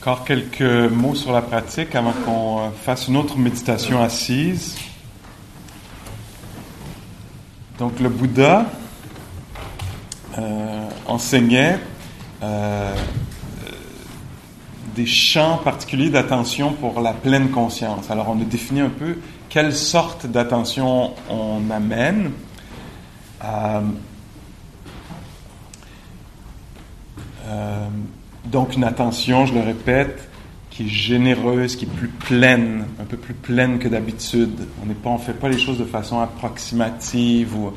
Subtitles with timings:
[0.00, 4.78] encore quelques mots sur la pratique avant qu'on euh, fasse une autre méditation assise.
[7.78, 8.64] Donc le Bouddha
[10.38, 11.78] euh, enseignait
[12.42, 12.94] euh,
[14.96, 18.10] des champs particuliers d'attention pour la pleine conscience.
[18.10, 19.18] Alors on a défini un peu
[19.50, 22.32] quelle sorte d'attention on amène.
[28.44, 30.28] Donc une attention, je le répète,
[30.70, 34.60] qui est généreuse, qui est plus pleine, un peu plus pleine que d'habitude.
[34.82, 37.72] On on fait pas les choses de façon approximative ou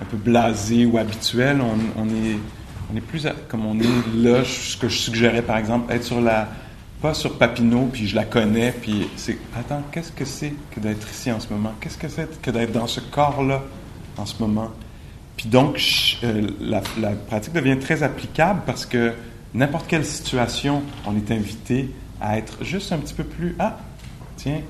[0.00, 1.60] un peu blasée ou habituelle.
[1.60, 2.08] On,
[2.96, 4.44] est, plus à- comme on est là.
[4.44, 6.48] Ce que je suggérais par exemple, être sur la,
[7.02, 11.08] pas sur Papineau, puis je la connais, puis c'est, attends, qu'est-ce que c'est que d'être
[11.10, 11.74] ici en ce moment?
[11.80, 13.62] Qu'est-ce que c'est que d'être dans ce corps-là
[14.16, 14.70] en ce moment?
[15.36, 15.80] Puis donc,
[16.24, 16.80] euh, la
[17.28, 19.12] pratique devient très applicable parce que
[19.54, 23.78] n'importe quelle situation, on est invité à être juste un petit peu plus ah
[24.36, 24.60] tiens,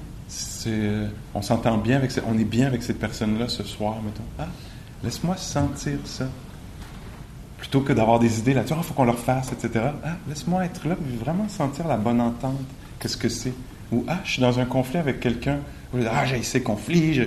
[0.67, 4.23] euh, on s'entend bien avec, ce- on est bien avec cette personne-là ce soir, mettons.
[4.39, 4.49] Ah,
[5.03, 6.27] laisse-moi sentir ça.
[7.59, 9.87] Plutôt que d'avoir des idées là-dessus, il faut qu'on le refasse, etc.
[10.05, 12.59] Ah, laisse-moi être là, vraiment sentir la bonne entente.
[13.01, 13.53] Qu'est-ce que c'est?
[13.91, 15.59] Ou ah, je suis dans un conflit avec quelqu'un.
[16.11, 17.23] Ah, j'ai ces conflits.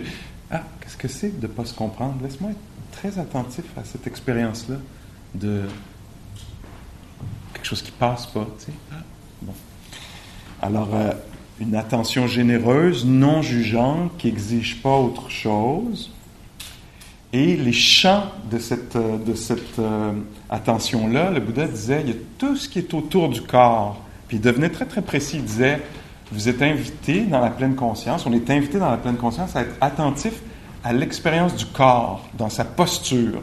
[0.52, 2.16] Ah, qu'est-ce que c'est de ne pas se comprendre?
[2.24, 4.76] Laisse-moi être très attentif à cette expérience-là
[5.34, 5.72] de quelque
[7.72, 8.46] chose qui passe pas.
[8.92, 8.96] Ah,
[9.42, 9.54] bon.
[10.62, 11.12] Alors, euh,
[11.60, 16.12] une attention généreuse, non jugeante, qui n'exige pas autre chose.
[17.32, 20.12] Et les champs de cette, euh, de cette euh,
[20.50, 24.02] attention-là, le Bouddha disait, il y a tout ce qui est autour du corps.
[24.28, 25.38] Puis il devenait très, très précis.
[25.38, 25.82] Il disait,
[26.34, 29.62] vous êtes invité dans la pleine conscience, on est invité dans la pleine conscience à
[29.62, 30.34] être attentif
[30.84, 33.42] à l'expérience du corps, dans sa posture.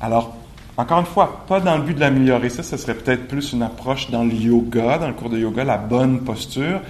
[0.00, 0.36] Alors,
[0.76, 3.62] encore une fois, pas dans le but de l'améliorer, ça, ce serait peut-être plus une
[3.62, 6.80] approche dans le yoga, dans le cours de yoga, la bonne posture.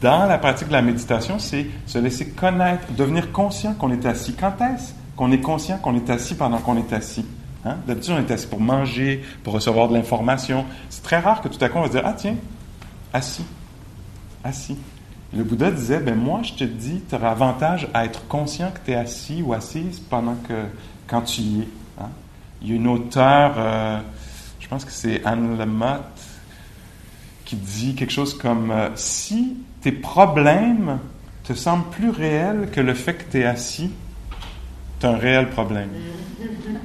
[0.00, 4.34] Dans la pratique de la méditation, c'est se laisser connaître, devenir conscient qu'on est assis.
[4.34, 7.26] Quand est-ce qu'on est conscient qu'on est assis pendant qu'on est assis?
[7.64, 7.76] Hein?
[7.86, 10.64] D'habitude, on est assis pour manger, pour recevoir de l'information.
[10.88, 12.36] C'est très rare que tout à coup, on va se dire, ah tiens,
[13.12, 13.44] assis,
[14.44, 14.76] assis.
[15.34, 18.80] Le Bouddha disait, ben moi, je te dis, tu auras avantage à être conscient que
[18.84, 20.54] tu es assis ou assise pendant que,
[21.06, 21.68] quand tu y es.
[22.62, 23.98] Il y a une auteure, euh,
[24.60, 26.02] je pense que c'est Anne Lamott,
[27.44, 30.98] qui dit quelque chose comme euh, si tes problèmes
[31.42, 33.90] te semblent plus réels que le fait que tu es assis,
[35.00, 35.88] tu as un réel problème.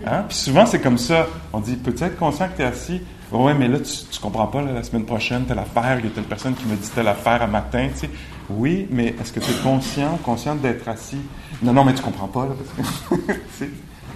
[0.05, 0.25] Hein?
[0.27, 1.27] Puis souvent, c'est comme ça.
[1.53, 3.01] On dit peut-être conscient que tu es assis.
[3.31, 6.11] Ouais, mais là, tu, tu comprends pas, la semaine prochaine, telle affaire, il y a
[6.11, 8.09] telle personne qui me dit telle affaire à matin, tu sais.
[8.49, 11.19] Oui, mais est-ce que tu es conscient consciente d'être assis?
[11.61, 12.47] Non, non, mais tu comprends pas.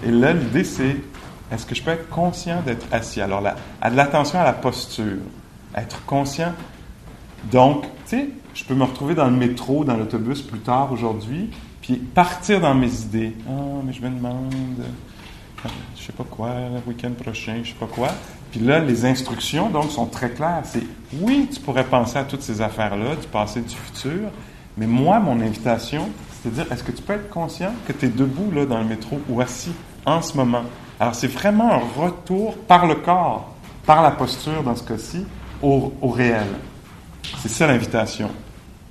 [0.04, 0.96] Et là, l'idée, c'est
[1.52, 3.20] est-ce que je peux être conscient d'être assis?
[3.20, 5.18] Alors, là, à de l'attention à la posture.
[5.76, 6.52] Être conscient.
[7.50, 11.50] Donc, tu sais, je peux me retrouver dans le métro, dans l'autobus plus tard aujourd'hui,
[11.82, 13.34] puis partir dans mes idées.
[13.48, 13.52] Ah,
[13.84, 17.86] mais je me demande, euh, je sais pas quoi, le week-end prochain, je sais pas
[17.86, 18.08] quoi.
[18.50, 20.62] Puis là, les instructions, donc, sont très claires.
[20.64, 20.84] C'est,
[21.20, 24.30] oui, tu pourrais penser à toutes ces affaires-là, du passé, du futur,
[24.78, 26.08] mais moi, mon invitation,
[26.42, 28.78] c'est de dire, est-ce que tu peux être conscient que tu es debout, là, dans
[28.78, 29.72] le métro, ou assis,
[30.04, 30.64] en ce moment?
[30.98, 33.54] Alors, c'est vraiment un retour par le corps,
[33.86, 35.24] par la posture, dans ce cas-ci,
[35.62, 36.46] au, réel.
[37.40, 38.30] C'est ça l'invitation.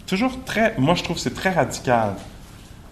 [0.07, 2.15] Toujours très, moi je trouve que c'est très radical.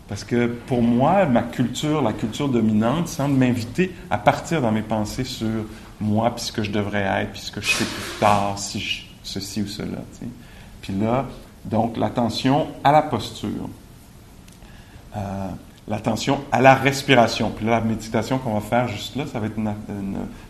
[0.08, 4.82] Parce que pour moi, ma culture, la culture dominante, semble m'inviter à partir dans mes
[4.82, 5.66] pensées sur
[6.02, 8.80] moi, puis ce que je devrais être, puis ce que je sais plus tard, si
[8.80, 10.00] je, ceci ou cela.
[10.82, 11.26] Puis là,
[11.66, 13.70] donc l'attention à la posture.
[15.16, 15.50] Euh,
[15.90, 17.52] l'attention à la respiration.
[17.52, 19.74] Puis là, la méditation qu'on va faire juste là, ça va être une,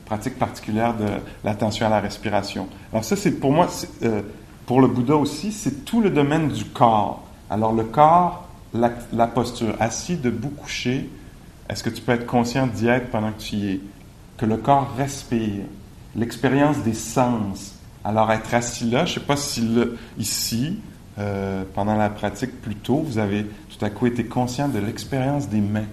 [0.05, 1.05] pratique particulière de
[1.43, 2.67] l'attention à la respiration.
[2.91, 3.69] Alors ça, c'est pour moi,
[4.03, 4.21] euh,
[4.65, 7.23] pour le Bouddha aussi, c'est tout le domaine du corps.
[7.49, 11.09] Alors le corps, la, posture, assis, debout, couché,
[11.69, 13.79] est-ce que tu peux être conscient d'y être pendant que tu y es?
[14.37, 15.63] Que le corps respire,
[16.15, 17.75] l'expérience des sens.
[18.03, 19.67] Alors être assis là, je ne sais pas si
[20.17, 20.79] ici,
[21.19, 23.45] euh, pendant la pratique plus tôt, vous avez
[23.79, 25.87] tout à coup été conscient de l'expérience des mains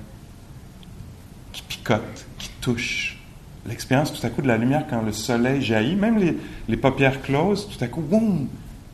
[1.52, 3.18] qui picotent, qui touchent.
[3.64, 6.36] l'expérience tout à coup de la lumière quand le soleil jaillit, même les,
[6.68, 8.48] les paupières closes, tout à coup, boum,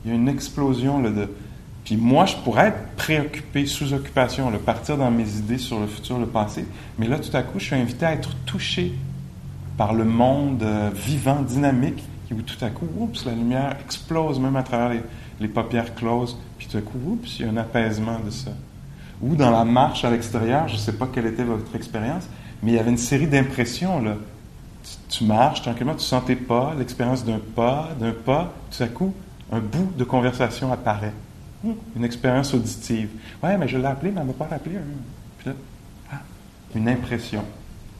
[0.04, 1.28] il y a une explosion là, de.
[1.84, 6.18] Puis moi, je pourrais être préoccupé, sous occupation, partir dans mes idées sur le futur,
[6.18, 6.64] le passé.
[6.98, 8.92] Mais là, tout à coup, je suis invité à être touché
[9.76, 14.56] par le monde euh, vivant, dynamique, où tout à coup, oups, la lumière explose même
[14.56, 15.00] à travers les,
[15.40, 16.38] les paupières closes.
[16.56, 18.52] Puis tout à coup, oups, il y a un apaisement de ça.
[19.22, 22.24] Ou dans la marche à l'extérieur, je ne sais pas quelle était votre expérience,
[22.62, 24.02] mais il y avait une série d'impressions.
[24.02, 24.16] Là.
[25.08, 29.14] Tu, marches tranquillement, tu sens tes pas, l'expérience d'un pas, d'un pas, tout à coup,
[29.52, 31.12] un bout de conversation apparaît.
[31.64, 33.10] Hum, Une expérience auditive.
[33.42, 34.76] Ouais, mais je l'ai appelé, mais elle ne m'a pas rappelé.
[34.76, 34.80] Hein.
[35.38, 35.54] Puis là,
[36.12, 36.20] ah,
[36.74, 37.44] une impression.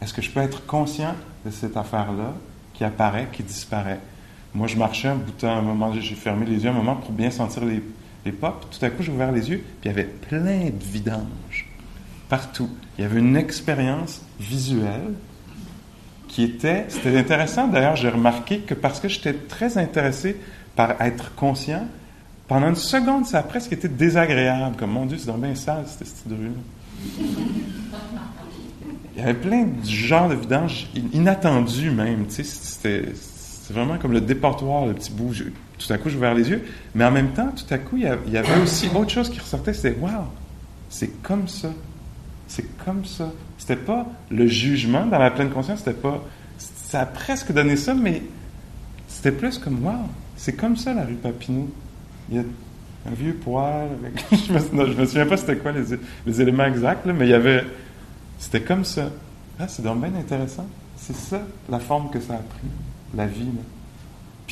[0.01, 1.15] Est-ce que je peux être conscient
[1.47, 2.33] de cette affaire-là
[2.75, 4.01] qui apparaît, qui disparaît?
[4.55, 6.97] Moi, je marchais un bout de temps, un moment, j'ai fermé les yeux un moment
[6.97, 7.81] pour bien sentir les,
[8.25, 10.85] les puis tout à coup, j'ai ouvert les yeux, puis il y avait plein de
[10.85, 11.69] vidanges.
[12.29, 12.71] Partout.
[12.97, 15.15] Il y avait une expérience visuelle
[16.29, 17.69] qui était, c'était intéressant.
[17.69, 20.37] D'ailleurs, j'ai remarqué que parce que j'étais très intéressé
[20.77, 21.87] par être conscient,
[22.49, 25.85] pendant une seconde, ça a presque été désagréable, comme mon Dieu, c'est donc bien sale,
[25.87, 26.53] cette petite rue
[29.15, 33.13] Il y avait plein de genres de vidanges inattendus même, tu c'était
[33.71, 35.35] vraiment comme le déportoir, le petit bout.
[35.87, 36.63] Tout à coup, j'ai ouvert les yeux.
[36.95, 38.03] Mais en même temps, tout à coup, il
[38.33, 39.73] y avait aussi autre chose qui ressortait.
[39.73, 40.25] C'était Waouh,
[40.89, 41.69] c'est comme ça.
[42.49, 43.31] C'est comme ça.
[43.59, 46.23] C'était pas le jugement dans la pleine conscience, c'était pas.
[46.59, 48.23] Ça a presque donné ça, mais
[49.09, 50.07] c'était plus comme Waouh,
[50.37, 51.69] c'est comme ça la rue Papineau.
[52.31, 53.89] Il y a un vieux poêle.
[54.03, 55.97] avec- je, me, je me souviens pas c'était quoi les,
[56.27, 57.65] les éléments exacts, mais il y avait.
[58.39, 59.09] C'était comme ça.
[59.59, 60.67] Ah, c'est donc bien intéressant.
[60.97, 61.41] C'est ça
[61.71, 62.69] la forme que ça a pris,
[63.17, 63.45] la vie.
[63.45, 63.63] là.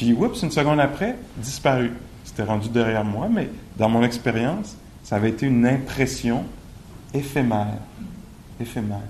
[0.00, 1.92] Puis, oups, une seconde après, disparu.
[2.24, 4.74] C'était rendu derrière moi, mais dans mon expérience,
[5.04, 6.44] ça avait été une impression
[7.12, 7.76] éphémère.
[8.58, 9.02] Éphémère.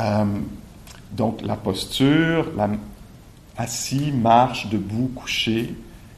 [0.00, 0.24] Euh,
[1.12, 2.70] donc, la posture, la,
[3.58, 5.74] assis, marche, debout, couché,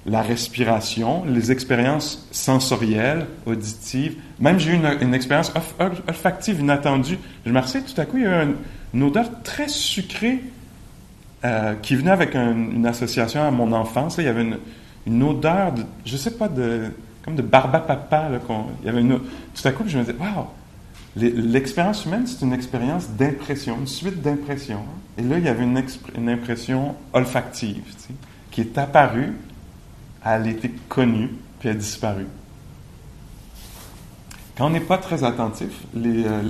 [0.07, 4.15] la respiration, les expériences sensorielles, auditives.
[4.39, 7.19] Même j'ai eu une, expérience olf- olf- olfactive inattendue.
[7.45, 8.55] Je me tout à coup, il y a eu
[8.95, 10.41] une odeur très sucrée
[11.45, 14.17] euh, qui venait avec un- une association à mon enfance.
[14.19, 14.47] Il y avait
[15.07, 16.49] une, odeur, de, je sais pas,
[17.25, 18.29] comme de barbapapa.
[18.29, 18.39] Là,
[18.83, 20.47] il y avait tout à coup, je me disais, waouh,
[21.17, 24.81] l'expérience humaine, c'est une expérience d'impression, une suite d'impressions.
[24.81, 25.01] hein.
[25.19, 27.83] Et là, il y avait une, impression olfactive
[28.51, 29.33] qui est apparue,
[30.25, 32.27] elle a été connue, puis elle a disparu.
[34.57, 36.43] Quand on n'est pas très attentif, euh,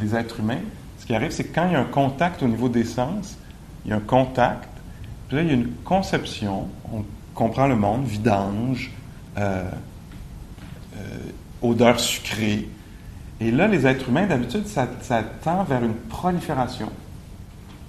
[0.00, 0.60] les êtres humains,
[0.98, 3.36] ce qui arrive, c'est que quand il y a un contact au niveau des sens,
[3.84, 4.68] il y a un contact,
[5.28, 7.04] puis là, il y a une conception, on
[7.34, 8.90] comprend le monde, vidange,
[9.38, 9.64] euh,
[10.96, 11.18] euh,
[11.62, 12.68] odeur sucrée.
[13.40, 14.86] Et là, les êtres humains, d'habitude, ça,
[15.42, 16.90] tend vers une prolifération.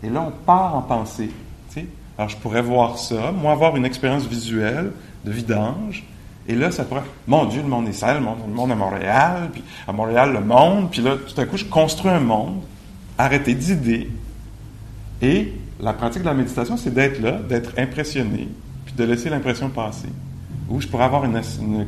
[0.03, 1.31] Et là, on part en pensée.
[1.69, 1.85] tu sais.
[2.17, 4.91] Alors, je pourrais voir ça, moi, avoir une expérience visuelle
[5.25, 6.03] de vidange.
[6.47, 7.03] Et là, ça pourrait.
[7.27, 10.89] Mon Dieu, le monde est sale, le monde à Montréal, puis à Montréal, le monde.
[10.91, 12.61] Puis là, tout à coup, je construis un monde,
[13.17, 14.09] arrêté d'idées.
[15.21, 18.48] Et la pratique de la méditation, c'est d'être là, d'être impressionné,
[18.86, 20.10] puis de laisser l'impression passer.
[20.69, 21.24] Ou je pourrais avoir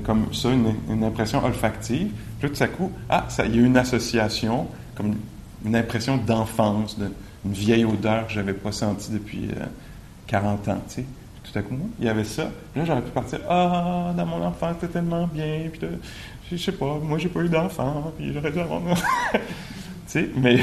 [0.03, 2.09] comme ça, une, impression olfactive.
[2.39, 5.15] Puis tout à coup, ah, il y a une association, comme
[5.63, 7.11] une impression d'enfance, de-
[7.45, 9.65] une vieille odeur que je n'avais pas sentie depuis euh,
[10.27, 11.05] 40 ans, tu sais.
[11.43, 12.43] Tout à coup, il y avait ça.
[12.75, 15.69] Là, j'aurais pu partir, ah, dans mon enfance, c'était tellement bien.
[15.71, 15.87] Puis
[16.51, 18.81] je sais pas, moi, j'ai pas eu d'enfant, puis j'aurais dû avoir
[19.33, 19.39] tu
[20.07, 20.59] sais, mais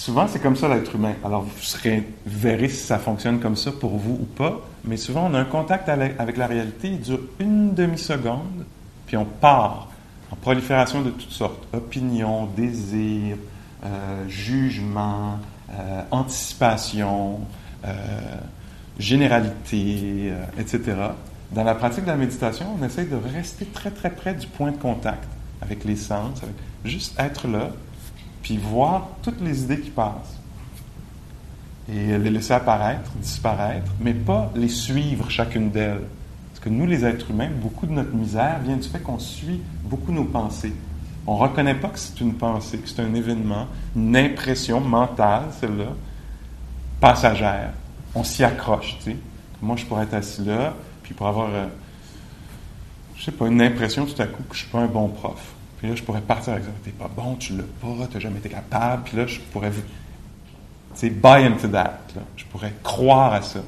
[0.00, 1.14] souvent, c'est comme ça l'être humain.
[1.22, 4.60] Alors, vous serez, verrez si ça fonctionne comme ça pour vous ou pas.
[4.84, 8.64] Mais souvent, on a un contact avec la réalité, il dure une demi-seconde,
[9.06, 9.88] puis on part
[10.30, 11.66] en prolifération de toutes sortes.
[11.74, 13.36] Opinion, désir,
[13.84, 15.38] euh, jugement,
[15.70, 17.40] euh, anticipation,
[17.84, 17.92] euh,
[18.98, 20.96] généralité, euh, etc.
[21.52, 24.70] Dans la pratique de la méditation, on essaie de rester très très près du point
[24.70, 25.28] de contact
[25.60, 26.40] avec les sens,
[26.84, 27.70] juste être là,
[28.42, 30.38] puis voir toutes les idées qui passent.
[31.92, 36.02] Et les laisser apparaître, disparaître, mais pas les suivre chacune d'elles.
[36.50, 39.60] Parce que nous, les êtres humains, beaucoup de notre misère vient du fait qu'on suit
[39.84, 40.74] beaucoup nos pensées.
[41.26, 43.66] On ne reconnaît pas que c'est une pensée, que c'est un événement,
[43.96, 45.92] une impression mentale, celle-là,
[47.00, 47.72] passagère.
[48.14, 49.16] On s'y accroche, tu sais.
[49.62, 51.66] Moi, je pourrais être assis là, puis pour avoir, euh,
[53.16, 55.54] je sais pas, une impression tout à coup que je suis pas un bon prof.
[55.80, 56.70] Puis là, je pourrais partir avec ça.
[56.84, 59.04] T'es pas bon, tu l'as pas, t'as jamais été capable.
[59.04, 59.80] Puis là, je pourrais, tu
[60.92, 62.00] sais, buy into that.
[62.36, 63.60] Je pourrais croire à ça.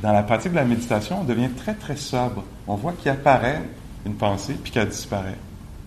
[0.00, 2.44] Dans la pratique de la méditation, on devient très, très sobre.
[2.68, 3.62] On voit qu'il apparaît
[4.06, 5.36] une pensée, puis qu'elle disparaît.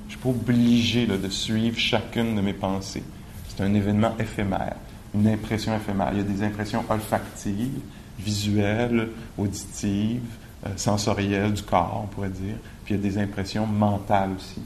[0.10, 3.03] Je ne suis pas obligé de suivre chacune de mes pensées.
[3.48, 4.75] C'est un événement éphémère.
[5.15, 6.10] une impression éphémère.
[6.12, 7.79] Il y a des impressions olfactives,
[8.20, 10.20] visuelles, auditives,
[10.65, 12.55] euh, sensorielles du corps, on pourrait dire.
[12.84, 14.60] Puis il y a des impressions mentales aussi.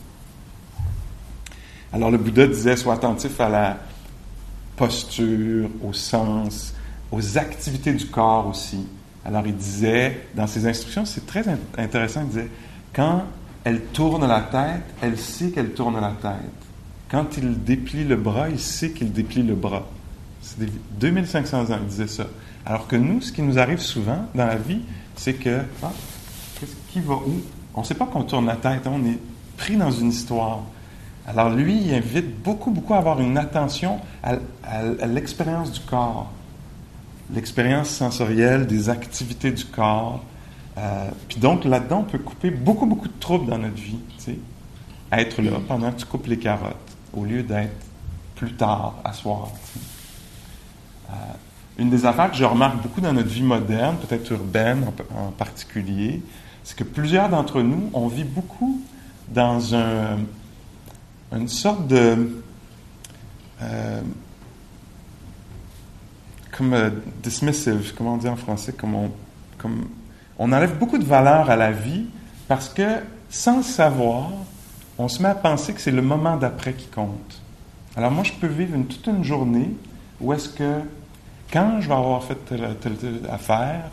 [1.97, 3.77] Alors le Bouddha disait, sois attentif à la
[4.75, 6.75] posture, au sens,
[7.11, 8.85] aux activités du corps aussi.
[9.25, 11.43] Alors il disait, dans ses instructions, c'est très
[11.75, 12.51] intéressant, il disait,
[12.93, 13.23] quand
[13.63, 16.67] elle tourne la tête, elle sait qu'elle tourne la tête.
[17.09, 19.87] Quand il déplie le bras, il sait qu'il déplie le bras.
[20.43, 22.27] C'est 2500 ans, il disait ça.
[22.63, 24.81] Alors que nous, ce qui nous arrive souvent dans la vie,
[25.15, 25.91] c'est que, ah,
[26.91, 27.41] qui va où?
[27.73, 29.17] On ne sait pas qu'on tourne la tête, on est
[29.57, 30.61] pris dans une histoire.
[31.27, 34.37] Alors lui, il invite beaucoup, beaucoup à avoir une attention à,
[35.05, 36.31] l'expérience du corps,
[37.33, 40.23] l'expérience sensorielle des activités du corps.
[40.77, 43.99] Euh, puis donc là-dedans, on peut couper beaucoup, beaucoup de troubles dans notre vie.
[44.17, 44.39] Tu sais.
[45.11, 46.75] Être là pendant que tu coupes les carottes,
[47.13, 47.75] au lieu d'être
[48.35, 49.11] plus tard, à.
[49.11, 51.13] Euh,
[51.77, 56.21] une des affaires que je remarque beaucoup dans notre vie moderne, peut-être urbaine en particulier,
[56.63, 58.81] c'est que plusieurs d'entre nous, on vit beaucoup
[59.29, 60.17] dans un,
[61.31, 62.41] une sorte de.
[63.61, 64.01] Euh,
[66.51, 66.89] comme euh,
[67.21, 69.11] dismissive, comment on dit en français, comme on,
[69.57, 69.87] comme,
[70.39, 72.05] on enlève beaucoup de valeur à la vie
[72.47, 74.31] parce que, sans le savoir,
[74.97, 77.41] on se met à penser que c'est le moment d'après qui compte.
[77.95, 79.75] Alors moi, je peux vivre une, toute une journée
[80.19, 80.79] où est-ce que,
[81.51, 83.89] quand je vais avoir fait telle, affaire,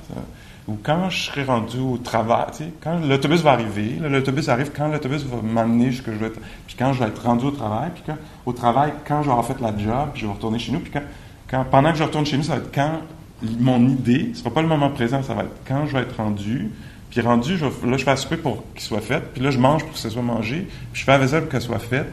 [0.67, 4.71] ou quand je serai rendu au travail, tu sais, quand l'autobus va arriver, l'autobus arrive
[4.75, 7.51] quand l'autobus va m'amener jusque je vais être, puis quand je vais être rendu au
[7.51, 8.17] travail, puis quand,
[8.47, 10.81] au travail, quand je vais avoir fait la job, puis je vais retourner chez nous,
[10.81, 10.93] puis
[11.51, 13.01] quand, pendant que je retourne chez nous, ça va être quand
[13.61, 16.17] mon idée, ce sera pas le moment présent, ça va être quand je vais être
[16.17, 16.71] rendu,
[17.11, 19.93] puis rendu, là, je fais souper pour qu'il soit fait, puis là, je mange pour
[19.93, 22.11] que ce soit mangé, puis je fais la vaisselle pour qu'elle soit faite,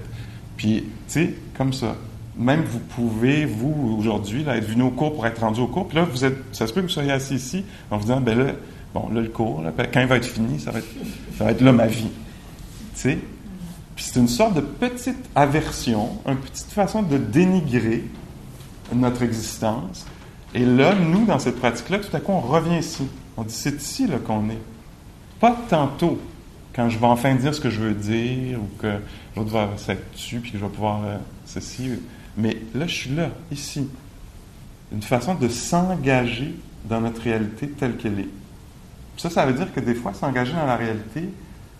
[0.57, 1.95] puis, tu sais, comme ça
[2.37, 5.87] même vous pouvez, vous, aujourd'hui, être venu au cours pour être rendu au cours.
[5.87, 8.21] Puis là, vous êtes, ça se peut que vous soyez assis ici en vous disant,
[8.21, 8.51] ben là,
[8.93, 10.87] bon, là, le cours, là, quand il va être fini, ça va être,
[11.37, 12.09] ça va être là ma vie.
[12.95, 13.19] Tu sais?
[13.95, 18.03] Puis c'est une sorte de petite aversion, une petite façon de dénigrer
[18.93, 20.05] notre existence.
[20.53, 23.03] Et là, nous, dans cette pratique-là, tout à coup, on revient ici.
[23.37, 24.59] On dit, c'est ici qu'on est.
[25.39, 26.19] Pas tantôt,
[26.73, 28.97] quand je vais enfin dire ce que je veux dire, ou que
[29.35, 31.91] devoir s'être dessus, puis que je vais pouvoir euh, ceci.
[32.37, 33.87] Mais là, je suis là, ici.
[34.91, 38.29] Une façon de s'engager dans notre réalité telle qu'elle est.
[39.17, 41.29] Ça, ça veut dire que des fois, s'engager dans la réalité,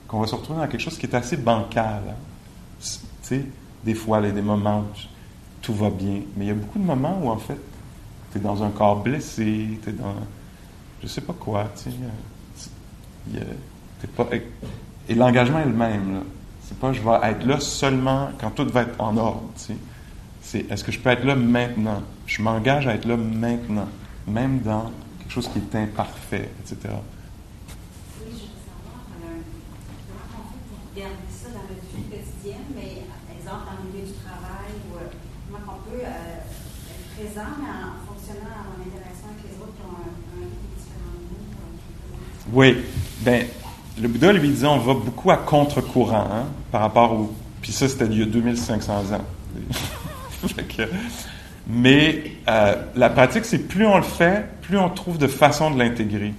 [0.07, 2.01] qu'on va se retrouver dans quelque chose qui est assez bancal.
[2.09, 2.15] Hein.
[2.79, 3.45] Tu sais,
[3.83, 4.85] des fois, il y a des moments où
[5.61, 7.59] tout va bien, mais il y a beaucoup de moments où, en fait,
[8.31, 10.15] tu es dans un corps blessé, tu es dans
[11.01, 11.95] je sais pas quoi, tu sais.
[13.35, 13.43] Euh,
[14.15, 14.27] pas,
[15.09, 16.23] et l'engagement est le même.
[16.63, 19.43] C'est pas je vais être là seulement quand tout va être en ordre.
[19.55, 19.75] Tu sais
[20.51, 22.03] c'est est-ce que je peux être là maintenant?
[22.27, 23.87] Je m'engage à être là maintenant,
[24.27, 26.75] même dans quelque chose qui est imparfait, etc.
[28.19, 29.39] Oui, je veux savoir euh,
[30.11, 33.07] comment on fait pour garder ça dans notre vie quotidienne, mais
[33.39, 35.07] exemple dans le milieu du travail, ou euh,
[35.47, 39.87] comment on peut euh, être présent, mais en fonctionnant en interaction avec les autres qui
[39.87, 42.59] ont un, un différent de nous.
[42.59, 42.75] Oui,
[43.21, 43.47] bien,
[44.01, 47.33] le Bouddha lui disait on va beaucoup à contre-courant hein, par rapport au.
[47.61, 49.21] Puis ça, c'était il y a 2500 ans.
[51.67, 55.79] mais euh, la pratique, c'est plus on le fait, plus on trouve de façon de
[55.79, 56.33] l'intégrer.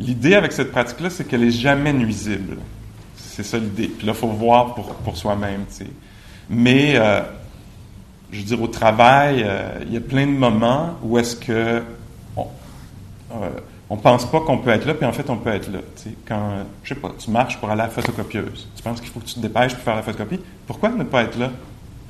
[0.00, 2.56] L'idée avec cette pratique-là, c'est qu'elle est jamais nuisible.
[3.16, 3.88] C'est ça l'idée.
[3.88, 5.64] Puis là, il faut voir pour, pour soi-même.
[6.50, 7.20] Mais, euh,
[8.30, 11.82] je veux dire, au travail, euh, il y a plein de moments où est-ce que
[12.36, 12.46] on,
[13.92, 15.80] on pense pas qu'on peut être là, puis en fait, on peut être là.
[16.26, 19.20] quand, je sais pas, tu marches pour aller à la photocopieuse, tu penses qu'il faut
[19.20, 20.40] que tu te dépêches pour faire la photocopie?
[20.66, 21.50] Pourquoi ne pas être là?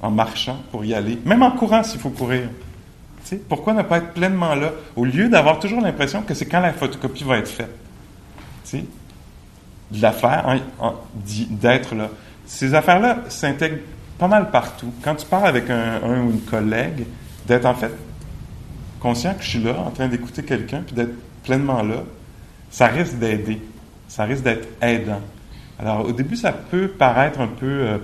[0.02, 2.48] En marchant pour y aller, même en courant s'il faut courir.
[3.24, 6.60] sais, pourquoi ne pas être pleinement là, au lieu d'avoir toujours l'impression que c'est quand
[6.60, 7.70] la photocopie va être faite?
[8.64, 8.84] sais,
[9.90, 10.60] de la faire,
[11.50, 12.08] d'être là.
[12.46, 13.82] Ces affaires-là s'intègrent
[14.18, 14.92] pas mal partout.
[15.02, 17.06] Quand tu parles avec un, ou une collègue,
[17.46, 17.90] d'être en fait
[19.00, 22.04] conscient que je suis là, en train d'écouter quelqu'un, puis d'être pleinement là,
[22.70, 23.60] ça risque d'aider.
[24.08, 25.20] Ça risque d'être aidant.
[25.78, 27.98] Alors, au début, ça peut paraître un peu euh,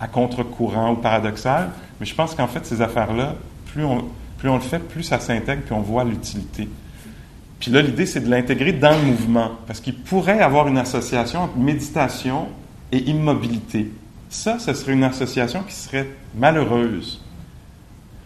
[0.00, 3.34] à contre-courant ou paradoxal, mais je pense qu'en fait, ces affaires-là,
[3.66, 4.02] plus on,
[4.42, 6.68] le fait, plus ça s'intègre, puis on voit l'utilité.
[7.60, 11.40] Puis là, l'idée, c'est de l'intégrer dans le mouvement, parce qu'il pourrait avoir une association
[11.40, 12.48] entre méditation
[12.90, 13.92] et immobilité.
[14.30, 17.22] Ça, ce serait une association qui serait malheureuse.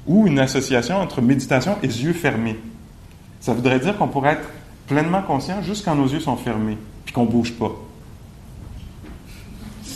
[0.06, 2.60] Ou une association entre méditation et yeux fermés.
[3.40, 4.48] Ça voudrait dire qu'on pourrait être
[4.86, 7.72] pleinement conscient juste quand nos yeux sont fermés, puis qu'on ne bouge pas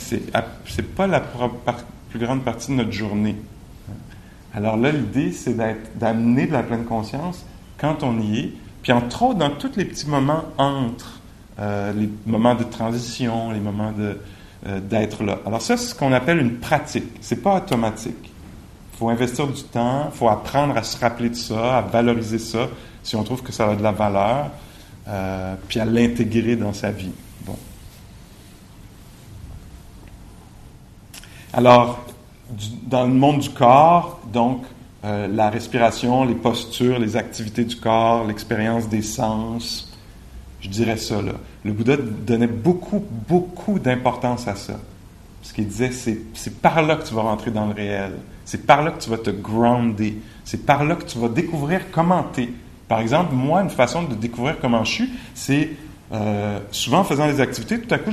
[0.09, 3.35] c'est n'est pas la plus grande partie de notre journée.
[4.53, 5.55] Alors là, l'idée, c'est
[5.97, 7.45] d'amener de la pleine conscience
[7.77, 11.19] quand on y est, puis entre autres dans tous les petits moments entre,
[11.59, 14.17] euh, les moments de transition, les moments de,
[14.67, 15.39] euh, d'être là.
[15.45, 17.05] Alors ça, c'est ce qu'on appelle une pratique.
[17.21, 18.31] C'est pas automatique.
[18.93, 22.39] Il faut investir du temps, il faut apprendre à se rappeler de ça, à valoriser
[22.39, 22.67] ça,
[23.03, 24.49] si on trouve que ça a de la valeur,
[25.07, 27.11] euh, puis à l'intégrer dans sa vie.
[27.45, 27.55] Bon.
[31.51, 31.99] Alors,
[32.83, 34.63] dans le monde du corps, donc,
[35.03, 39.91] euh, la respiration, les postures, les activités du corps, l'expérience des sens,
[40.61, 41.33] je dirais ça, là.
[41.63, 44.79] Le Bouddha donnait beaucoup, beaucoup d'importance à ça.
[45.41, 48.13] Parce qu'il disait, c'est par là que tu vas rentrer dans le réel.
[48.45, 50.17] C'est par là que tu vas te grounder.
[50.43, 52.49] C'est par là que tu vas découvrir comment tu es.
[52.87, 55.69] Par exemple, moi, une façon de découvrir comment je suis, c'est
[56.11, 58.11] euh, souvent en faisant des activités, tout à coup,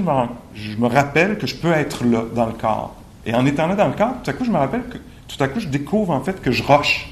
[0.54, 2.94] je me rappelle que je peux être là, dans le corps.
[3.26, 5.42] Et en étant là dans le corps, tout à coup, je me rappelle que tout
[5.42, 7.10] à coup, je découvre en fait que je roche,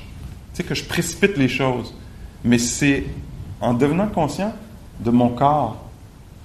[0.54, 1.92] tu sais, que je précipite les choses.
[2.44, 3.04] Mais c'est
[3.61, 4.52] en devenant conscient
[5.00, 5.85] de mon corps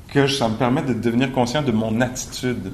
[0.08, 2.74] que ça me permet de devenir conscient de mon attitude.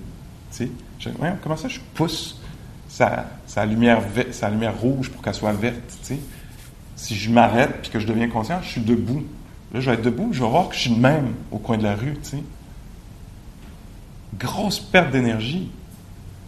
[0.55, 1.11] Tu sais,
[1.43, 2.39] comment ça, je pousse
[2.87, 5.81] sa, lumière, sa lumière rouge pour qu'elle soit verte.
[6.01, 6.19] Tu sais.
[6.95, 9.23] Si je m'arrête puis que je deviens conscient, je suis debout.
[9.73, 11.83] Là, je vais être debout, je vais voir que je suis même au coin de
[11.83, 12.13] la rue.
[12.23, 12.43] Tu sais.
[14.39, 15.69] Grosse perte d'énergie.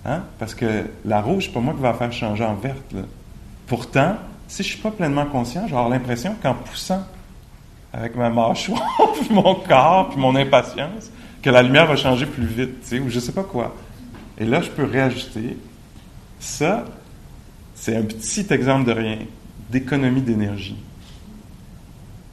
[0.08, 0.24] Hein?
[0.40, 2.96] Parce que la rouge, c'est pas moi qui va faire changer en verte.
[3.68, 4.16] Pourtant,
[4.48, 7.04] si je suis pas pleinement conscient, j'ai l'impression qu'en poussant
[7.92, 11.12] avec ma mâchoire, puis mon corps, puis mon impatience,
[11.42, 13.76] que la lumière va changer plus vite, ou je sais pas quoi.
[14.38, 15.58] Et là, je peux réajuster.
[16.40, 16.86] Ça,
[17.76, 19.20] c'est un petit exemple de rien,
[19.70, 20.78] d'économie d'énergie.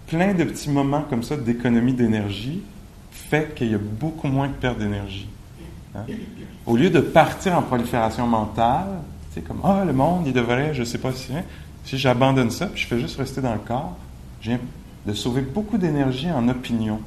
[0.06, 2.62] Plein de petits moments comme ça d'économie d'énergie
[3.10, 5.28] fait qu'il y a beaucoup moins de perte d'énergie.
[5.94, 6.04] Hein?
[6.66, 9.00] Au lieu de partir en prolifération mentale,
[9.32, 11.32] c'est comme Ah, oh, le monde, il devrait, je ne sais pas si.
[11.84, 13.96] Si j'abandonne ça, puis je fais juste rester dans le corps,
[14.40, 14.52] je
[15.06, 16.98] de sauver beaucoup d'énergie en opinion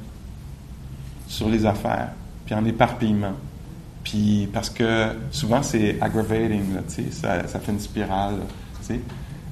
[1.26, 2.10] sur les affaires,
[2.46, 3.32] puis en éparpillement.
[4.04, 6.64] Puis parce que souvent c'est aggravating,
[7.10, 8.36] ça, fait une spirale.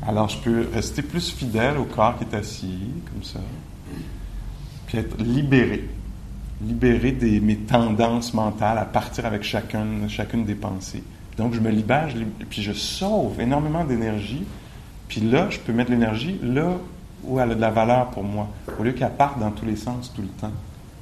[0.07, 2.79] Alors je peux rester plus fidèle au corps qui est assis,
[3.13, 3.41] comme ça,
[4.87, 5.89] puis être libéré
[6.61, 11.03] libérer des, mes tendances mentales à partir avec chacune, chacune des pensées.
[11.37, 12.09] Donc, je me libère,
[12.49, 14.45] puis je sauve énormément d'énergie.
[15.09, 16.73] Puis là, je peux mettre l'énergie là
[17.25, 19.77] où elle a de la valeur pour moi, au lieu qu'elle parte dans tous les
[19.77, 20.53] sens tout le temps.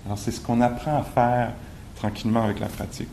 [0.07, 1.53] Alors, c'est ce qu'on apprend à faire
[1.97, 3.09] tranquillement avec la pratique.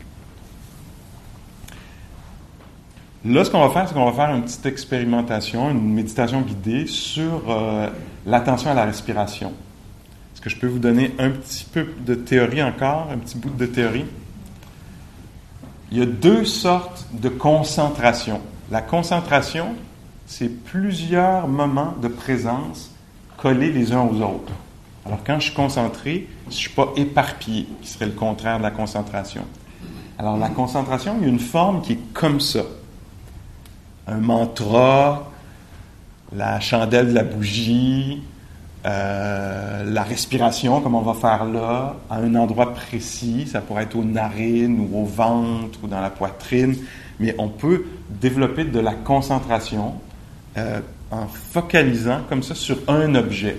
[3.23, 6.87] Là, ce qu'on va faire, c'est qu'on va faire une petite expérimentation, une méditation guidée
[6.87, 7.87] sur euh,
[8.25, 9.53] l'attention à la respiration.
[10.41, 13.51] Est-ce que je peux vous donner un petit peu de théorie encore, un petit bout
[13.51, 14.05] de théorie?
[15.91, 18.41] Il y a deux sortes de concentration.
[18.71, 19.75] La concentration,
[20.25, 22.89] c'est plusieurs moments de présence
[23.37, 24.53] collés les uns aux autres.
[25.05, 28.63] Alors, quand je suis concentré, je ne suis pas éparpillé, qui serait le contraire de
[28.63, 29.43] la concentration.
[30.17, 32.63] Alors, la concentration, il y a une forme qui est comme ça.
[34.07, 35.29] Un mantra,
[36.35, 38.23] la chandelle de la bougie,
[38.85, 43.95] euh, la respiration, comme on va faire là, à un endroit précis, ça pourrait être
[43.95, 46.75] aux narines ou au ventre ou dans la poitrine,
[47.19, 49.93] mais on peut développer de la concentration
[50.57, 50.79] euh,
[51.11, 53.57] en focalisant comme ça sur un objet.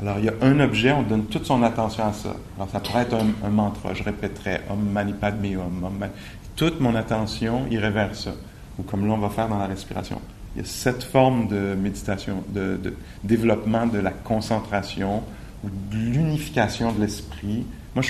[0.00, 2.34] Alors, il y a un objet, on donne toute son attention à ça.
[2.56, 6.08] Alors, ça pourrait être un, mantra, je répéterais Om Mani Padme Om.
[6.56, 8.32] Toute mon attention irait vers ça.
[8.78, 10.20] Ou comme là, on va faire dans la respiration.
[10.54, 12.78] Il y a cette forme de méditation, de,
[13.24, 15.22] développement de la concentration
[15.64, 17.64] ou de l'unification de l'esprit.
[17.94, 18.04] Moi,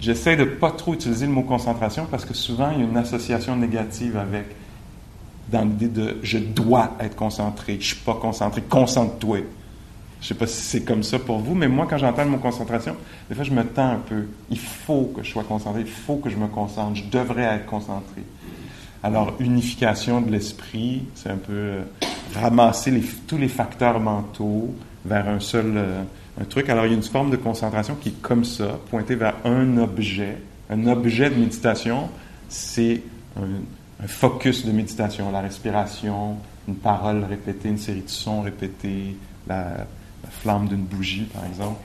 [0.00, 2.86] j'essaie de ne pas trop utiliser le mot concentration parce que souvent, il y a
[2.86, 4.44] une association négative avec,
[5.48, 9.38] dans l'idée de je dois être concentré, je ne suis pas concentré, concentre-toi.
[10.20, 12.30] Je ne sais pas si c'est comme ça pour vous, mais moi, quand j'entends le
[12.30, 12.96] mot concentration,
[13.28, 14.26] des fois, je me tends un peu.
[14.50, 17.66] Il faut que je sois concentré, il faut que je me concentre, je devrais être
[17.66, 18.22] concentré.
[19.06, 21.82] Alors, unification de l'esprit, c'est un peu euh,
[22.34, 26.02] ramasser tous les facteurs mentaux vers un seul euh,
[26.50, 26.68] truc.
[26.68, 29.78] Alors, il y a une forme de concentration qui est comme ça, pointée vers un
[29.78, 30.38] objet.
[30.70, 32.08] Un objet de méditation,
[32.48, 33.00] c'est
[33.36, 39.16] un, focus de méditation, la respiration, une parole répétée, une série de sons répétés,
[39.46, 39.86] la,
[40.30, 41.80] flamme d'une bougie, par exemple.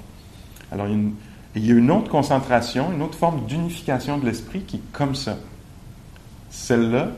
[0.71, 1.13] Alors, il y, a une,
[1.53, 5.13] il y a une autre concentration, une autre forme d'unification de l'esprit qui est comme
[5.13, 5.37] ça.
[6.51, 7.11] Celle-là,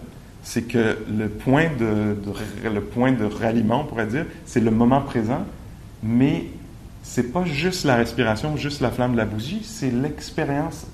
[0.43, 2.15] c'est que le point de,
[2.63, 5.43] le point de ralliement, on pourrait dire, c'est le moment présent,
[6.01, 6.47] mais
[7.01, 10.85] c'est pas juste la respiration, juste la flamme de la bougie, c'est l'expérience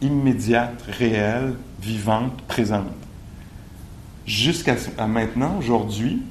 [0.00, 2.86] immédiate, réelle, vivante, présente.
[4.26, 4.76] jusqu'à
[5.06, 6.22] maintenant, aujourd'hui,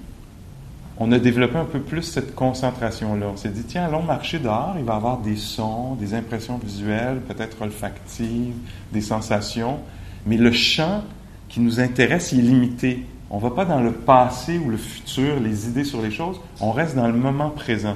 [0.97, 3.27] on a développé un peu plus cette concentration-là.
[3.33, 6.57] On s'est dit, tiens, allons marcher dehors, il va y avoir des sons, des impressions
[6.57, 8.55] visuelles, peut-être olfactives,
[8.91, 9.79] des sensations,
[10.25, 11.03] mais le champ
[11.49, 13.05] qui nous intéresse, il est limité.
[13.29, 16.39] On ne va pas dans le passé ou le futur, les idées sur les choses,
[16.61, 17.95] on reste dans le moment présent.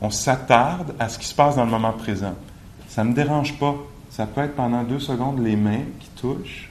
[0.00, 2.34] On s'attarde à ce qui se passe dans le moment présent.
[2.88, 3.74] Ça ne me dérange pas.
[4.10, 6.70] Ça peut être pendant deux secondes les mains qui touchent,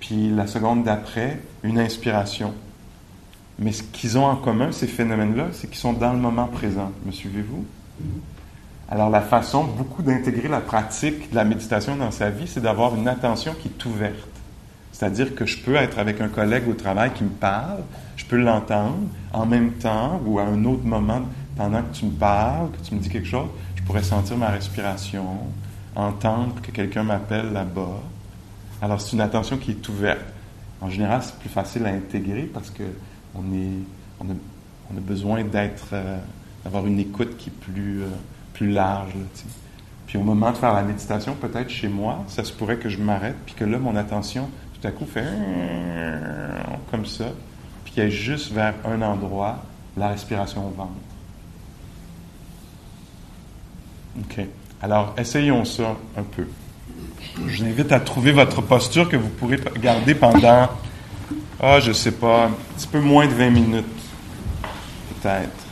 [0.00, 2.54] puis la seconde d'après, une inspiration.
[3.58, 6.92] Mais ce qu'ils ont en commun, ces phénomènes-là, c'est qu'ils sont dans le moment présent.
[7.04, 7.64] Me suivez-vous?
[8.88, 12.94] Alors la façon beaucoup d'intégrer la pratique de la méditation dans sa vie, c'est d'avoir
[12.94, 14.35] une attention qui est ouverte.
[14.96, 17.82] C'est-à-dire que je peux être avec un collègue au travail qui me parle,
[18.16, 18.96] je peux l'entendre
[19.30, 21.20] en même temps ou à un autre moment
[21.54, 24.48] pendant que tu me parles, que tu me dis quelque chose, je pourrais sentir ma
[24.48, 25.26] respiration,
[25.94, 28.00] entendre que quelqu'un m'appelle là-bas.
[28.80, 30.24] Alors c'est une attention qui est ouverte.
[30.80, 32.84] En général, c'est plus facile à intégrer parce que
[33.34, 33.42] on,
[34.22, 36.16] a, besoin d'être, euh,
[36.64, 38.06] d'avoir une écoute qui est plus, euh,
[38.72, 39.12] large.
[40.06, 42.96] puis au moment de faire la méditation, peut-être chez moi, ça se pourrait que je
[42.96, 44.48] m'arrête, puis que là, mon attention
[44.80, 45.24] tout à coup fait
[46.90, 47.26] comme ça,
[47.84, 49.58] puis y ait juste vers un endroit
[49.96, 50.92] la respiration au ventre.
[54.20, 54.46] OK.
[54.82, 56.46] Alors, essayons ça un peu.
[57.46, 60.68] Je vous invite à trouver votre posture que vous pourrez garder pendant,
[61.60, 63.84] ah, je sais pas, un petit peu moins de 20 minutes,
[65.22, 65.65] peut-être.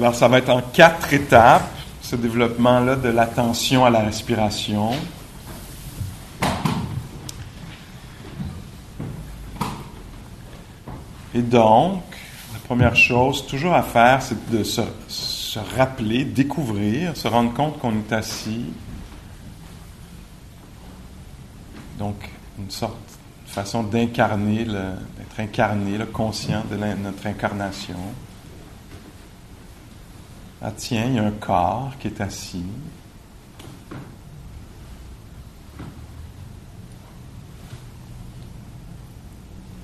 [0.00, 1.68] Alors, ça va être en quatre étapes,
[2.00, 4.92] ce développement-là de l'attention à la respiration.
[11.34, 12.02] Et donc,
[12.54, 14.80] la première chose toujours à faire, c'est de se,
[15.76, 18.64] rappeler, découvrir, se rendre compte qu'on est assis.
[21.98, 22.16] Donc,
[22.58, 22.96] une sorte
[23.44, 27.98] de façon d'incarner, d'être incarné, le conscient de notre incarnation.
[30.62, 32.62] Ah tiens, il y a un corps qui est assis.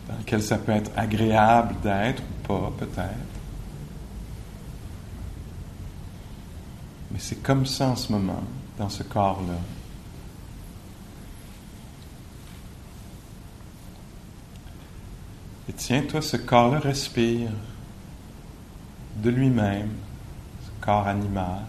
[0.07, 3.37] Dans lequel ça peut être agréable d'être ou pas, peut-être.
[7.11, 8.43] Mais c'est comme ça en ce moment,
[8.77, 9.59] dans ce corps-là.
[15.71, 17.51] Et tiens, toi, ce corps-là respire
[19.17, 19.89] de lui-même
[20.87, 21.63] corps animal.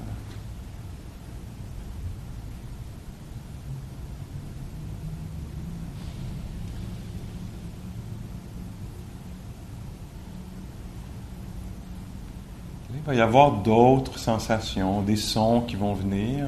[12.94, 16.48] Il va y avoir d'autres sensations, des sons qui vont venir.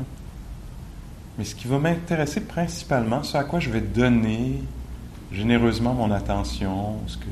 [1.37, 4.61] Mais ce qui va m'intéresser principalement, ce à quoi je vais donner
[5.31, 7.25] généreusement mon attention, ce que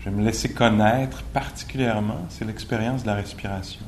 [0.00, 3.80] je vais me laisser connaître particulièrement, c'est l'expérience de la respiration.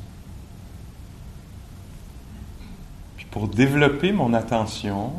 [3.16, 5.13] Puis pour développer mon attention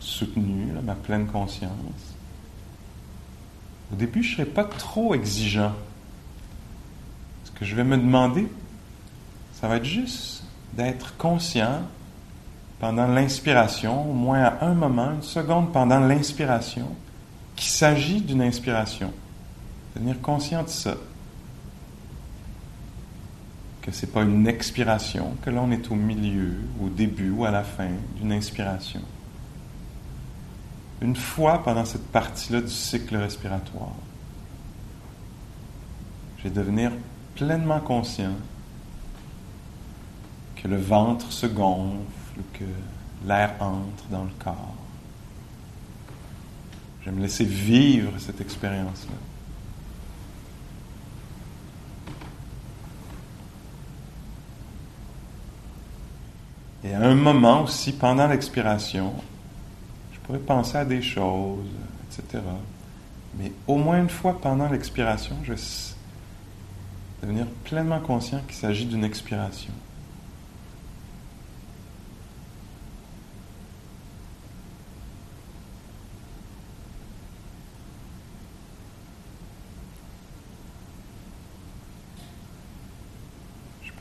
[0.00, 2.12] soutenue, ma pleine conscience,
[3.92, 5.72] au début, je ne serai pas trop exigeant.
[7.44, 8.48] Ce que je vais me demander,
[9.60, 11.82] ça va être juste d'être conscient
[12.80, 16.88] pendant l'inspiration, au moins à un moment, une seconde pendant l'inspiration,
[17.54, 19.12] qu'il s'agit d'une inspiration.
[19.94, 20.96] Devenir conscient de ça.
[23.82, 27.44] Que ce n'est pas une expiration, que là on est au milieu, au début ou
[27.44, 29.02] à la fin d'une inspiration.
[31.00, 33.96] Une fois pendant cette partie-là du cycle respiratoire,
[36.38, 36.92] je vais devenir
[37.34, 38.34] pleinement conscient
[40.56, 42.64] que le ventre se gonfle, que
[43.26, 44.76] l'air entre dans le corps.
[47.00, 49.31] Je vais me laisser vivre cette expérience-là.
[56.84, 59.12] Et à un moment aussi, pendant l'expiration,
[60.12, 61.66] je pourrais penser à des choses,
[62.08, 62.42] etc.
[63.38, 65.60] Mais au moins une fois pendant l'expiration, je vais
[67.22, 69.72] devenir pleinement conscient qu'il s'agit d'une expiration.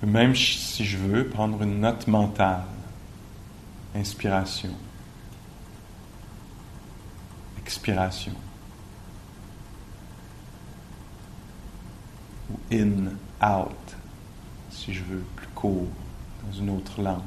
[0.07, 2.63] même, si je veux, prendre une note mentale.
[3.95, 4.71] Inspiration.
[7.59, 8.33] Expiration.
[12.51, 13.11] Ou in,
[13.41, 13.95] out,
[14.69, 15.87] si je veux, plus court,
[16.45, 17.21] dans une autre langue.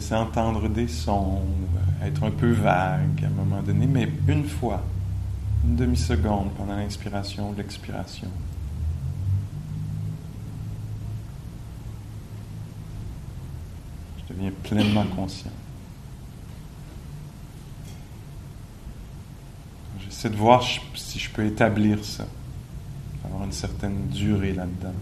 [0.00, 1.42] Laisser entendre des sons,
[2.02, 4.82] être un peu vague à un moment donné, mais une fois,
[5.62, 8.28] une demi-seconde pendant l'inspiration ou l'expiration.
[14.16, 15.50] Je deviens pleinement conscient.
[20.02, 20.62] J'essaie de voir
[20.94, 22.24] si je peux établir ça,
[23.22, 24.94] avoir une certaine durée là-dedans.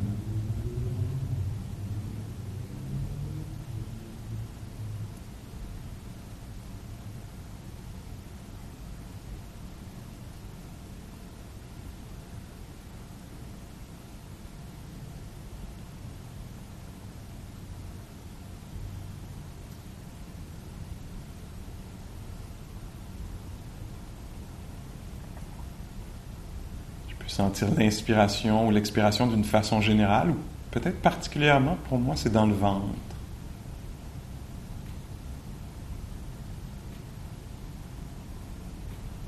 [27.39, 30.37] Sentir l'inspiration ou l'expiration d'une façon générale, ou
[30.73, 32.85] peut-être particulièrement pour moi, c'est dans le ventre.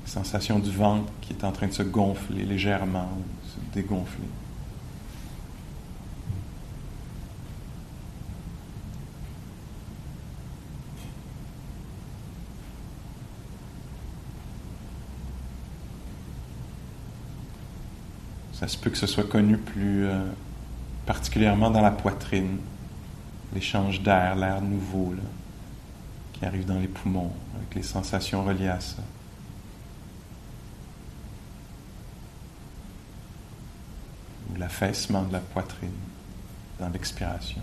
[0.05, 3.07] sensation du ventre qui est en train de se gonfler légèrement,
[3.47, 4.27] se dégonfler.
[18.61, 20.23] Ça se peut que ce soit connu plus euh,
[21.07, 22.59] particulièrement dans la poitrine,
[23.55, 25.15] l'échange d'air, l'air nouveau
[26.33, 29.01] qui arrive dans les poumons, avec les sensations reliées à ça.
[34.51, 35.89] Ou l'affaissement de la poitrine
[36.79, 37.61] dans l'expiration.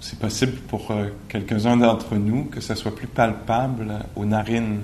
[0.00, 4.80] C'est possible pour euh, quelques-uns d'entre nous que ça soit plus palpable aux narines,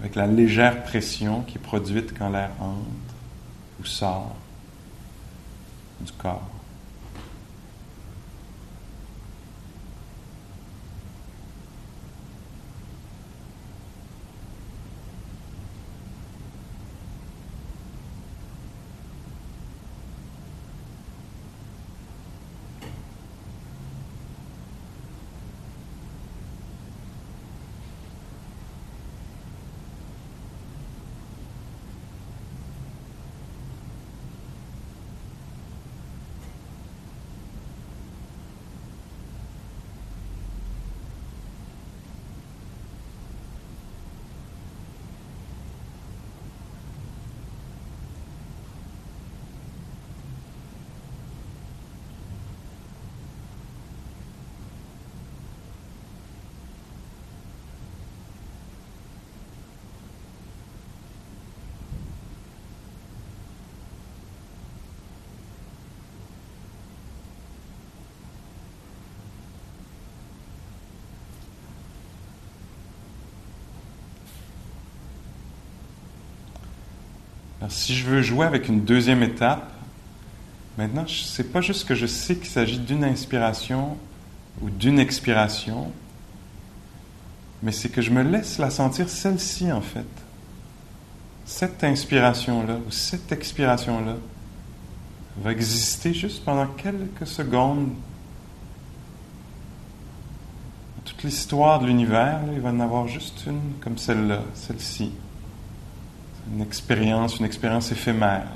[0.00, 3.14] avec la légère pression qui est produite quand l'air entre
[3.80, 4.34] ou sort
[6.00, 6.48] du corps.
[77.84, 79.70] Si je veux jouer avec une deuxième étape,
[80.78, 83.98] maintenant, c'est pas juste que je sais qu'il s'agit d'une inspiration
[84.62, 85.92] ou d'une expiration,
[87.62, 90.06] mais c'est que je me laisse la sentir celle-ci en fait.
[91.44, 94.16] Cette inspiration-là ou cette expiration-là
[95.42, 97.90] va exister juste pendant quelques secondes.
[101.04, 105.12] Toute l'histoire de l'univers, il va en avoir juste une comme celle-là, celle-ci
[106.52, 108.46] une expérience, une expérience éphémère.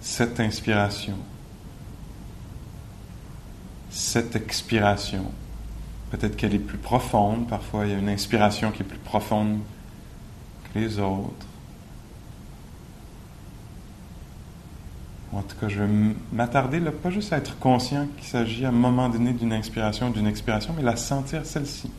[0.00, 1.16] Cette inspiration,
[3.90, 5.30] cette expiration,
[6.10, 9.60] peut-être qu'elle est plus profonde, parfois il y a une inspiration qui est plus profonde
[10.72, 11.46] que les autres.
[15.32, 18.72] En tout cas, je vais m'attarder pas juste à être conscient qu'il s'agit à un
[18.72, 21.90] moment donné d'une inspiration, d'une expiration, mais la sentir celle-ci.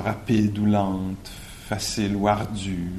[0.00, 1.30] Rapide ou lente,
[1.68, 2.90] facile ou ardue,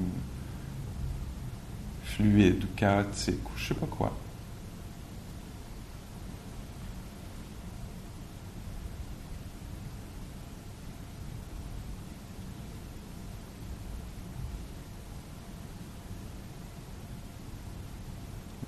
[2.03, 4.15] fluide ou chaotique ou je sais pas quoi.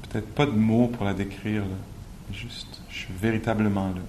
[0.10, 1.76] Peut-être pas de mots pour la décrire, là.
[2.32, 4.02] juste, je suis véritablement là.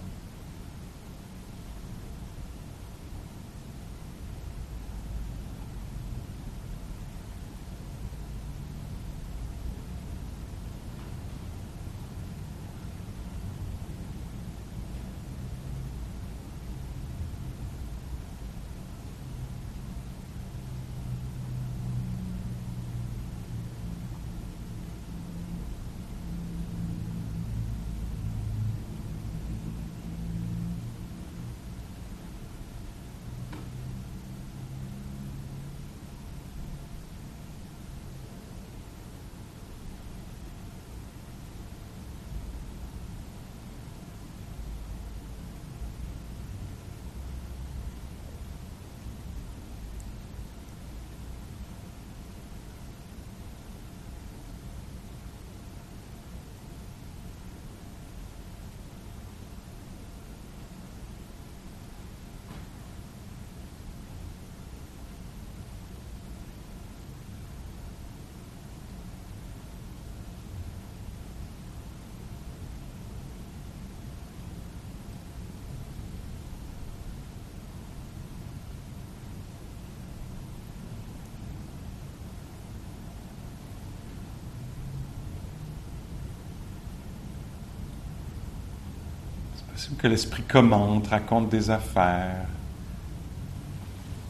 [89.99, 92.47] Que l'esprit commente, raconte des affaires.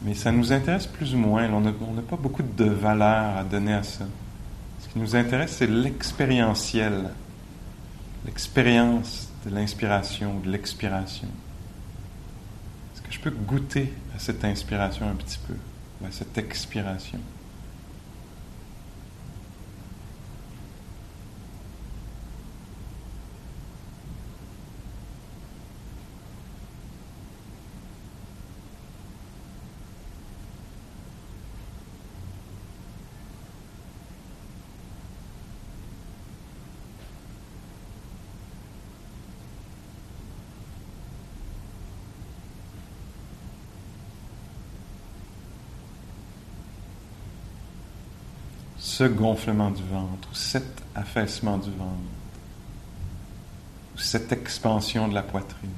[0.03, 1.47] Mais ça nous intéresse plus ou moins.
[1.51, 4.05] On n'a pas beaucoup de valeur à donner à ça.
[4.81, 7.09] Ce qui nous intéresse, c'est l'expérientiel,
[8.25, 11.27] l'expérience de l'inspiration, de l'expiration.
[12.93, 15.55] Est-ce que je peux goûter à cette inspiration un petit peu,
[16.05, 17.19] à cette expiration?
[49.01, 51.95] Ce gonflement du ventre, ou cet affaissement du ventre,
[53.95, 55.71] ou cette expansion de la poitrine.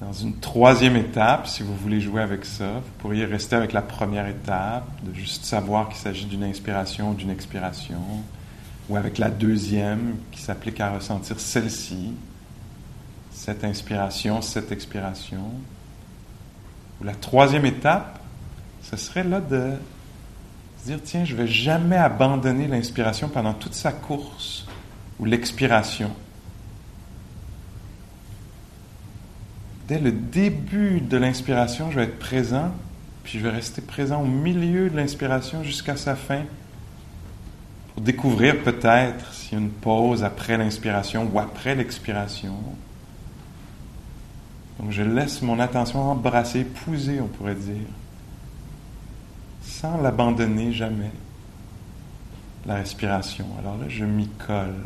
[0.00, 3.82] Dans une troisième étape, si vous voulez jouer avec ça, vous pourriez rester avec la
[3.82, 8.00] première étape, de juste savoir qu'il s'agit d'une inspiration ou d'une expiration,
[8.88, 12.12] ou avec la deuxième qui s'applique à ressentir celle-ci,
[13.30, 15.44] cette inspiration, cette expiration.
[17.00, 18.20] Ou la troisième étape,
[18.82, 19.72] ce serait là de
[20.80, 24.66] se dire, tiens, je ne vais jamais abandonner l'inspiration pendant toute sa course,
[25.18, 26.10] ou l'expiration.
[29.90, 32.70] Dès le début de l'inspiration, je vais être présent,
[33.24, 36.44] puis je vais rester présent au milieu de l'inspiration jusqu'à sa fin,
[37.92, 42.54] pour découvrir peut-être s'il y a une pause après l'inspiration ou après l'expiration.
[44.78, 47.88] Donc je laisse mon attention embrasser, épouser, on pourrait dire,
[49.60, 51.10] sans l'abandonner jamais,
[52.64, 53.46] la respiration.
[53.58, 54.84] Alors là, je m'y colle.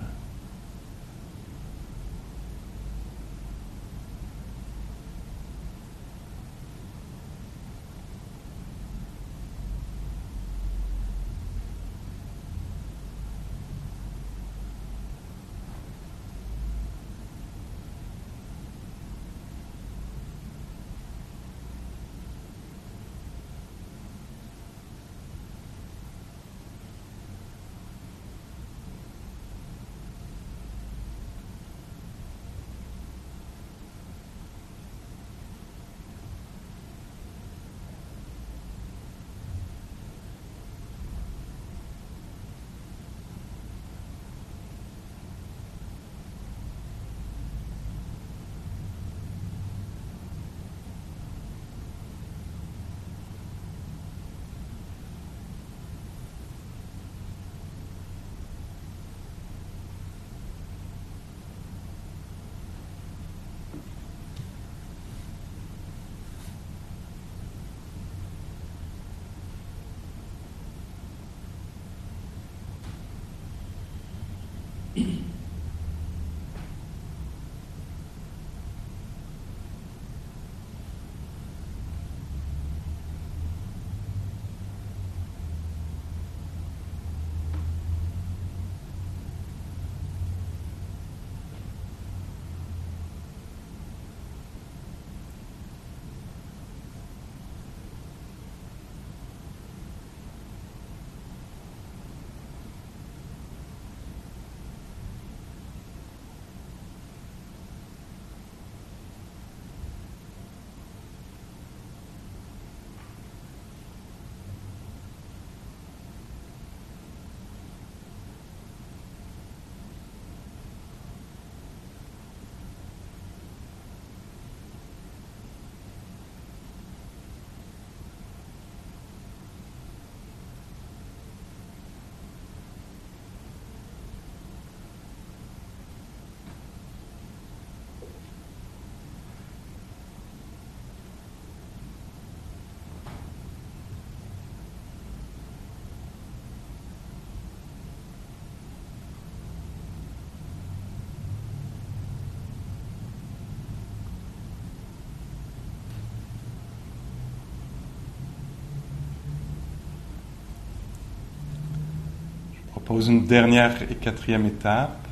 [162.85, 165.09] Propose une dernière et quatrième étape,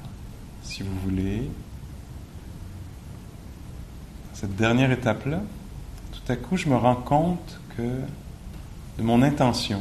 [0.62, 1.50] si vous voulez.
[4.34, 5.40] Cette dernière étape-là,
[6.12, 7.82] tout à coup, je me rends compte que
[8.98, 9.80] de mon intention.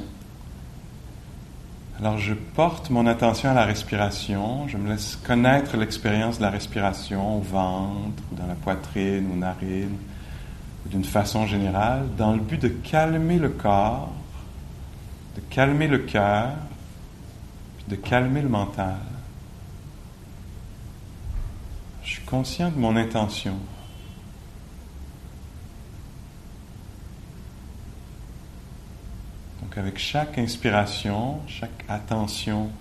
[2.00, 6.50] Alors je porte mon attention à la respiration, je me laisse connaître l'expérience de la
[6.50, 9.98] respiration au ventre, dans la poitrine, ou narine,
[10.86, 14.14] ou d'une façon générale, dans le but de calmer le corps,
[15.36, 16.52] de calmer le cœur,
[17.92, 18.96] de calmer le mental.
[22.04, 23.58] Je suis conscient de mon intention.
[29.62, 32.72] Donc avec chaque inspiration, chaque attention,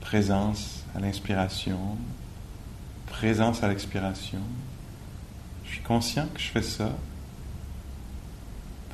[0.00, 1.96] présence à l'inspiration,
[3.06, 4.42] présence à l'expiration,
[5.64, 6.92] je suis conscient que je fais ça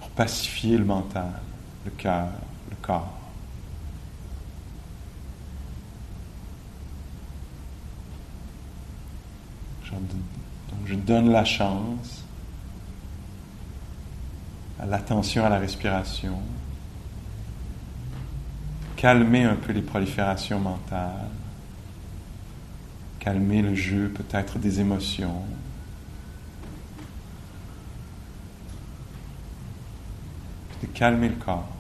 [0.00, 1.30] pour pacifier le mental,
[1.84, 2.28] le cœur,
[2.70, 3.12] le corps.
[9.85, 9.85] Donc
[10.86, 12.24] je donne la chance
[14.78, 16.38] à l'attention à la respiration,
[18.96, 21.30] calmer un peu les proliférations mentales,
[23.18, 25.42] calmer le jeu peut-être des émotions.
[30.82, 31.75] de calmer le corps.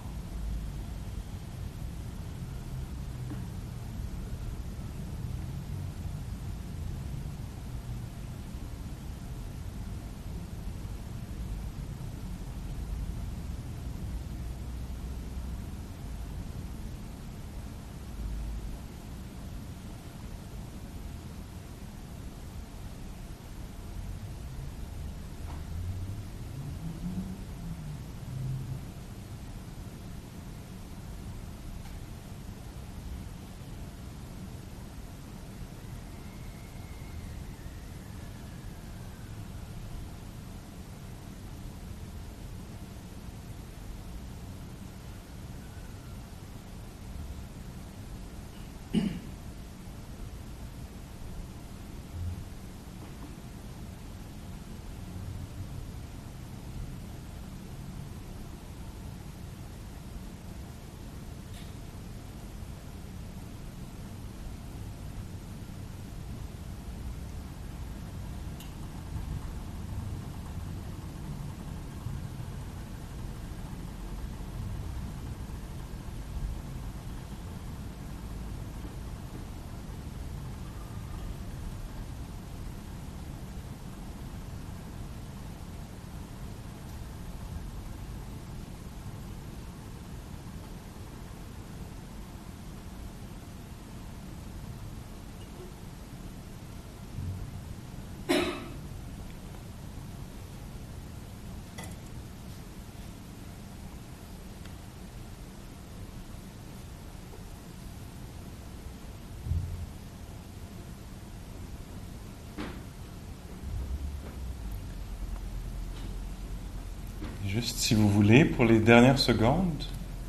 [117.56, 119.82] Juste si vous voulez, pour les dernières secondes,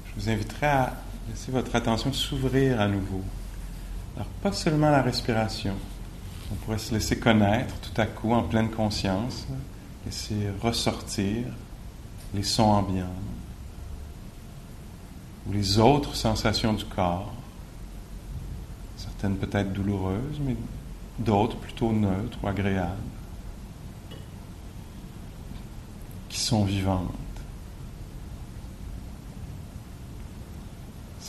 [0.05, 0.93] je vous inviterai à
[1.28, 3.21] laisser votre attention s'ouvrir à nouveau.
[4.15, 5.73] Alors, pas seulement la respiration.
[6.49, 9.45] On pourrait se laisser connaître tout à coup en pleine conscience,
[10.05, 11.47] laisser ressortir
[12.34, 13.07] les sons ambiants
[15.49, 17.34] ou les autres sensations du corps,
[18.95, 20.55] certaines peut-être douloureuses, mais
[21.19, 22.95] d'autres plutôt neutres ou agréables.
[26.47, 27.16] sont vivantes.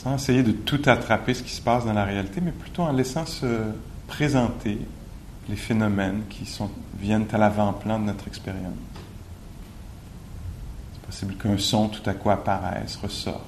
[0.01, 2.93] Sans essayer de tout attraper ce qui se passe dans la réalité, mais plutôt en
[2.93, 3.63] laissant se
[4.07, 4.79] présenter
[5.49, 8.77] les phénomènes qui sont, viennent à l'avant-plan de notre expérience.
[10.93, 13.43] C'est possible qu'un son tout à coup apparaisse, ressorte,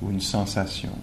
[0.00, 0.98] ou une sensation.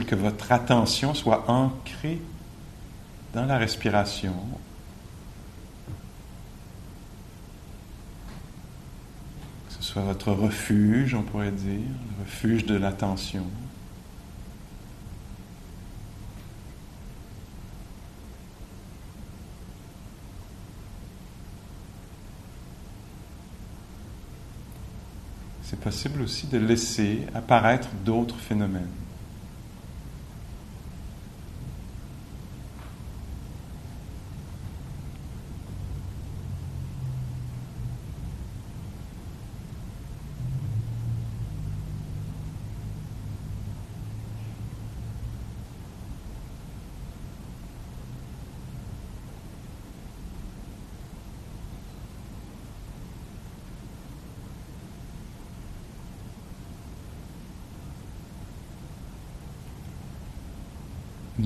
[0.00, 2.20] que votre attention soit ancrée
[3.34, 4.34] dans la respiration.
[9.68, 11.80] Que ce soit votre refuge, on pourrait dire,
[12.18, 13.44] le refuge de l'attention.
[25.72, 28.90] c'est possible aussi de laisser apparaître d'autres phénomènes.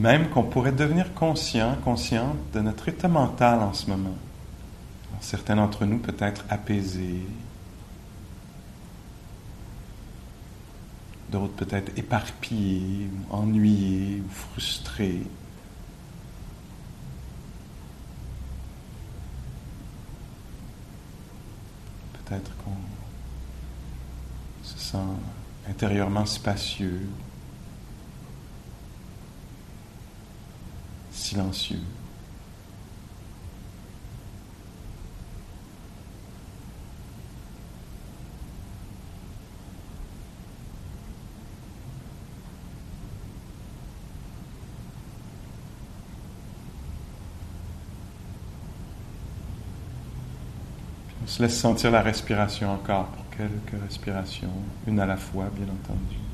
[0.07, 4.15] Même qu'on pourrait devenir conscient, consciente de notre état mental en ce moment.
[5.21, 7.27] certains d'entre nous peut-être apaisés,
[11.29, 15.23] d'autres peut-être éparpillés, ennuyés, ou frustrés.
[22.13, 22.79] Peut-être qu'on
[24.63, 24.99] se sent
[25.69, 27.09] intérieurement spacieux,
[31.27, 31.81] silencieux.
[51.23, 54.49] On se laisse sentir la respiration encore pour quelques respirations,
[54.87, 56.26] une à la fois, bien entendu.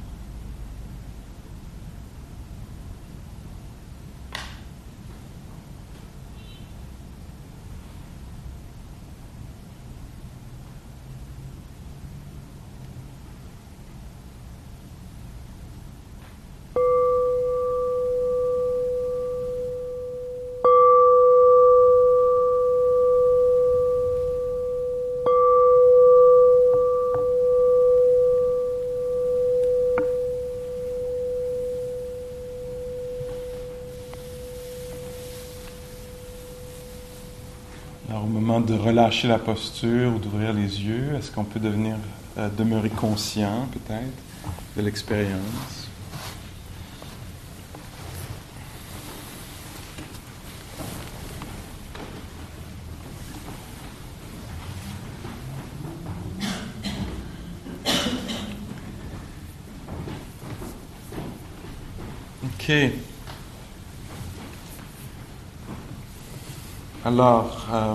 [38.73, 41.97] De relâcher la posture ou d'ouvrir les yeux, est-ce qu'on peut devenir
[42.39, 44.17] euh, demeurer conscient peut-être
[44.77, 45.91] de l'expérience?
[62.45, 62.73] Ok.
[67.05, 67.95] Alors, euh,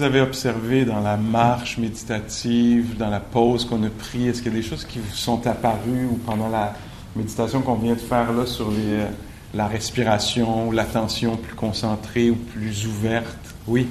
[0.00, 4.28] vous avez observé dans la marche méditative, dans la pause qu'on a prise?
[4.28, 6.74] Est-ce qu'il y a des choses qui vous sont apparues ou pendant la
[7.14, 9.04] méditation qu'on vient de faire là sur les,
[9.52, 13.54] la respiration ou l'attention plus concentrée ou plus ouverte?
[13.66, 13.88] Oui?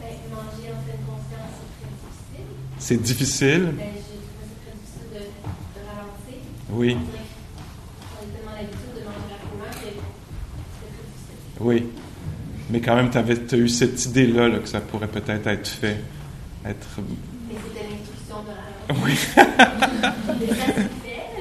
[0.00, 1.58] Ben, manger en pleine conscience,
[2.78, 3.02] c'est très difficile.
[3.02, 3.74] C'est difficile?
[3.76, 6.38] Ben, c'est très difficile de, de ralentir.
[6.70, 6.96] Oui.
[6.96, 11.58] On a tellement l'habitude de manger rapidement que c'est très difficile.
[11.58, 11.88] Oui.
[12.70, 13.18] Mais quand même, tu
[13.54, 15.96] as eu cette idée-là que ça pourrait peut-être être fait.
[16.66, 16.86] Être...
[17.48, 19.12] Mais c'était l'instruction de la Oui.
[20.40, 20.86] Mais ça s'est fait,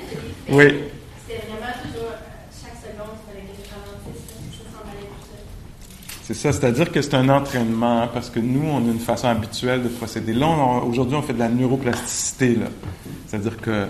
[0.09, 0.53] je l'ai fait.
[0.53, 0.83] Oui.
[1.27, 4.23] C'était vraiment toujours, euh, chaque seconde, il fallait que je ralentisse,
[4.53, 6.23] ça s'en allait tout seul.
[6.23, 9.27] C'est ça, c'est-à-dire que c'est un entraînement, hein, parce que nous, on a une façon
[9.27, 10.33] habituelle de procéder.
[10.33, 12.55] Là, aujourd'hui, on fait de la neuroplasticité.
[12.55, 12.67] là.
[13.27, 13.87] C'est-à-dire que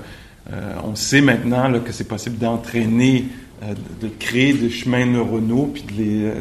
[0.51, 3.25] euh, on sait maintenant là, que c'est possible d'entraîner,
[3.61, 6.33] de de créer des chemins neuronaux, puis de les, euh,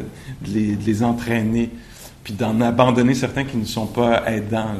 [0.45, 1.69] de les, de les entraîner,
[2.23, 4.75] puis d'en abandonner certains qui ne sont pas aidants.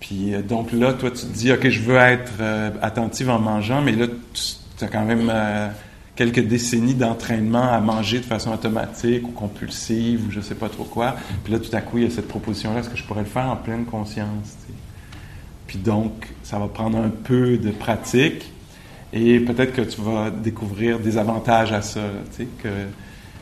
[0.00, 3.38] Puis euh, donc là, toi, tu te dis, OK, je veux être euh, attentive en
[3.38, 5.68] mangeant, mais là, tu as quand même euh,
[6.14, 10.84] quelques décennies d'entraînement à manger de façon automatique ou compulsive ou je sais pas trop
[10.84, 11.16] quoi.
[11.44, 13.26] Puis là, tout à coup, il y a cette proposition-là, est-ce que je pourrais le
[13.26, 14.56] faire en pleine conscience?
[15.66, 18.52] Puis donc, ça va prendre un peu de pratique
[19.12, 22.00] et peut-être que tu vas découvrir des avantages à ça,
[22.62, 22.68] que,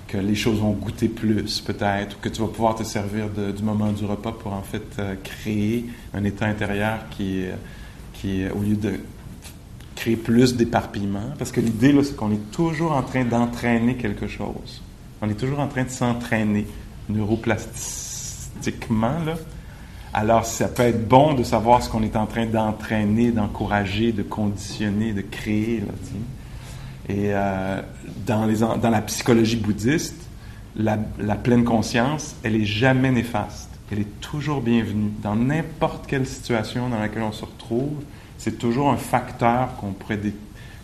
[0.08, 3.62] que les choses vont goûter plus peut-être, ou que tu vas pouvoir te servir du
[3.62, 7.44] moment du repas pour en fait euh, créer un état intérieur qui,
[8.14, 8.94] qui au lieu de
[9.96, 14.28] créer plus d'éparpillement, parce que l'idée, là, c'est qu'on est toujours en train d'entraîner quelque
[14.28, 14.82] chose.
[15.20, 16.66] On est toujours en train de s'entraîner
[17.08, 19.36] neuroplastiquement, là.
[20.18, 24.22] Alors, ça peut être bon de savoir ce qu'on est en train d'entraîner, d'encourager, de
[24.22, 25.82] conditionner, de créer.
[27.10, 27.82] Et euh,
[28.26, 30.16] dans, la psychologie bouddhiste,
[30.74, 30.96] la,
[31.36, 33.68] pleine conscience, elle est jamais néfaste.
[33.92, 35.10] Elle est toujours bienvenue.
[35.22, 38.02] Dans n'importe quelle situation dans laquelle on se retrouve,
[38.38, 40.18] c'est toujours un facteur qu'on pourrait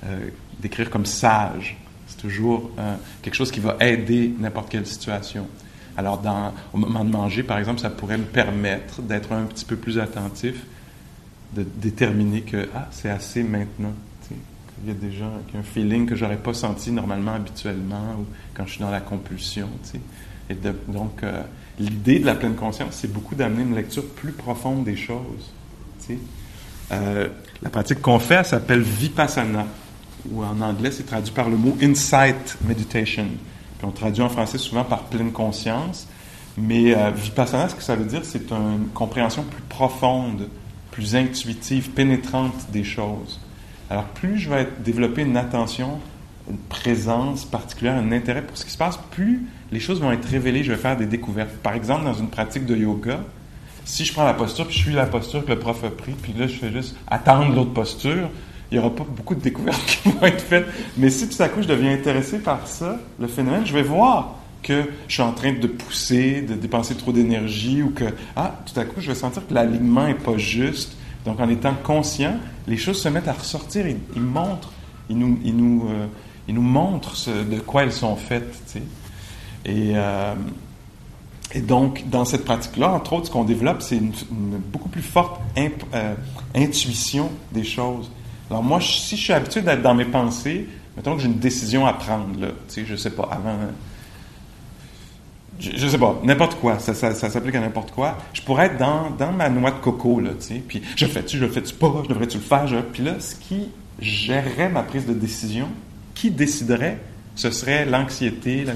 [0.05, 0.29] euh,
[0.61, 1.79] décrire comme sage.
[2.07, 5.49] C'est toujours euh, quelque chose qui va aider n'importe quelle situation.
[5.97, 6.23] Alors,
[6.73, 9.99] au moment de manger, par exemple, ça pourrait me permettre d'être un petit peu plus
[9.99, 10.55] attentif
[11.55, 13.93] de déterminer que ah, c'est assez maintenant.
[14.85, 18.73] Il y a ont un feeling que j'aurais pas senti normalement habituellement ou quand je
[18.73, 19.69] suis dans la compulsion.
[20.51, 20.55] Et
[20.89, 21.43] donc, euh,
[21.79, 25.53] l'idée de la pleine conscience, c'est beaucoup d'amener une lecture plus profonde des choses.
[26.91, 27.29] Euh,
[27.63, 29.67] la pratique qu'on fait, elle s'appelle vipassana,
[30.31, 33.27] ou en anglais, c'est traduit par le mot insight meditation.
[33.83, 36.07] Puis on traduit en français souvent par pleine conscience.
[36.57, 40.49] Mais euh, vipassana, ce que ça veut dire, c'est une compréhension plus profonde,
[40.93, 43.41] plus intuitive, pénétrante des choses.
[43.91, 45.99] Alors, plus je vais développer une attention,
[46.49, 50.27] une présence particulière, un intérêt pour ce qui se passe, plus les choses vont être
[50.27, 51.51] révélées, je vais faire des découvertes.
[51.57, 53.19] Par exemple, dans une pratique de yoga,
[53.85, 56.13] si je prends la posture, puis je suis la posture que le prof a pris,
[56.13, 58.31] puis là, je fais juste attendre l'autre posture,
[58.73, 60.67] il n'y aura pas beaucoup de découvertes qui vont être faites.
[60.97, 64.37] Mais si tout à coup je deviens intéressé par ça, le phénomène, je vais voir
[64.63, 68.05] que je suis en train de pousser, de dépenser trop d'énergie, ou que,
[68.35, 71.75] ah, tout à coup, je vais sentir que l'alignement n'est pas juste, donc, en étant
[71.75, 73.87] conscient, les choses se mettent à ressortir.
[73.87, 74.73] Ils, montrent,
[75.09, 76.07] ils nous, ils nous, euh,
[76.49, 78.77] ils nous montrent de quoi elles sont faites.
[79.65, 80.35] Et, euh,
[81.53, 84.13] et donc, dans cette pratique-là, entre autres, ce qu'on développe, c'est une,
[84.73, 86.15] beaucoup plus forte euh,
[86.55, 88.11] intuition des choses.
[88.53, 91.87] Alors moi, si je suis habitué d'être dans mes pensées, mettons que j'ai une décision
[91.87, 93.57] à prendre, là, tu sais, je sais pas, avant
[95.59, 98.19] je, sais pas, n'importe quoi, ça, ça, s'applique à n'importe quoi.
[98.35, 101.11] Je pourrais être dans, dans ma noix de coco, là, tu sais, puis je le
[101.11, 104.83] fais-tu, je le fais-tu pas, je devrais-tu le faire, puis là, ce qui gérerait ma
[104.83, 105.69] prise de décision,
[106.15, 106.99] qui déciderait,
[107.37, 108.67] ce serait l'anxiété,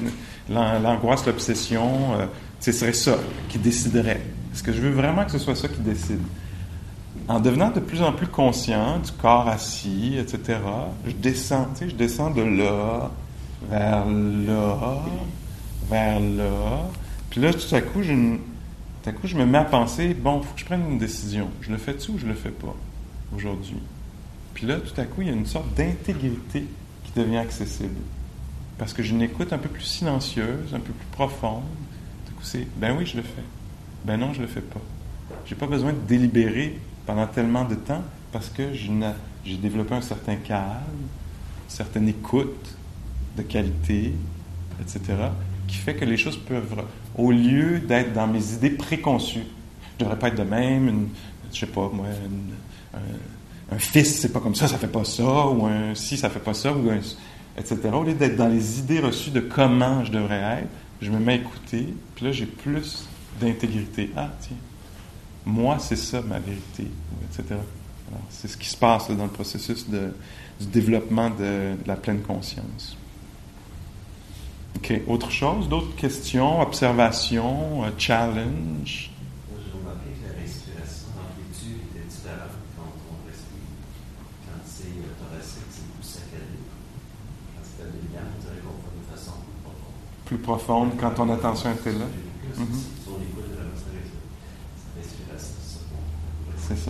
[0.49, 2.25] l'angoisse, l'obsession, euh,
[2.61, 3.19] ce serait ça
[3.51, 4.23] qui déciderait.
[4.55, 6.23] Est-ce que je veux vraiment que ce soit ça qui décide?
[7.29, 10.61] En devenant de plus en plus conscient du corps assis, etc.,
[11.07, 13.11] je descends, tu sais, je descends de là
[13.71, 15.03] vers là,
[15.89, 16.89] vers là.
[17.31, 20.41] Puis là, tout à coup, je, tout à coup, je me mets à penser, bon,
[20.41, 21.49] il faut que je prenne une décision.
[21.61, 22.75] Je le fais-tu ou je le fais pas
[23.35, 23.79] aujourd'hui?
[24.55, 26.65] Puis là, tout à coup, il y a une sorte d'intégrité
[27.05, 27.97] qui devient accessible.
[28.79, 31.63] Parce que j'ai une écoute un peu plus silencieuse, un peu plus profonde.
[32.25, 33.43] Tout à coup, c'est, ben oui, je le fais.
[34.05, 34.81] Ben non, je le fais pas.
[35.47, 38.03] J'ai pas besoin de délibérer pendant tellement de temps
[38.33, 40.65] parce que j'ai développé un certain calme,
[41.65, 42.77] une certaine écoute
[43.37, 44.13] de qualité,
[44.81, 45.15] etc
[45.67, 46.85] qui fait que les choses peuvent,
[47.17, 49.47] au lieu d'être dans mes idées préconçues,
[49.99, 51.09] je devrais pas être de même, une,
[51.53, 52.07] je sais pas, moi,
[53.73, 56.41] un, fils, c'est pas comme ça, ça fait pas ça, ou un si, ça fait
[56.41, 56.91] pas ça, ou
[57.59, 57.79] etc.
[57.93, 60.69] Au lieu d'être dans les idées reçues de comment je devrais être,
[61.01, 63.07] je me mets à écouter, puis là, j'ai plus
[63.41, 64.11] d'intégrité.
[64.17, 64.57] Ah, tiens,
[65.47, 66.89] moi, c'est ça ma vérité,
[67.31, 67.61] etc.
[68.29, 70.13] C'est ce qui se passe dans le processus de,
[70.61, 72.97] du développement de la pleine conscience.
[74.77, 74.93] OK.
[75.07, 75.69] Autre chose?
[75.69, 79.11] D'autres questions, observations, euh, challenge?
[79.49, 82.29] J'ai remarqué que la respiration, l'amplitude était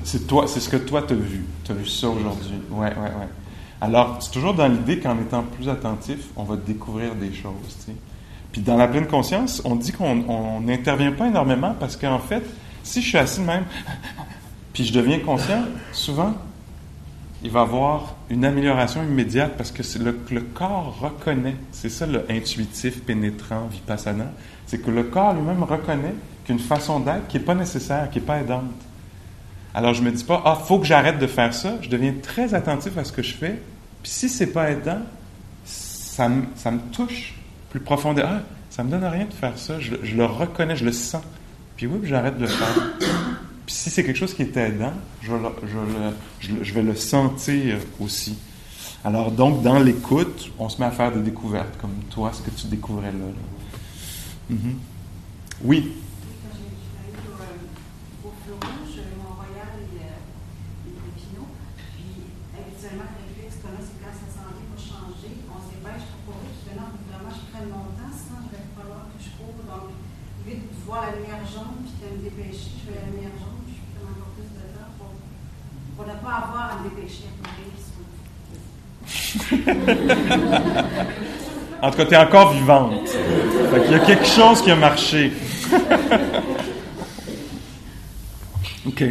[0.04, 1.44] C'est toi, c'est ce que toi tu as vu.
[1.64, 2.60] Tu as vu ça aujourd'hui.
[2.70, 3.28] Ouais, ouais, ouais.
[3.80, 7.52] Alors, c'est toujours dans l'idée qu'en étant plus attentif, on va découvrir des choses.
[8.52, 12.42] Puis dans la pleine conscience, on dit qu'on n'intervient pas énormément parce qu'en fait,
[12.82, 13.64] si je suis assis de même,
[14.72, 16.32] puis je deviens conscient, souvent,
[17.44, 22.06] il va y avoir une amélioration immédiate parce que le, le corps reconnaît, c'est ça
[22.06, 24.32] le intuitif, pénétrant, vipassana,
[24.66, 26.14] c'est que le corps lui-même reconnaît
[26.46, 28.64] qu'une façon d'être qui n'est pas nécessaire, qui n'est pas aidante.
[29.76, 31.74] Alors, je me dis pas, ah, faut que j'arrête de faire ça.
[31.82, 33.60] Je deviens très attentif à ce que je fais.
[34.02, 35.02] Puis si c'est pas aidant,
[35.66, 37.34] ça me, ça me touche
[37.68, 38.26] plus profondément.
[38.32, 39.78] Ah, ça me donne rien de faire ça.
[39.78, 41.20] Je, le reconnais, je le sens.
[41.76, 42.94] Puis oui, j'arrête de le faire.
[43.66, 45.32] Puis si c'est quelque chose qui est aidant, je,
[46.40, 48.38] je, vais le sentir aussi.
[49.04, 52.50] Alors donc, dans l'écoute, on se met à faire des découvertes, comme toi, ce que
[52.50, 54.54] tu découvrais là.
[54.54, 54.74] Mm-hmm.
[55.64, 55.92] Oui.
[81.82, 83.08] En tout cas, tu es encore vivante.
[83.86, 85.32] Il y a quelque chose qui a marché.
[88.86, 89.04] OK.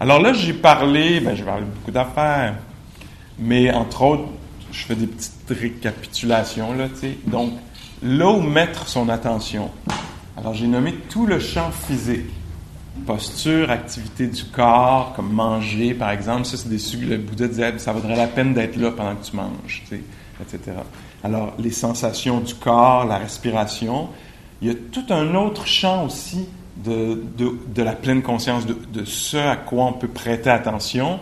[0.00, 2.56] Alors là, j'ai parlé, ben, j'ai parlé beaucoup d'affaires,
[3.38, 4.28] mais entre autres,
[4.72, 6.86] je fais des petites récapitulations, là.
[7.26, 7.52] Donc,
[8.02, 9.70] là où mettre son attention.
[10.36, 12.26] Alors, j'ai nommé tout le champ physique.
[13.04, 16.44] Posture, activité du corps, comme manger, par exemple.
[16.44, 17.16] Ça, c'est des sujets.
[17.16, 19.82] Le Bouddha disait, ça vaudrait la peine d'être là pendant que tu manges,
[20.40, 20.76] etc.
[21.22, 24.08] Alors, les sensations du corps, la respiration.
[24.62, 26.46] Il y a tout un autre champ aussi
[26.76, 31.20] de, de, de la pleine conscience, de, de, ce à quoi on peut prêter attention.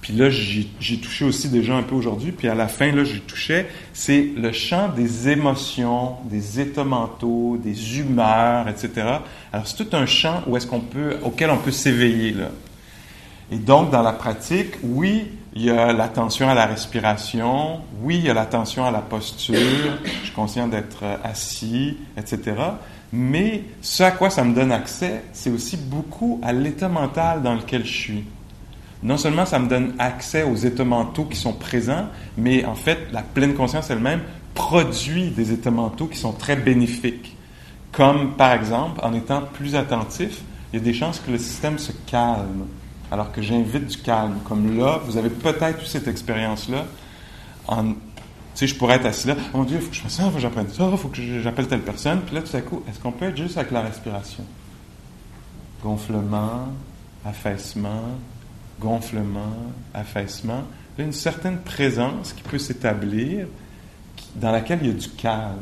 [0.00, 3.20] Puis là, j'ai touché aussi déjà un peu aujourd'hui, puis à la fin, là, j'y
[3.20, 8.90] touchais, c'est le champ des émotions, des états mentaux, des humeurs, etc.
[9.52, 12.50] Alors, c'est tout un champ où est-ce qu'on peut, auquel on peut s'éveiller, là.
[13.52, 18.24] Et donc, dans la pratique, oui, il y a l'attention à la respiration, oui, il
[18.24, 19.56] y a l'attention à la posture,
[20.04, 22.54] je suis conscient d'être assis, etc.
[23.12, 27.54] Mais ce à quoi ça me donne accès, c'est aussi beaucoup à l'état mental dans
[27.54, 28.24] lequel je suis.
[29.02, 32.98] Non seulement ça me donne accès aux états mentaux qui sont présents, mais en fait,
[33.12, 34.20] la pleine conscience elle-même
[34.54, 37.36] produit des états mentaux qui sont très bénéfiques.
[37.92, 40.42] Comme par exemple, en étant plus attentif,
[40.72, 42.66] il y a des chances que le système se calme,
[43.10, 44.36] alors que j'invite du calme.
[44.44, 46.84] Comme là, vous avez peut-être eu cette expérience-là
[47.66, 47.94] en
[48.66, 50.28] je pourrais être assis là, oh mon Dieu, il faut que je fasse ça, il
[50.28, 52.20] faut que j'apprenne ça, il faut que j'appelle telle personne.
[52.20, 54.44] Puis là, tout à coup, est-ce qu'on peut être juste avec la respiration?
[55.82, 56.68] Gonflement,
[57.24, 58.18] affaissement,
[58.80, 59.54] gonflement,
[59.94, 60.64] affaissement.
[60.96, 63.46] Il y a une certaine présence qui peut s'établir,
[64.36, 65.58] dans laquelle il y a du calme.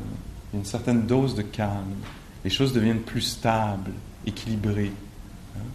[0.52, 1.96] Il y a une certaine dose de calme.
[2.44, 3.92] Les choses deviennent plus stables,
[4.26, 4.92] équilibrées.
[5.56, 5.66] Hein.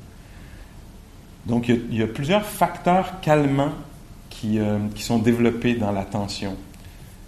[1.45, 3.73] Donc, il y, a, plusieurs facteurs calmants
[4.29, 6.57] qui, euh, qui sont développés dans l'attention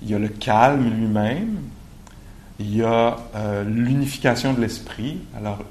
[0.06, 1.58] il y a le calme lui-même,
[2.60, 5.18] il y a euh, l'unification de l'esprit.
[5.36, 5.64] Alors,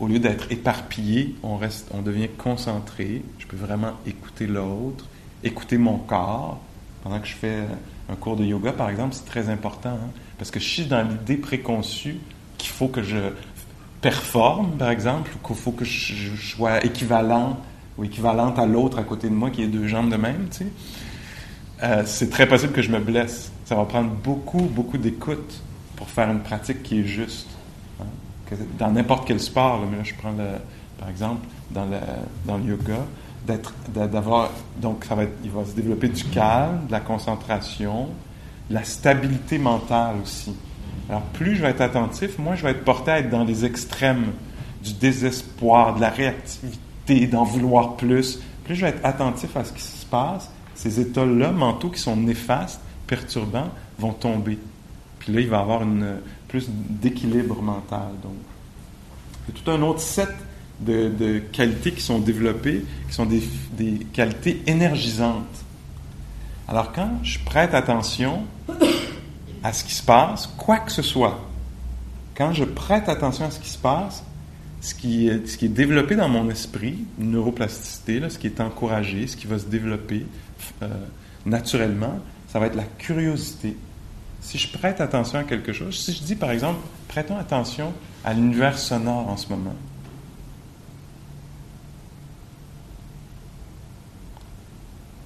[0.00, 3.22] au lieu d'être éparpillé, on, reste, on devient concentré.
[3.38, 5.06] Je peux vraiment écouter l'autre,
[5.44, 6.58] écouter mon corps.
[7.02, 7.64] Pendant que je fais
[8.10, 11.02] un cours de yoga, par exemple, c'est très important, hein, parce que je suis dans
[11.02, 12.18] l'idée préconçue
[12.58, 13.18] qu'il faut que je
[14.00, 17.58] performe, par exemple, ou qu'il faut que je, sois équivalent
[17.98, 20.48] ou équivalente à l'autre à côté de moi qui est deux jambes de même.
[21.82, 23.52] Euh, c'est très possible que je me blesse.
[23.66, 25.62] Ça va prendre beaucoup, beaucoup d'écoute
[25.96, 27.48] pour faire une pratique qui est juste.
[28.78, 30.34] Dans n'importe quel sport, mais là, je prends
[30.98, 33.06] par exemple dans le, yoga,
[33.46, 38.08] d'être, d'avoir, donc ça va il va se développer du calme, de la concentration,
[38.68, 40.54] la stabilité mentale aussi.
[41.08, 43.64] Alors plus je vais être attentif, moins je vais être porté à être dans les
[43.64, 44.32] extrêmes
[44.82, 48.40] du désespoir, de la réactivité, d'en vouloir plus.
[48.64, 52.16] Plus je vais être attentif à ce qui se passe, ces états-là mentaux qui sont
[52.16, 54.58] néfastes, perturbants, vont tomber.
[55.18, 56.16] Puis là, il va avoir une,
[56.50, 58.08] plus d'équilibre mental.
[58.22, 58.32] Donc,
[59.48, 60.28] il y a tout un autre set
[60.80, 63.40] de, qualités qui sont développées, qui sont des,
[64.12, 65.44] qualités énergisantes.
[66.66, 68.42] Alors, quand je prête attention
[69.62, 71.40] à ce qui se passe, quoi que ce soit,
[72.34, 74.24] quand je prête attention à ce qui se passe,
[74.80, 79.46] ce qui, est, développé dans mon esprit, neuroplasticité, là, ce qui est encouragé, ce qui
[79.46, 80.26] va se développer,
[80.82, 80.88] euh,
[81.46, 83.76] naturellement, ça va être la curiosité.
[84.40, 87.92] Si je prête attention à quelque chose, si je dis par exemple, prêtons attention
[88.24, 89.74] à l'univers sonore en ce moment.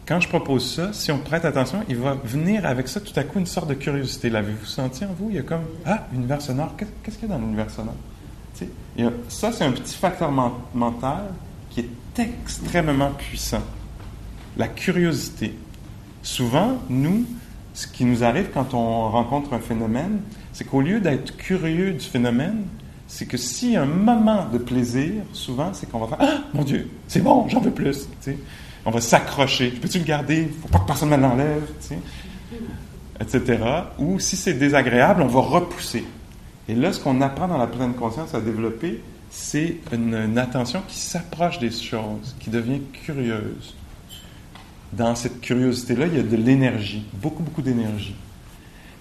[0.07, 3.25] Quand je propose ça, si on prête attention, il va venir avec ça tout à
[3.25, 4.29] coup une sorte de curiosité.
[4.29, 5.31] L'avez-vous senti en vous?
[5.31, 7.95] Il y a comme, ah, univers sonore, qu'est-ce qu'il y a dans l'univers sonore?
[9.29, 11.25] ça, c'est un petit facteur mental
[11.71, 11.89] qui est
[12.19, 13.63] extrêmement puissant
[14.57, 15.55] la curiosité.
[16.23, 17.27] Souvent, nous,
[17.75, 20.21] ce qui nous arrive quand on rencontre un phénomène,
[20.53, 22.65] c'est qu'au lieu d'être curieux du phénomène,
[23.09, 23.37] c'est que
[23.77, 27.49] a un moment de plaisir, souvent, c'est qu'on va faire Ah, mon Dieu, c'est bon,
[27.49, 28.09] j'en veux plus.
[28.87, 29.71] On va s'accrocher.
[29.71, 30.43] Peux-tu le garder?
[30.43, 31.63] Ne faut pas que personne me l'enlève.
[33.21, 33.63] Etc.
[33.99, 36.05] Ou si c'est désagréable, on va repousser.
[36.69, 40.99] Et là, ce qu'on apprend dans la pleine conscience à développer, c'est une attention qui
[40.99, 43.75] s'approche des choses, qui devient curieuse
[44.97, 48.15] dans cette curiosité-là, il y a de l'énergie, beaucoup, beaucoup d'énergie.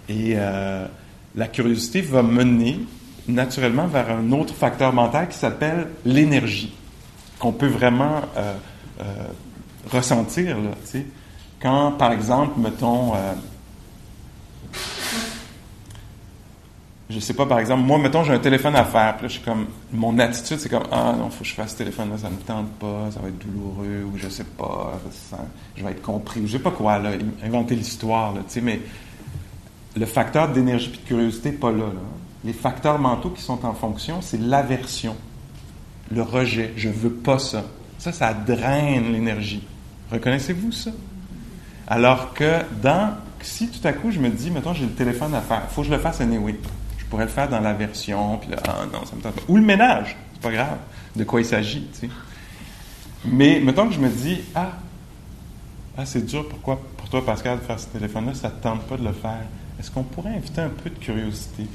[0.09, 0.87] Et euh,
[1.35, 2.79] la curiosité va mener
[3.27, 6.73] naturellement vers un autre facteur mental qui s'appelle l'énergie,
[7.39, 8.53] qu'on peut vraiment euh,
[9.01, 9.03] euh,
[9.91, 10.57] ressentir.
[11.61, 13.13] Quand, par exemple, mettons,
[17.13, 19.33] je sais pas, par exemple, moi, mettons, j'ai un téléphone à faire, puis là, je
[19.33, 22.29] suis comme, mon attitude, c'est comme, ah non, faut que je fasse ce téléphone-là, ça
[22.29, 24.99] me tente pas, ça va être douloureux, ou je sais pas,
[25.75, 27.11] je vais être compris, ou je sais pas quoi, là,
[27.43, 28.79] inventer l'histoire, tu sais, mais
[29.95, 32.01] le facteur d'énergie et de curiosité n'est pas là, là.
[32.43, 35.15] Les facteurs mentaux qui sont en fonction, c'est l'aversion,
[36.11, 37.63] le rejet, je veux pas ça.
[37.99, 39.65] Ça, ça draine l'énergie.
[40.11, 40.91] Reconnaissez-vous ça?
[41.87, 45.41] Alors que dans, si tout à coup je me dis, mettons, j'ai le téléphone à
[45.41, 46.55] faire, faut que je le fasse anyway
[47.13, 49.35] pourrais le faire dans la version, puis ah non, ça me tente.
[49.47, 50.77] Ou le ménage, c'est pas grave.
[51.15, 51.87] de quoi il s'agit.
[51.93, 52.09] tu sais.
[53.25, 54.71] Mais mettons que je me dis, ah,
[55.95, 58.81] ah c'est dur, pourquoi pour toi, Pascal, de faire ce téléphone-là, ça ne te tente
[58.87, 59.43] pas de le faire?
[59.79, 61.67] Est-ce qu'on pourrait inviter un peu de curiosité?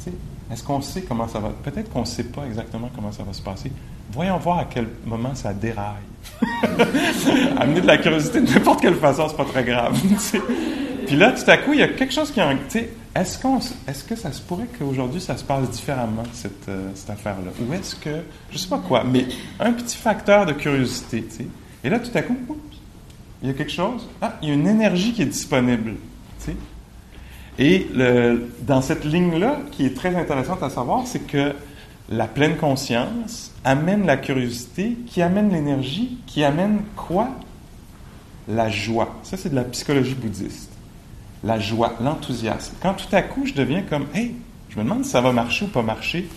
[0.00, 0.12] Tu sais,
[0.52, 1.48] Est-ce qu'on sait comment ça va?
[1.62, 3.72] Peut-être qu'on ne sait pas exactement comment ça va se passer.
[4.12, 6.04] Voyons voir à quel moment ça déraille.
[7.58, 9.98] Amener de la curiosité de n'importe quelle façon, c'est pas très grave.
[11.06, 12.40] Puis là, tout à coup, il y a quelque chose qui
[13.14, 17.10] Est-ce, qu'on, est-ce que ça se pourrait qu'aujourd'hui, ça se passe différemment, cette, euh, cette
[17.10, 17.50] affaire-là?
[17.68, 18.10] Ou est-ce que.
[18.50, 19.26] Je sais pas quoi, mais
[19.60, 21.46] un petit facteur de curiosité, tu sais.
[21.84, 22.36] Et là, tout à coup,
[23.42, 24.08] il y a quelque chose.
[24.20, 25.92] Ah, il y a une énergie qui est disponible,
[26.40, 26.56] tu sais.
[27.58, 31.52] Et le- dans cette ligne-là, qui est très intéressante à savoir, c'est que
[32.10, 37.28] la pleine conscience amène la curiosité, qui amène l'énergie, qui amène quoi?
[38.48, 39.14] La joie.
[39.22, 40.70] Ça, c'est de la psychologie bouddhiste.
[41.44, 42.74] La joie, l'enthousiasme.
[42.80, 44.34] Quand tout à coup, je deviens comme, hey,
[44.70, 46.28] je me demande si ça va marcher ou pas marcher,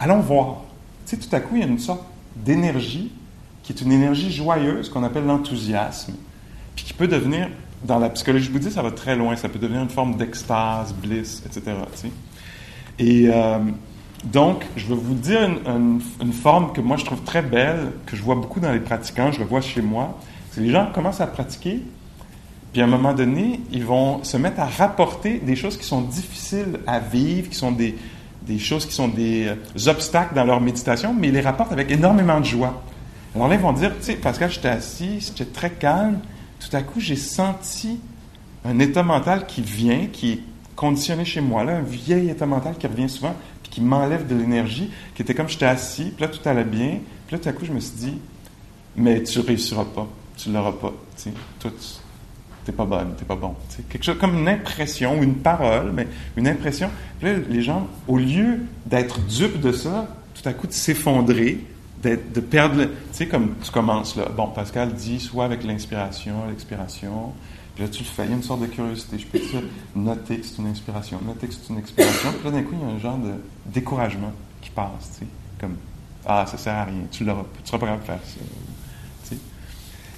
[0.00, 0.62] allons voir.
[1.06, 2.02] Tu sais, tout à coup, il y a une sorte
[2.34, 3.12] d'énergie
[3.62, 6.14] qui est une énergie joyeuse qu'on appelle l'enthousiasme,
[6.74, 7.48] puis qui peut devenir,
[7.84, 11.42] dans la psychologie bouddhiste, ça va très loin, ça peut devenir une forme d'extase, bliss,
[11.44, 11.76] etc.
[11.92, 12.10] tu sais.
[12.98, 13.58] Et euh,
[14.24, 16.00] donc, je vais vous dire une,
[16.32, 19.40] forme que moi je trouve très belle, que je vois beaucoup dans les pratiquants, je
[19.40, 20.18] le vois chez moi.
[20.50, 21.82] C'est les gens commencent à pratiquer,
[22.72, 26.02] puis à un moment donné, ils vont se mettre à rapporter des choses qui sont
[26.02, 27.96] difficiles à vivre, qui sont des,
[28.58, 32.40] choses qui sont des euh, obstacles dans leur méditation, mais ils les rapportent avec énormément
[32.40, 32.82] de joie.
[33.34, 36.20] Alors là, ils vont dire, tu sais, Pascal, j'étais assis, j'étais très calme,
[36.60, 37.98] tout à coup, j'ai senti
[38.64, 40.40] un état mental qui vient, qui est
[40.74, 44.34] conditionné chez moi, là, un vieil état mental qui revient souvent, puis qui m'enlève de
[44.34, 47.52] l'énergie, qui était comme j'étais assis, puis là, tout allait bien, puis là, tout à
[47.52, 48.18] coup, je me suis dit,
[48.96, 50.06] mais tu réussiras pas,
[50.36, 51.32] tu l'auras pas, tu sais,
[52.66, 53.54] t'es pas bonne, t'es pas bon.
[53.70, 53.82] tu sais.
[53.88, 56.90] quelque chose comme une impression ou une parole, mais une impression.
[57.20, 61.60] Puis là, les gens, au lieu d'être dupes de ça, tout à coup de s'effondrer,
[62.02, 64.28] de perdre, tu sais, comme tu commences là.
[64.36, 67.32] Bon, Pascal dit soit avec l'inspiration, l'expiration.
[67.74, 68.24] Puis là, tu le fais.
[68.24, 69.18] Il y a une sorte de curiosité.
[69.18, 69.56] Je peux te
[69.96, 72.30] noter que c'est une inspiration, noter que c'est une expiration.
[72.32, 73.32] Puis là, d'un coup, il y a un genre de
[73.66, 75.26] découragement qui passe, tu sais.
[75.60, 75.76] Comme,
[76.24, 78.65] ah, ça sert à rien, tu tu seras pas capable de faire ça.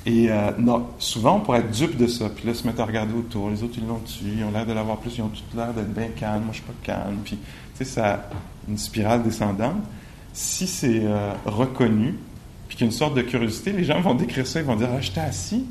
[0.08, 2.86] Et euh, non, souvent, on pourrait être dupe de ça, puis là, se mettre à
[2.86, 3.50] regarder autour.
[3.50, 5.74] Les autres, ils l'ont tué, ils ont l'air de l'avoir plus, ils ont tout l'air
[5.74, 6.44] d'être bien calmes.
[6.44, 7.18] Moi, je suis pas calme.
[7.22, 7.44] Puis, tu
[7.74, 8.30] sais, ça
[8.66, 9.82] une spirale descendante.
[10.32, 12.14] Si c'est euh, reconnu,
[12.68, 14.76] puis qu'il y a une sorte de curiosité, les gens vont décrire ça, ils vont
[14.76, 15.66] dire Ah, j'étais assis,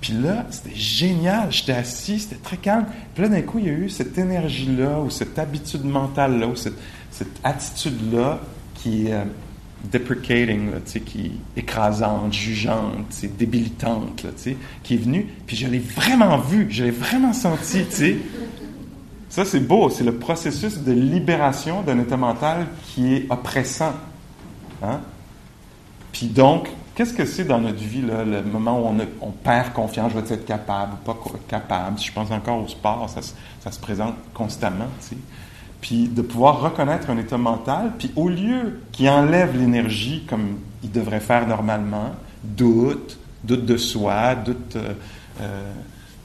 [0.00, 2.86] puis là, c'était génial, j'étais assis, c'était très calme.
[3.12, 6.54] Puis là, d'un coup, il y a eu cette énergie-là, ou cette habitude mentale-là, ou
[6.54, 6.78] cette,
[7.10, 8.38] cette attitude-là
[8.76, 9.24] qui est euh,
[9.90, 14.30] deprecating, là, qui écrasante, jugeante, débilitante, là,
[14.82, 17.84] qui est venue, puis je l'ai vraiment vu, je l'ai vraiment senti.
[19.28, 23.92] Ça, c'est beau, c'est le processus de libération d'un état mental qui est oppressant.
[24.82, 25.00] Hein?
[26.12, 30.20] Puis donc, qu'est-ce que c'est dans notre vie, le moment où on, perd confiance, je
[30.20, 31.18] vais être capable ou pas
[31.48, 31.98] capable?
[31.98, 35.16] Si je pense encore au sport, ça, se- présente constamment, tu sais.
[35.84, 40.90] Puis de pouvoir reconnaître un état mental, puis au lieu qu'il enlève l'énergie comme il
[40.90, 42.12] devrait faire normalement,
[42.42, 44.94] doute, doute de soi, doute, euh,
[45.42, 45.72] euh,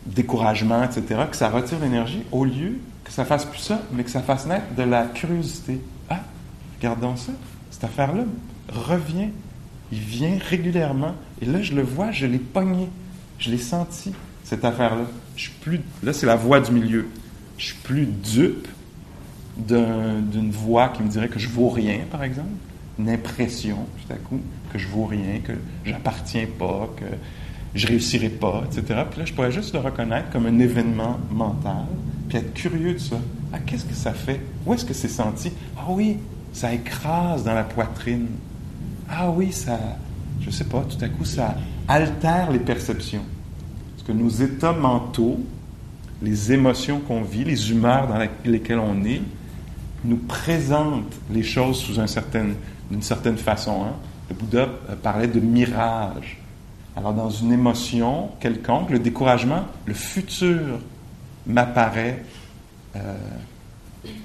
[0.06, 4.10] découragement, etc., que ça retire l'énergie, au lieu que ça fasse plus ça, mais que
[4.10, 5.82] ça fasse naître de la curiosité.
[6.10, 6.22] Ah,
[6.78, 7.34] regardons ça,
[7.70, 8.24] cette affaire-là
[8.70, 9.28] revient,
[9.92, 12.88] il vient régulièrement, et là je le vois, je l'ai pogné,
[13.38, 14.14] je l'ai senti,
[14.46, 15.04] cette affaire-là.
[15.36, 17.10] Je suis plus, là c'est la voix du milieu.
[17.58, 18.70] Je suis plus dupe
[19.68, 22.50] d'un- d'une voix qui me dirait que je vaux rien, par exemple,
[22.98, 24.40] une impression tout à coup
[24.72, 25.54] que je vaux rien, que
[25.86, 27.06] j'appartiens pas, que
[27.76, 29.02] je réussirai pas, etc.
[29.10, 31.86] Puis là, je pourrais juste le reconnaître comme un événement mental,
[32.28, 33.18] puis être curieux de ça.
[33.54, 34.42] Ah, qu'est-ce que ça fait?
[34.66, 35.52] Où est-ce que c'est senti?
[35.78, 36.18] Ah oui,
[36.54, 38.28] ça écrase dans la poitrine.
[39.10, 39.80] Ah oui, ça,
[40.42, 41.56] je sais pas, tout à coup, ça
[41.88, 43.24] altère les perceptions.
[43.96, 45.40] Parce que nos états mentaux,
[46.22, 49.22] les émotions qu'on vit, les humeurs dans lesquelles on est,
[50.04, 52.06] nous présentent les choses sous un
[52.90, 53.84] d'une certaine façon.
[53.84, 53.94] hein.
[54.30, 56.38] Le Bouddha euh, parlait de mirage.
[56.96, 60.80] Alors, dans une émotion quelconque, le découragement, le futur
[61.48, 62.24] m'apparaît
[62.96, 63.16] euh,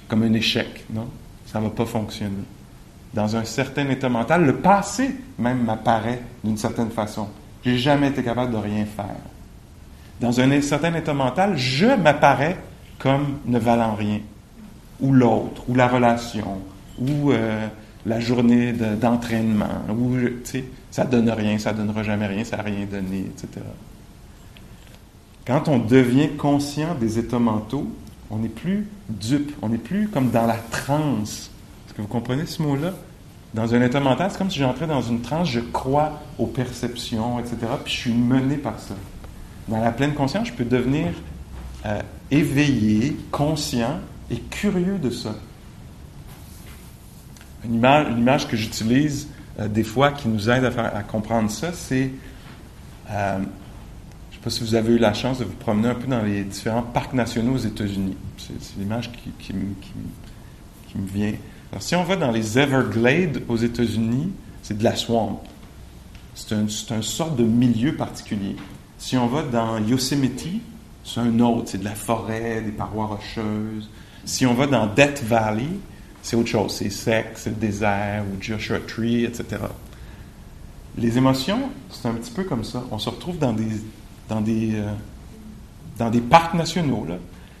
[0.07, 1.07] comme un échec, non?
[1.45, 2.43] Ça ne va pas fonctionner.
[3.13, 7.29] Dans un certain état mental, le passé même m'apparaît d'une certaine façon.
[7.63, 9.15] J'ai jamais été capable de rien faire.
[10.19, 12.57] Dans un certain état mental, je m'apparais
[12.99, 14.19] comme ne valant rien.
[15.01, 16.59] Ou l'autre, ou la relation,
[16.99, 17.67] ou euh,
[18.05, 22.57] la journée de- d'entraînement, ou, tu sais, ça donne rien, ça donnera jamais rien, ça
[22.57, 23.65] n'a rien donné, etc.
[25.45, 27.87] Quand on devient conscient des états mentaux,
[28.31, 31.51] on n'est plus dupe, on n'est plus comme dans la transe.
[31.85, 32.93] Est-ce que vous comprenez ce mot-là?
[33.53, 37.39] dans un état mental, c'est comme si j'entrais dans une transe, je crois aux perceptions,
[37.39, 38.95] etc., puis je suis mené par ça.
[39.69, 41.07] Dans la pleine conscience, je peux devenir
[41.85, 45.35] euh, éveillé, conscient et curieux de ça.
[47.63, 49.27] Une image, que j'utilise
[49.59, 52.11] euh, des fois qui nous aide à, comprendre ça, c'est,
[53.09, 55.95] euh, je ne sais pas si vous avez eu la chance de vous promener un
[55.95, 58.15] peu dans les différents parcs nationaux aux États-Unis.
[58.37, 61.33] C'est, l'image qui, qui, me vient.
[61.71, 65.43] Alors, si on va dans les Everglades aux États-Unis, c'est de la swamp.
[66.35, 68.55] C'est un, c'est une sorte de milieu particulier.
[68.97, 70.61] Si on va dans Yosemite,
[71.03, 73.89] c'est un autre, c'est de la forêt, des parois rocheuses.
[74.25, 75.69] Si on va dans Death Valley,
[76.21, 79.61] c'est autre chose, c'est sec, c'est le désert, ou Joshua Tree, etc.
[80.97, 82.83] Les émotions, c'est un petit peu comme ça.
[82.91, 83.67] On se retrouve dans des,
[84.27, 84.91] dans des, euh,
[85.99, 87.05] dans des parcs nationaux.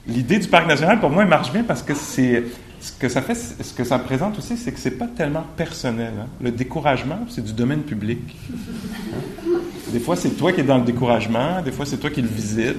[0.07, 2.43] L'idée du parc national, pour moi, elle marche bien parce que c'est
[2.79, 6.13] ce que ça fait, ce que ça présente aussi, c'est que c'est pas tellement personnel.
[6.19, 6.27] Hein.
[6.41, 8.19] Le découragement, c'est du domaine public.
[8.51, 9.59] Hein?
[9.91, 12.27] Des fois, c'est toi qui es dans le découragement, des fois, c'est toi qui le
[12.27, 12.77] visites.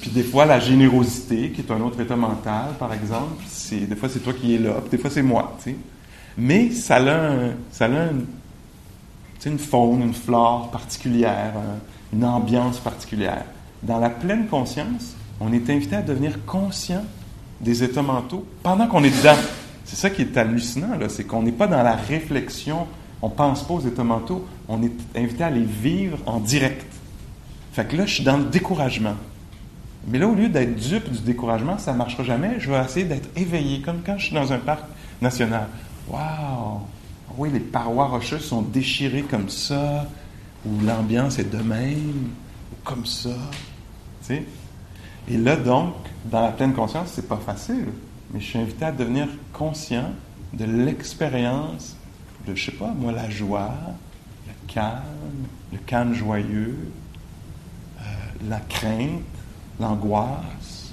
[0.00, 3.96] Puis des fois, la générosité, qui est un autre état mental, par exemple, c'est des
[3.96, 5.56] fois c'est toi qui es là, puis des fois c'est moi.
[6.36, 7.30] Mais ça a,
[7.70, 11.54] ça a une faune, une flore particulière,
[12.12, 13.44] une ambiance particulière.
[13.82, 17.04] Dans la pleine conscience, on est invité à devenir conscient
[17.60, 19.38] des états mentaux pendant qu'on est dedans.
[19.84, 22.86] C'est ça qui est hallucinant, là, c'est qu'on n'est pas dans la réflexion,
[23.22, 26.84] on pense pas aux états mentaux, on est invité à les vivre en direct.
[27.72, 29.14] Fait que là, je suis dans le découragement.
[30.08, 32.60] Mais là, au lieu d'être dupe du découragement, ça ne marchera jamais.
[32.60, 34.84] Je vais essayer d'être éveillé, comme quand je suis dans un parc
[35.20, 35.66] national.
[36.08, 36.80] Waouh!
[37.36, 40.06] Oui, les parois rocheuses sont déchirées comme ça,
[40.64, 42.30] ou l'ambiance est de même,
[42.72, 43.36] ou comme ça.
[45.28, 45.94] Et là, donc,
[46.26, 47.86] dans la pleine conscience, c'est pas facile.
[48.32, 50.10] Mais je suis invité à devenir conscient
[50.52, 51.96] de l'expérience
[52.46, 53.74] de, je sais pas, moi, la joie,
[54.46, 56.92] le calme, le calme joyeux,
[57.98, 58.02] euh,
[58.48, 59.22] la crainte,
[59.80, 60.92] l'angoisse,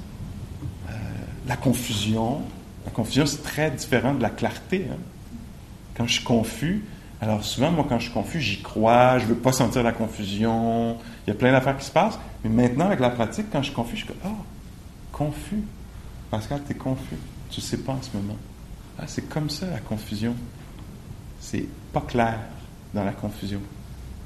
[0.90, 0.94] euh,
[1.48, 2.42] la confusion.
[2.86, 4.88] La confusion, c'est très différent de la clarté.
[4.92, 4.98] Hein.
[5.96, 6.84] Quand je suis confus,
[7.22, 9.94] alors souvent, moi, quand je suis confus, j'y crois, je ne veux pas sentir la
[9.94, 12.20] confusion, il y a plein d'affaires qui se passent.
[12.44, 14.44] Mais maintenant, avec la pratique, quand je suis confus, je suis comme, oh,
[15.12, 15.64] confus.
[16.30, 17.18] Pascal, tu es confus.
[17.50, 18.36] Tu ne sais pas en ce moment.
[19.00, 20.36] Ah, c'est comme ça, la confusion.
[21.40, 22.40] C'est pas clair
[22.94, 23.62] dans la confusion.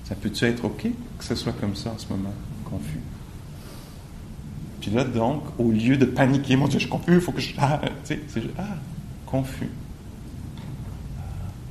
[0.06, 0.88] Ça peut-tu être OK
[1.18, 2.34] que ce soit comme ça en ce moment,
[2.66, 3.02] confus?
[4.88, 7.42] Puis là, donc, au lieu de paniquer, mon Dieu, je suis confus, il faut que
[7.42, 7.54] je.
[7.58, 8.22] Ah, c'est
[8.58, 8.64] ah,
[9.26, 9.70] confus.
[11.20, 11.24] Ah,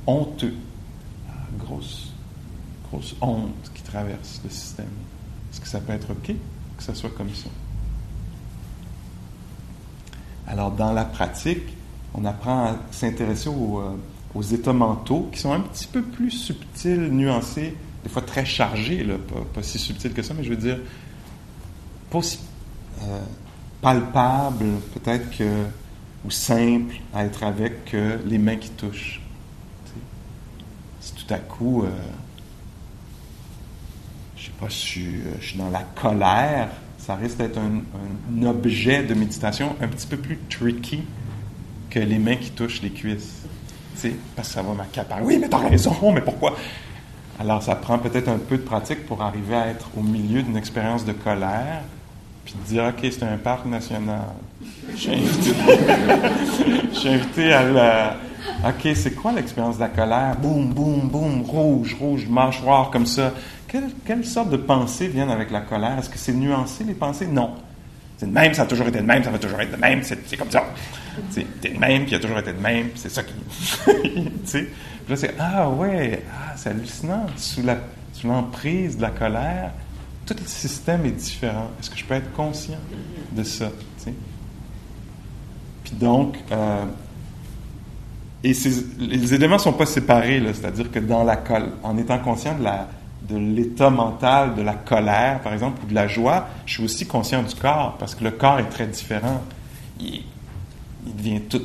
[0.05, 0.53] honteux.
[1.27, 2.13] Ah, grosse,
[2.87, 4.85] grosse honte qui traverse le système.
[5.51, 6.27] Est-ce que ça peut être OK
[6.77, 7.49] que ça soit comme ça?
[10.45, 11.75] Alors, dans la pratique,
[12.13, 17.09] on apprend à s'intéresser aux, euh, états mentaux qui sont un petit peu plus subtils,
[17.09, 19.03] nuancés, des fois très chargés,
[19.55, 20.77] pas si subtils que ça, mais je veux dire,
[22.11, 22.37] pas aussi
[23.03, 23.19] euh,
[23.81, 25.65] palpable, peut-être que,
[26.25, 29.21] ou simple à être avec que les mains qui touchent.
[30.99, 31.89] Si tout à coup, euh,
[34.35, 39.03] je sais pas, je euh, je suis dans la colère, ça risque d'être un, objet
[39.03, 41.03] de méditation un petit peu plus tricky
[41.89, 43.43] que les mains qui touchent les cuisses.
[43.95, 45.21] sais, parce que ça va m'accaparer.
[45.23, 46.55] Oui, mais t'as raison, mais pourquoi?
[47.39, 50.57] Alors, ça prend peut-être un peu de pratique pour arriver à être au milieu d'une
[50.57, 51.83] expérience de colère
[52.47, 54.21] puis de dire, OK, c'est un parc national.
[54.91, 55.51] Je suis invité,
[57.09, 58.15] invité à la...
[58.65, 60.37] OK, c'est quoi l'expérience de la colère?
[60.41, 63.33] Boum, boum, boum, rouge, rouge, mâchoire comme ça.
[63.67, 65.99] Quelle, quelle sorte de pensées viennent avec la colère?
[65.99, 67.27] Est-ce que c'est nuancé, les pensées?
[67.27, 67.53] Non.
[68.17, 70.01] C'est de même, ça a toujours été de même, ça va toujours être de même,
[70.03, 70.63] c'est comme ça.
[71.29, 73.33] C'est de même, puis il a toujours été de même, c'est ça qui.
[74.49, 74.69] tu?
[75.09, 77.25] Là, c'est Ah ouais, ah, c'est hallucinant.
[77.35, 77.61] Sous
[78.23, 79.71] l'emprise sous de la colère,
[80.27, 81.71] tout le système est différent.
[81.79, 82.79] Est-ce que je peux être conscient
[83.31, 83.69] de ça?
[85.83, 86.83] Puis donc, euh,
[88.43, 88.53] et
[88.99, 91.41] les éléments ne sont pas séparés, c'est-à-dire que dans la
[91.81, 92.55] en étant conscient
[93.29, 97.07] de l'état mental, de la colère, par exemple, ou de la joie, je suis aussi
[97.07, 99.41] conscient du corps, parce que le corps est très différent.
[99.99, 100.23] Il,
[101.05, 101.63] devient tout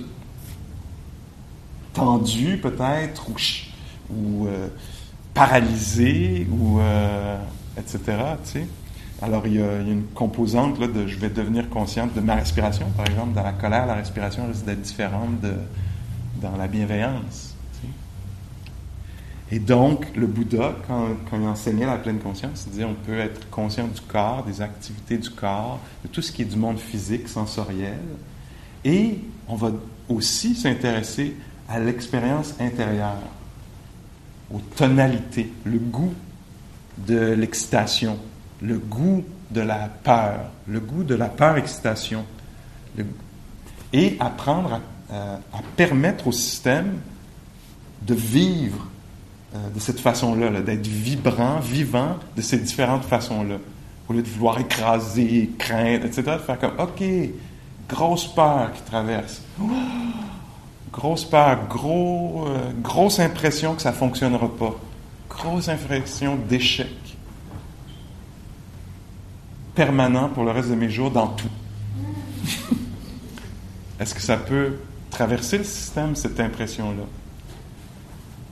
[1.92, 3.34] tendu, peut-être, ou,
[4.14, 4.68] ou euh,
[5.34, 7.36] paralysé, ou euh,
[7.78, 8.18] etc.
[9.20, 12.86] Alors, il y, a, une composante là, de je vais devenir consciente de ma respiration,
[12.96, 13.34] par exemple.
[13.34, 15.54] Dans la colère, la respiration risque d'être différente de,
[16.40, 17.54] dans la bienveillance.
[19.54, 23.18] Et donc, le Bouddha, quand, quand, il enseignait la pleine conscience, il disait on peut
[23.18, 26.78] être conscient du corps, des activités du corps, de tout ce qui est du monde
[26.78, 28.00] physique, sensoriel.
[28.82, 29.70] Et on va
[30.08, 31.36] aussi s'intéresser
[31.68, 33.18] à l'expérience intérieure.
[34.50, 36.14] aux tonalités, le goût
[36.98, 38.18] de l'excitation,
[38.60, 42.24] le goût de la peur, le goût de la peur-excitation,
[43.92, 44.80] et apprendre
[45.10, 46.98] à, à, permettre au système
[48.02, 48.86] de vivre
[49.54, 53.56] euh, de cette façon-là, -là, d'être vibrant, vivant de ces différentes façons-là.
[54.08, 57.02] Au lieu de vouloir écraser, craindre, etc., de faire comme, OK,
[57.88, 59.42] grosse peur qui traverse.
[60.92, 64.74] grosse peur, gros, euh, grosse impression que ça ne fonctionnera pas.
[65.32, 66.88] Grosse impression d'échec.
[69.74, 71.48] Permanent pour le reste de mes jours dans tout.
[73.98, 74.76] Est-ce que ça peut
[75.10, 77.04] traverser le système, cette impression-là?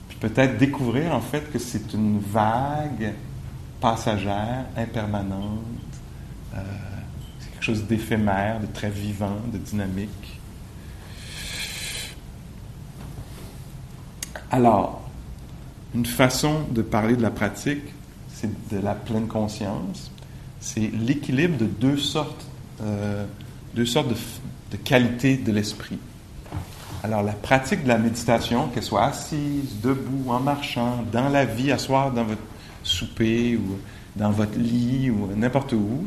[0.09, 3.13] Puis peut-être découvrir en fait que c'est une vague
[3.79, 5.61] passagère, impermanente,
[6.55, 6.61] euh,
[7.39, 10.39] c'est quelque chose d'éphémère, de très vivant, de dynamique.
[14.49, 15.00] Alors,
[15.93, 17.83] une façon de parler de la pratique,
[18.33, 20.11] c'est de la pleine conscience.
[20.59, 22.45] C'est l'équilibre de deux sortes,
[22.81, 23.25] euh,
[23.75, 25.97] deux sortes de, qualités de l'esprit.
[27.03, 31.71] Alors, la pratique de la méditation, qu'elle soit assise, debout, en marchant, dans la vie,
[31.71, 32.41] asseoir dans votre
[32.83, 33.77] souper ou
[34.15, 36.05] dans votre lit ou n'importe où,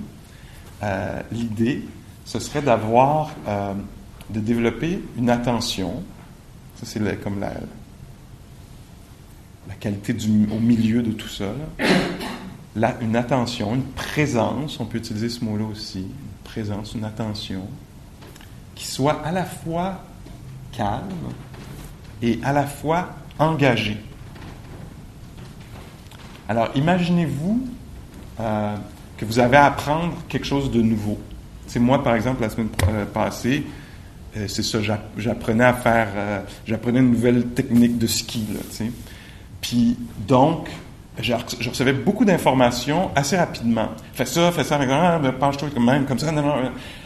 [0.82, 1.84] euh, l'idée,
[2.24, 3.74] ce serait d'avoir, euh,
[4.30, 6.02] de développer une attention.
[6.76, 7.52] Ça, c'est comme la,
[9.68, 11.46] la qualité du, au milieu de tout ça.
[12.76, 12.96] Là.
[13.00, 16.08] une attention, une présence, on peut utiliser ce mot-là aussi, une
[16.44, 17.66] présence, une attention,
[18.74, 20.02] qui soit à la fois
[20.72, 21.32] calme
[22.22, 23.98] et à la fois engagée.
[26.48, 27.66] Alors, imaginez-vous
[28.40, 28.76] euh,
[29.16, 31.18] que vous avez à apprendre quelque chose de nouveau.
[31.66, 33.64] C'est moi, par exemple, la semaine euh, passée,
[34.36, 34.78] euh, c'est ça,
[35.16, 36.08] j'apprenais à faire,
[36.66, 38.60] j'apprenais une nouvelle technique de ski, là.
[39.64, 39.96] Puis
[40.28, 40.68] donc,
[41.18, 43.88] je recevais beaucoup d'informations assez rapidement.
[44.12, 46.30] Fais ça, fais ça, ah, penche-toi même, comme ça.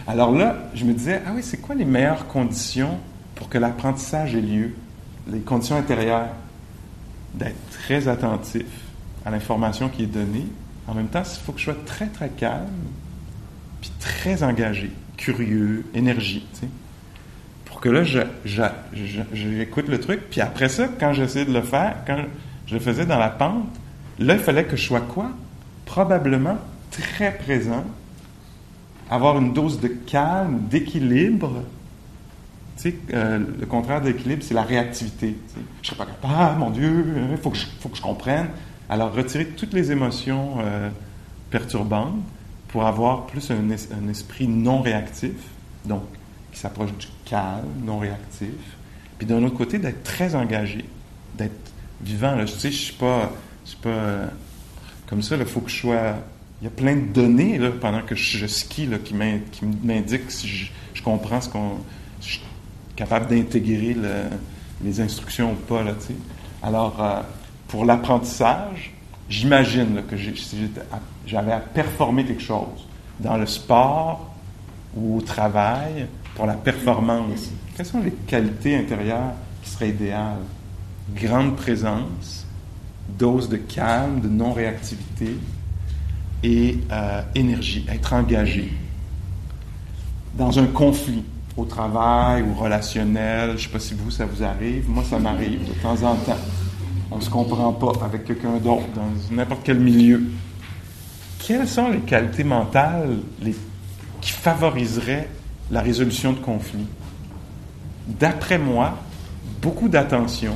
[0.09, 2.99] Alors là, je me disais, ah oui, c'est quoi les meilleures conditions
[3.37, 4.75] pour que l'apprentissage ait lieu?
[5.31, 6.31] Les conditions intérieures.
[7.35, 8.67] D'être très attentif
[9.25, 10.49] à l'information qui est donnée.
[10.89, 12.67] En même temps, il faut que je sois très, très calme,
[13.81, 16.69] puis très engagé, curieux, énergie, tu sais.
[17.67, 18.03] Pour que là,
[19.33, 22.25] j'écoute le truc, puis après ça, quand j'essayais de le faire, quand
[22.69, 23.67] je le faisais dans la pente,
[24.19, 25.31] là, il fallait que je sois quoi?
[25.87, 26.59] Probablement
[26.91, 27.85] très présent,
[29.11, 31.63] avoir une dose de calme, d'équilibre.
[32.77, 35.39] Tu sais, euh, le contraire d'équilibre, c'est la réactivité.
[35.49, 35.61] Sais.
[35.83, 38.49] Je ne serais pas capable, ah, mon Dieu, il faut, faut, que je comprenne.
[38.91, 40.91] Alors, retirer toutes les émotions euh,
[41.51, 42.21] perturbantes
[42.69, 45.33] pour avoir plus un, un, esprit non réactif,
[45.87, 46.03] donc
[46.53, 48.53] qui s'approche du calme, non réactif.
[49.17, 50.85] Puis d'un autre côté, d'être très engagé,
[51.37, 52.35] d'être vivant.
[52.35, 52.47] Là.
[52.47, 53.33] Je sais, je suis pas,
[53.65, 54.27] je suis pas euh,
[55.09, 55.37] comme ça.
[55.37, 56.15] Il faut que je sois.
[56.61, 60.31] Il y a plein de données là, pendant que je, je skie là, qui m'indiquent
[60.31, 61.79] si je, je, comprends ce qu'on.
[62.21, 62.41] Je suis
[62.97, 64.25] capable d'intégrer le,
[64.83, 65.83] les instructions ou pas.
[65.83, 65.93] Là.
[66.63, 67.21] Alors, euh,
[67.69, 68.93] pour l'apprentissage,
[69.29, 70.71] j'imagine que si
[71.27, 72.87] j'avais à performer quelque chose
[73.21, 74.35] dans le sport
[74.97, 80.39] ou au travail, pour la performance, quelles sont les qualités intérieures qui seraient idéales?
[81.15, 82.47] Grande présence,
[83.19, 85.37] dose de calme, de non-réactivité
[86.43, 88.73] et euh, énergie, être engagé.
[90.35, 91.25] Dans un conflit,
[91.57, 95.19] au travail ou relationnel, je ne sais pas si vous, ça vous arrive, moi, ça
[95.19, 96.39] m'arrive de temps en temps.
[97.11, 100.23] On ne se comprend pas avec quelqu'un d'autre dans n'importe quel milieu.
[101.41, 103.57] Quelles sont les qualités mentales les,
[104.21, 105.29] qui favoriseraient
[105.71, 106.87] la résolution de conflits?
[108.07, 108.97] D'après moi,
[109.61, 110.55] beaucoup d'attention,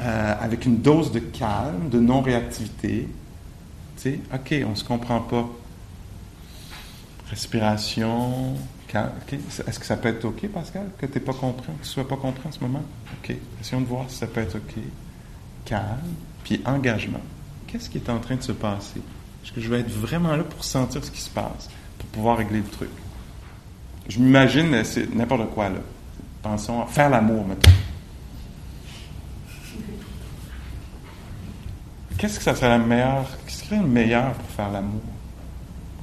[0.00, 3.08] euh, avec une dose de calme, de non-réactivité.
[3.96, 5.48] Tu sais, OK, on ne se comprend pas.
[7.28, 8.56] Respiration.
[8.88, 9.38] Okay.
[9.68, 12.08] Est-ce que ça peut être OK, Pascal, que tu pas compris, que tu ne sois
[12.08, 12.82] pas compris en ce moment?
[13.22, 13.36] OK.
[13.60, 14.82] Essayons de voir si ça peut être OK.
[15.64, 17.20] Calme, puis engagement.
[17.66, 19.00] Qu'est-ce qui est en train de se passer?
[19.44, 21.68] Est-ce que je vais être vraiment là pour sentir ce qui se passe,
[21.98, 22.90] pour pouvoir régler le truc?
[24.08, 25.78] Je m'imagine, c'est n'importe quoi, là.
[26.42, 27.72] Pensons à faire l'amour, maintenant.
[32.20, 35.00] Qu'est-ce que ça serait la meilleure, qu'est-ce qui serait le meilleur pour faire l'amour,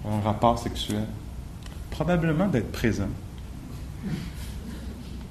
[0.10, 1.06] un rapport sexuel?
[1.92, 3.10] Probablement d'être présent.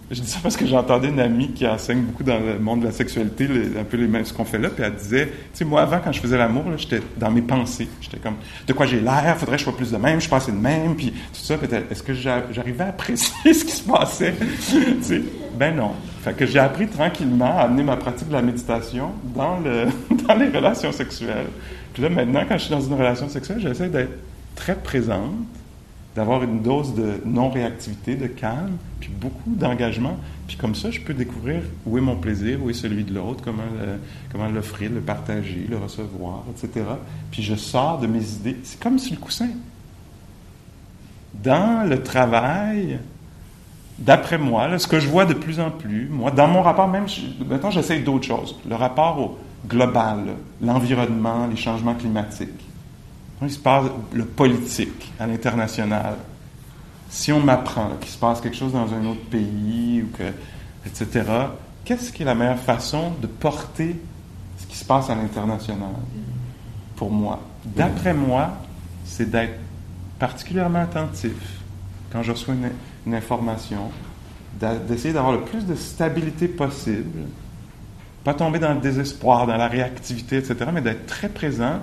[0.09, 2.87] Je dis ça parce que j'entendais une amie qui enseigne beaucoup dans le monde de
[2.87, 5.99] la sexualité, un peu ce qu'on fait là, puis elle disait, tu sais, moi avant,
[6.03, 7.89] quand je faisais l'amour, j'étais dans mes pensées.
[8.01, 8.37] J'étais comme,
[8.69, 10.95] de quoi j'ai l'air, faudrait que je sois plus de même, je passais de même,
[10.95, 11.57] puis tout ça,
[11.91, 14.35] est-ce que j'arrivais à apprécier ce qui se passait?
[15.59, 15.91] ben non.
[16.23, 19.87] Fait que j'ai appris tranquillement à amener ma pratique de la méditation dans, le,
[20.29, 21.49] dans les relations sexuelles.
[21.93, 24.13] Puis là, maintenant, quand je suis dans une relation sexuelle, j'essaie d'être
[24.55, 25.35] très présente,
[26.17, 30.17] d'avoir une dose de non-réactivité, de calme, puis beaucoup d'engagement.
[30.49, 33.43] Puis comme ça, je peux découvrir où est mon plaisir, où est celui de l'autre,
[33.45, 33.63] comment,
[34.33, 36.87] comment l'offrir, le partager, le recevoir, etc.
[37.31, 38.57] Puis je sors de mes idées.
[38.65, 39.51] C'est comme sur le coussin.
[41.35, 42.99] Dans le travail,
[43.99, 47.07] d'après moi, ce que je vois de plus en plus, moi, dans mon rapport même,
[47.47, 48.57] maintenant j'essaie d'autres choses.
[48.67, 49.39] Le rapport au
[49.69, 50.21] global,
[50.63, 52.66] l'environnement, les changements climatiques
[53.43, 56.17] il se passe le politique à l'international.
[57.11, 60.25] Si on m'apprend qu'il se passe quelque chose dans un autre pays, ou que,
[60.87, 61.25] etc.,
[61.85, 63.97] qu'est-ce qui est la meilleure façon de porter
[64.59, 65.91] ce qui se passe à l'international
[66.97, 67.41] pour moi?
[67.65, 68.53] D'après moi,
[69.05, 69.59] c'est d'être
[70.19, 71.35] particulièrement attentif
[72.11, 72.71] quand je reçois une,
[73.07, 73.91] une information,
[74.89, 77.25] d'essayer d'avoir le plus de stabilité possible,
[78.25, 81.81] pas tomber dans le désespoir, dans la réactivité, etc., mais d'être très présent,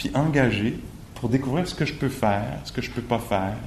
[0.00, 0.78] puis engagé
[1.16, 3.58] pour découvrir ce que je peux faire, ce que je ne peux pas faire,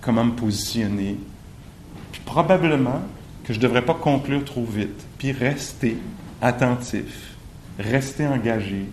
[0.00, 1.16] comment me positionner.
[2.10, 3.00] Puis probablement
[3.44, 5.96] que je ne devrais pas conclure trop vite, puis rester
[6.42, 7.36] attentif,
[7.78, 8.86] rester engagé,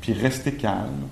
[0.00, 1.08] puis rester calme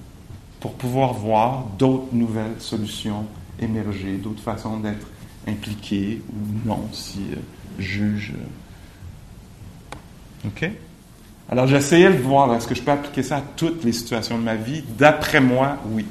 [0.60, 3.26] pour pouvoir voir d'autres nouvelles solutions
[3.60, 5.08] émerger, d'autres façons d'être
[5.46, 7.36] impliqué ou non si euh,
[7.78, 8.32] juge.
[10.46, 10.70] OK?
[11.48, 14.42] Alors j'essayais de voir, est-ce que je peux appliquer ça à toutes les situations de
[14.42, 14.82] ma vie?
[14.98, 16.04] D'après moi, oui.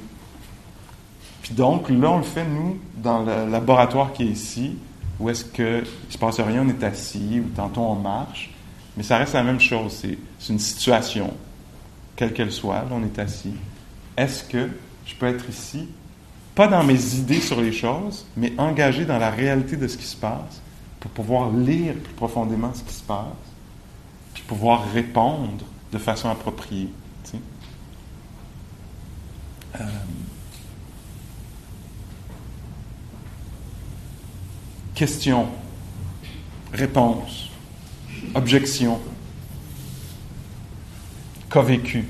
[1.41, 4.77] Puis donc, là, on le fait, nous, dans le laboratoire qui est ici,
[5.19, 8.51] où est-ce qu'il ne se passe rien, on est assis, ou tantôt on marche,
[8.95, 10.17] mais ça reste la même chose, c'est
[10.51, 11.33] une situation,
[12.15, 13.53] quelle qu'elle soit, là, on est assis.
[14.17, 14.69] Est-ce que
[15.05, 15.89] je peux être ici,
[16.55, 20.05] pas dans mes idées sur les choses, mais engagé dans la réalité de ce qui
[20.05, 20.61] se passe,
[20.99, 23.25] pour pouvoir lire plus profondément ce qui se passe?
[24.47, 26.89] Pouvoir répondre de façon appropriée.
[29.79, 29.83] Euh,
[34.93, 35.47] question,
[36.71, 37.49] réponse,
[38.33, 38.99] objection,
[41.49, 42.05] qu'a vécu.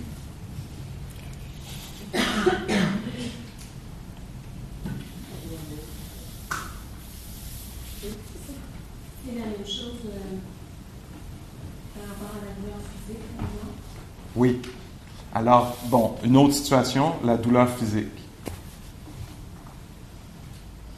[14.36, 14.62] Oui.
[15.34, 18.08] Alors, bon, une autre situation, la douleur physique.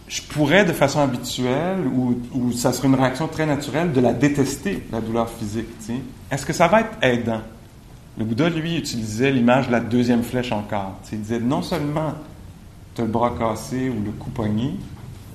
[0.08, 4.88] Je pourrais, de façon habituelle, ou, ça serait une réaction très naturelle, de la détester,
[4.90, 5.68] la douleur physique.
[6.32, 7.42] Est-ce que ça va être aidant?
[8.18, 10.98] Le Bouddha, lui, utilisait l'image de la deuxième flèche encore.
[11.12, 12.14] Il disait non seulement
[12.96, 14.76] tu as le bras cassé ou le cou pogné,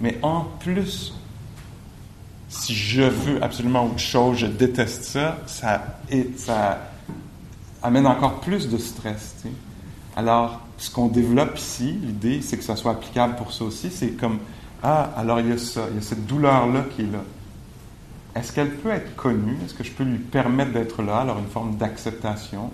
[0.00, 1.14] mais en plus,
[2.48, 5.98] si je veux absolument autre chose, je déteste ça, ça,
[6.36, 6.80] ça
[7.82, 9.36] amène encore plus de stress.
[10.16, 13.90] Alors, ce qu'on développe ici, l'idée, c'est que ça soit applicable pour ça aussi.
[13.90, 14.38] C'est comme,
[14.82, 17.22] ah, alors il y a ça, il y a cette douleur-là qui est là.
[18.34, 19.56] Est-ce qu'elle peut être connue?
[19.64, 21.18] Est-ce que je peux lui permettre d'être là?
[21.18, 22.70] Alors, une forme d'acceptation.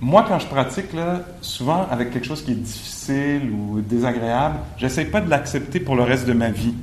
[0.00, 5.06] Moi, quand je pratique, là, souvent avec quelque chose qui est difficile ou désagréable, j'essaie
[5.06, 6.74] pas de l'accepter pour le reste de ma vie.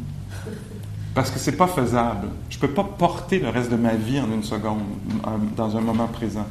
[1.13, 2.27] Parce que c'est pas faisable.
[2.49, 4.81] Je peux pas porter le reste de ma vie en une seconde,
[5.55, 6.45] dans un moment présent.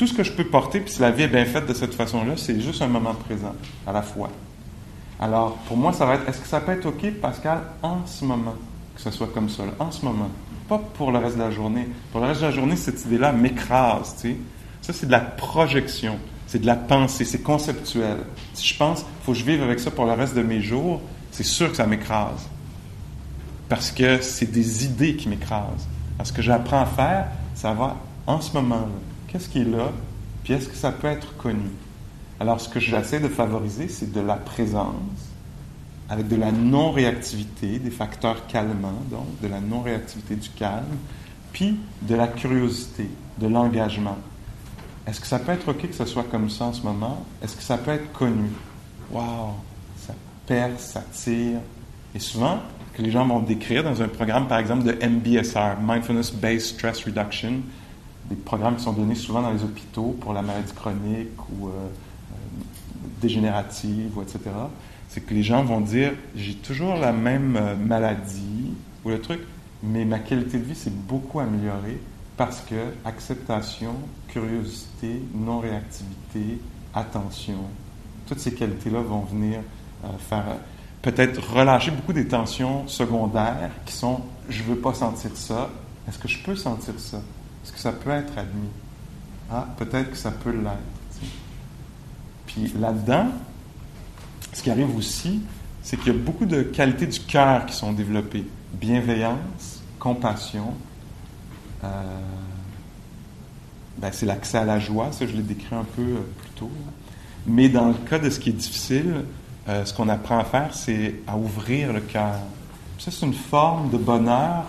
[0.00, 1.92] Tout ce que je peux porter, puis si la vie est bien faite de cette
[1.92, 3.54] façon-là, c'est juste un moment présent,
[3.86, 4.30] à la fois.
[5.20, 8.24] Alors, pour moi, ça va être, est-ce que ça peut être OK, Pascal, en ce
[8.24, 8.54] moment,
[8.96, 10.30] que ce soit comme ça, en ce moment?
[10.70, 11.86] Pas pour le reste de la journée.
[12.12, 14.36] Pour le reste de la journée, cette idée-là m'écrase, tu sais.
[14.80, 16.16] Ça, c'est de la projection,
[16.46, 18.20] c'est de la pensée, c'est conceptuel.
[18.54, 20.62] Si je pense, il faut que je vive avec ça pour le reste de mes
[20.62, 22.48] jours, c'est sûr que ça m'écrase.
[23.68, 25.86] Parce que c'est des idées qui m'écrasent.
[26.16, 29.09] Parce que j'apprends à faire, ça va en ce moment-là.
[29.30, 29.92] Qu'est-ce qui est là?
[30.42, 31.70] Puis est-ce que ça peut être connu?
[32.40, 34.94] Alors, ce que j'essaie de favoriser, c'est de la présence,
[36.08, 40.96] avec de la non-réactivité, des facteurs calmants, donc de la non-réactivité du calme,
[41.52, 43.08] puis de la curiosité,
[43.38, 44.18] de l'engagement.
[45.06, 47.24] Est-ce que ça peut être OK que ce soit comme ça en ce moment?
[47.42, 48.50] Est-ce que ça peut être connu?
[49.12, 49.54] Wow!
[49.98, 50.14] Ça
[50.46, 51.58] perce, ça tire.
[52.14, 52.58] Et souvent,
[52.94, 57.04] que les gens vont décrire dans un programme, par exemple, de MBSR, Mindfulness Based Stress
[57.04, 57.60] Reduction,
[58.30, 61.70] des programmes qui sont donnés souvent dans les hôpitaux pour la maladie chronique ou euh,
[61.70, 62.34] euh,
[63.20, 64.38] dégénérative, ou etc.
[65.08, 68.72] C'est que les gens vont dire j'ai toujours la même euh, maladie,
[69.04, 69.40] ou le truc,
[69.82, 72.00] mais ma qualité de vie s'est beaucoup améliorée
[72.36, 73.94] parce que acceptation,
[74.28, 76.60] curiosité, non-réactivité,
[76.94, 77.58] attention,
[78.26, 79.60] toutes ces qualités-là vont venir
[80.18, 80.44] faire
[81.02, 85.70] peut-être relâcher beaucoup des tensions secondaires qui sont je veux pas sentir ça.
[86.08, 87.20] Est-ce que je peux sentir ça?
[87.62, 88.68] Est-ce que ça peut être admis?
[89.50, 91.22] Ah, peut-être que ça peut l'être.
[92.46, 93.28] Puis là-dedans,
[94.52, 95.42] ce qui arrive aussi,
[95.82, 98.46] c'est qu'il y a beaucoup de qualités du cœur qui sont développées.
[98.72, 100.74] Bienveillance, compassion.
[101.84, 101.88] Euh,
[103.98, 106.70] ben, c'est l'accès à la joie, ça je l'ai décrit un peu euh, plus tôt.
[107.46, 109.24] Mais dans le cas de ce qui est difficile,
[109.68, 112.36] euh, ce qu'on apprend à faire, c'est à ouvrir le cœur.
[112.98, 114.64] Ça, c'est une forme de bonheur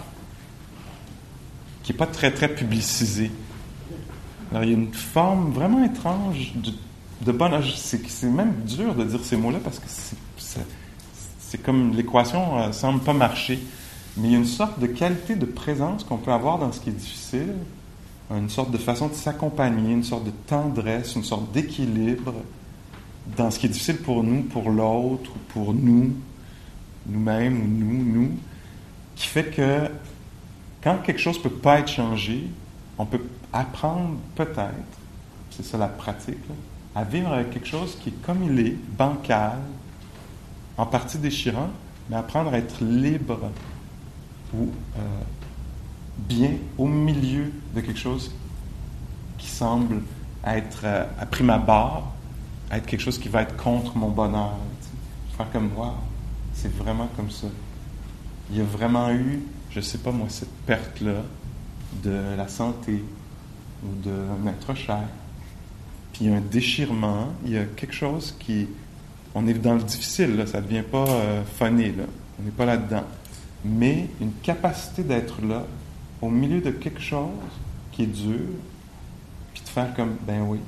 [1.83, 3.31] qui n'est pas très, très publicisée.
[4.51, 6.71] Alors, il y a une forme vraiment étrange de,
[7.31, 7.37] de.
[7.75, 9.85] C'est même dur de dire ces mots-là parce que
[11.39, 13.59] c'est comme l'équation ne semble pas marcher.
[14.17, 16.81] Mais il y a une sorte de qualité de présence qu'on peut avoir dans ce
[16.81, 17.53] qui est difficile,
[18.29, 22.33] une sorte de façon de s'accompagner, une sorte de tendresse, une sorte d'équilibre
[23.37, 26.13] dans ce qui est difficile pour nous, pour l'autre, pour nous,
[27.07, 28.31] nous-mêmes ou nous, nous,
[29.15, 29.89] qui fait que
[30.81, 32.47] quand quelque chose ne peut pas être changé,
[32.97, 33.21] on peut
[33.53, 34.99] apprendre peut-être,
[35.49, 36.37] c'est ça la pratique,
[36.95, 39.59] à vivre avec quelque chose qui est comme il est, bancal,
[40.77, 41.69] en partie déchirant,
[42.09, 43.51] mais apprendre à être libre
[44.53, 44.99] ou euh,
[46.17, 48.33] bien au milieu de quelque chose
[49.37, 50.01] qui semble
[50.45, 52.11] être, euh, à prime abord,
[52.71, 54.57] être quelque chose qui va être contre mon bonheur.
[55.37, 55.95] Faire comme, moi,
[56.53, 57.47] c'est vraiment comme ça.
[58.49, 59.41] Il y a vraiment eu,
[59.71, 61.23] je ne sais pas moi, cette perte-là
[62.03, 63.03] de la santé
[63.83, 65.07] ou d'un être cher.
[66.13, 68.67] Puis il y a un déchirement, il y a quelque chose qui...
[69.33, 72.03] On est dans le difficile, là, ça ne devient pas euh, là.
[72.39, 73.05] on n'est pas là-dedans.
[73.63, 75.65] Mais une capacité d'être là,
[76.21, 77.29] au milieu de quelque chose
[77.93, 78.39] qui est dur,
[79.53, 80.59] puis de faire comme, ben oui,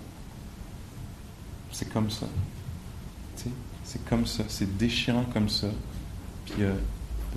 [1.72, 2.28] c'est comme ça.
[3.84, 5.68] C'est comme ça, c'est déchirant comme ça.
[6.46, 6.72] Puis a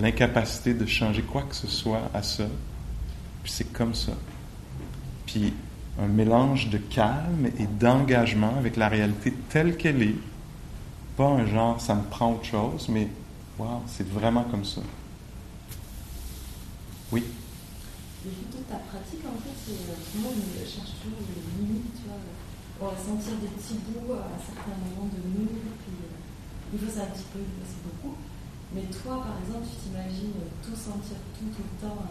[0.01, 2.47] l'incapacité de changer quoi que ce soit à ça.
[3.43, 4.13] Puis c'est comme ça.
[5.27, 5.53] Puis
[5.99, 10.17] un mélange de calme et d'engagement avec la réalité telle qu'elle est.
[11.17, 13.09] Pas un genre, ça me prend autre chose, mais
[13.59, 14.83] wow, c'est vraiment comme ça.
[17.13, 17.25] Oui?
[18.51, 20.35] toute ta pratique, en fait, tout le monde
[20.67, 22.19] cherche toujours les limites, tu vois
[22.81, 26.93] on va sentir des petits bouts à certains moments de nous, puis euh, il faut
[26.93, 28.17] ça un petit peu, c'est beaucoup.
[28.77, 32.05] Mais toi, par exemple, tu t'imagines tout sentir tout, tout le temps.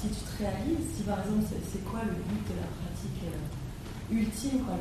[0.00, 4.14] si tu te réalises, si par exemple, c'est quoi le but de la pratique euh,
[4.14, 4.74] ultime quoi,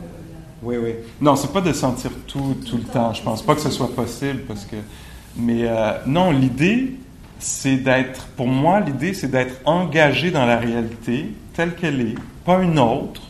[0.62, 0.94] Oui, oui.
[1.20, 3.14] Non, c'est pas de sentir tout, tout, le, temps.
[3.14, 4.76] Je pense pas que ce soit possible parce que.
[5.36, 7.00] Mais euh, non, l'idée,
[7.40, 8.28] c'est d'être.
[8.38, 12.16] Pour moi, l'idée, c'est d'être engagé dans la réalité telle qu'elle est,
[12.46, 13.24] pas une autre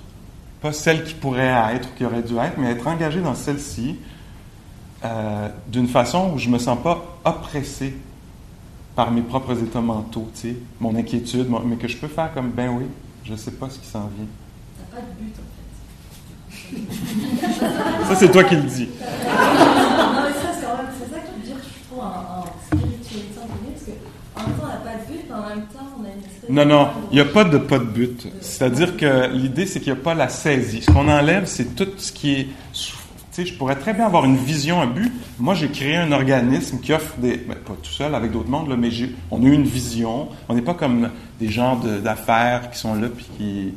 [0.62, 3.96] pas celle qui pourrait être ou qui aurait dû être, mais être engagé dans celle-ci
[5.04, 7.96] euh, d'une façon où je ne me sens pas oppressé
[8.96, 12.52] par mes propres états mentaux, tu sais, mon inquiétude, mais que je peux faire comme,
[12.52, 12.86] ben oui,
[13.24, 14.28] je ne sais pas ce qui s'en vient.
[14.78, 16.86] T'as pas de but, en
[18.04, 18.06] fait.
[18.08, 18.90] ça, c'est toi qui le dis.
[18.90, 23.94] non, mais ça, c'est ça qui dire, je trouve, en, en spiritualité,
[24.36, 25.90] parce qu'en même temps, on n'a pas de but, mais en même temps,
[26.50, 28.28] non, non, il n'y a pas de pas de but.
[28.42, 30.82] C'est-à-dire que l'idée, c'est qu'il n'y a pas la saisie.
[30.82, 32.48] Ce qu'on enlève, c'est tout ce qui est.
[33.46, 35.12] je pourrais très bien avoir une vision, un but.
[35.40, 37.38] Moi, j'ai créé un organisme qui offre des.
[37.38, 38.90] Ben, pas tout seul, avec d'autres mondes, mais
[39.32, 40.30] on a eu une vision.
[40.48, 41.10] On n'est pas comme
[41.40, 43.74] des gens d'affaires qui sont là puis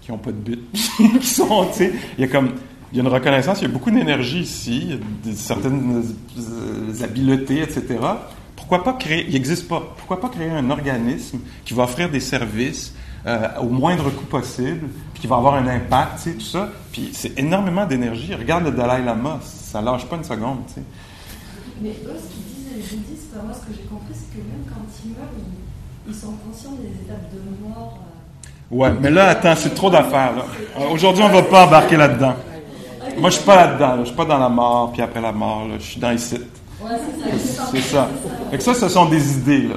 [0.00, 0.60] qui n'ont pas de but.
[0.98, 2.52] il y a comme.
[2.92, 4.82] Il y a une reconnaissance, il y a beaucoup d'énergie ici,
[5.24, 6.04] il y a certaines
[6.38, 7.98] euh, habiletés, etc
[8.64, 12.20] pourquoi pas créer, il n'existe pas, pourquoi pas créer un organisme qui va offrir des
[12.20, 12.94] services
[13.26, 16.68] euh, au moindre coût possible, puis qui va avoir un impact, tu sais, tout ça.
[16.92, 18.34] Puis c'est énormément d'énergie.
[18.34, 20.82] Regarde le Dalai Lama, ça lâche pas une seconde, tu sais.
[21.80, 24.64] Mais eux, ce qu'ils disent, les bouddhistes, moi, ce que j'ai compris, c'est que même
[24.68, 25.28] quand ils meurent,
[26.06, 27.98] ils, sont conscients des étapes de mort.
[28.00, 28.76] Euh.
[28.76, 30.32] Ouais, mais là, attends, c'est trop d'affaires.
[30.92, 32.34] Aujourd'hui, on va pas embarquer là-dedans.
[33.18, 34.00] Moi, je suis pas là-dedans.
[34.00, 35.66] Je suis pas dans la mort, puis après la mort.
[35.78, 36.54] Je suis dans les sites
[37.72, 38.08] c'est ça.
[38.52, 39.76] Et ça, ce sont des idées, là.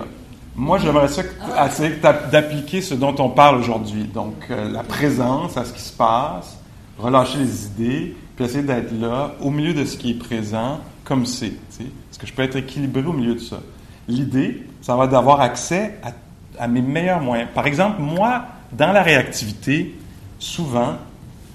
[0.60, 1.22] Moi, j'aimerais ça
[1.68, 4.06] essayer d'appliquer ce dont on parle aujourd'hui.
[4.06, 6.58] Donc, euh, la présence à ce qui se passe,
[6.98, 11.28] relâcher les idées, puis essayer d'être là, au milieu de ce qui est présent, comme
[11.28, 11.54] c'est.
[11.80, 13.60] Est-ce que je peux être équilibré au milieu de ça?
[14.08, 17.50] L'idée, ça va d'avoir accès à, à mes meilleurs moyens.
[17.54, 19.96] Par exemple, moi, dans la réactivité,
[20.40, 20.96] souvent,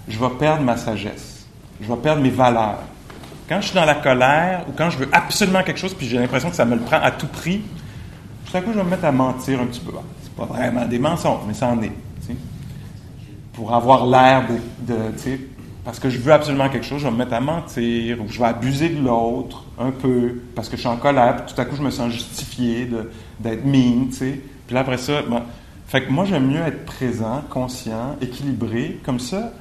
[0.06, 1.44] je vais perdre ma sagesse.
[1.80, 2.84] Je vais perdre mes valeurs.
[3.48, 6.20] Quand je suis dans la colère ou quand je veux absolument quelque chose, puis j'ai
[6.20, 7.62] l'impression que ça me le prend à tout prix,
[8.46, 9.92] tout à coup, je vais me mettre à mentir un petit peu.
[10.22, 11.92] C'est pas vraiment des mensonges, mais ça en est.
[13.52, 14.96] Pour avoir l'air de,
[15.84, 18.38] parce que je veux absolument quelque chose, je vais me mettre à mentir, ou je
[18.38, 21.64] vais abuser de l'autre un peu, parce que je suis en colère, puis tout à
[21.66, 22.88] coup, je me sens justifié
[23.40, 24.40] d'être mean, tu sais.
[24.66, 25.20] Puis là, après ça,
[25.86, 29.52] fait que moi, j'aime mieux être présent, conscient, équilibré, comme ça.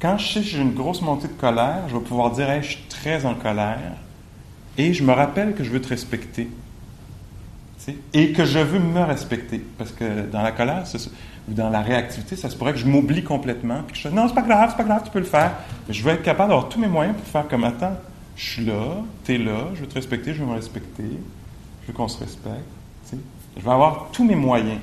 [0.00, 2.62] Quand je sais que j'ai une grosse montée de colère, je vais pouvoir dire, hey,
[2.62, 3.94] je suis très en colère,
[4.76, 6.50] et je me rappelle que je veux te respecter.
[8.12, 9.64] Et que je veux me respecter.
[9.78, 10.84] Parce que dans la colère,
[11.48, 13.82] ou dans la réactivité, ça se pourrait que je m'oublie complètement.
[13.86, 15.52] Puis que je dis, non, c'est pas grave, c'est pas grave, tu peux le faire.
[15.86, 17.96] Mais je veux être capable d'avoir tous mes moyens pour faire comme, attends,
[18.36, 21.10] je suis là, tu es là, je veux te respecter, je veux me respecter,
[21.82, 22.64] je veux qu'on se respecte.
[23.56, 24.78] Je vais avoir tous mes moyens.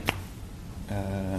[0.92, 1.38] Euh,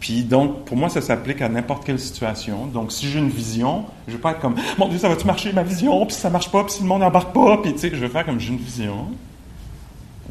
[0.00, 2.66] puis donc, pour moi, ça s'applique à n'importe quelle situation.
[2.66, 5.26] Donc, si j'ai une vision, je ne vais pas être comme Mon Dieu, ça va-tu
[5.26, 6.06] marcher ma vision?
[6.06, 8.08] Puis ça marche pas, puis si le monde n'embarque pas, puis tu sais, je vais
[8.08, 9.08] faire comme j'ai une vision.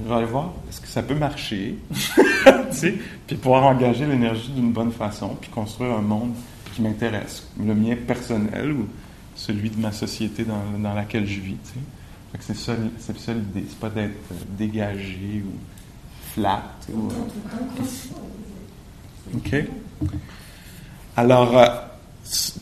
[0.03, 1.77] Je vais aller voir, est-ce que ça peut marcher?
[3.27, 6.33] puis pouvoir engager l'énergie d'une bonne façon, puis construire un monde
[6.73, 8.87] qui m'intéresse, le mien personnel ou
[9.35, 11.57] celui de ma société dans, dans laquelle je vis.
[12.39, 15.53] c'est ça, c'est l'idée, pas d'être euh, dégagé ou
[16.33, 16.63] flat.
[16.93, 17.85] ou, euh,
[19.35, 19.55] OK.
[21.15, 21.65] Alors, euh,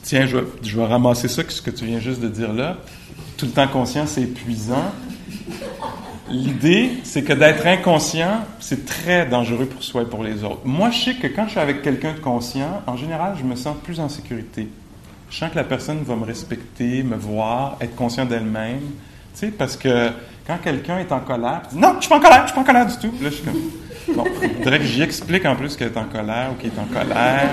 [0.04, 2.78] tiens, je vais, je vais ramasser ça, ce que tu viens juste de dire là.
[3.38, 4.92] Tout le temps conscient, c'est épuisant.
[6.30, 10.62] L'idée, c'est que d'être inconscient, c'est très dangereux pour soi et pour les autres.
[10.64, 13.56] Moi, je sais que quand je suis avec quelqu'un de conscient, en général, je me
[13.56, 14.70] sens plus en sécurité.
[15.30, 18.80] Je sens que la personne va me respecter, me voir, être conscient d'elle-même.
[19.34, 20.12] Tu sais, parce que
[20.48, 22.62] quand quelqu'un est en colère, dit, non, je suis pas en colère, je suis pas
[22.62, 23.14] en colère du tout.
[23.22, 24.24] Là, je suis comme, bon,
[24.60, 27.50] faudrait que j'y explique en plus qu'elle est en colère ou qu'il est en colère.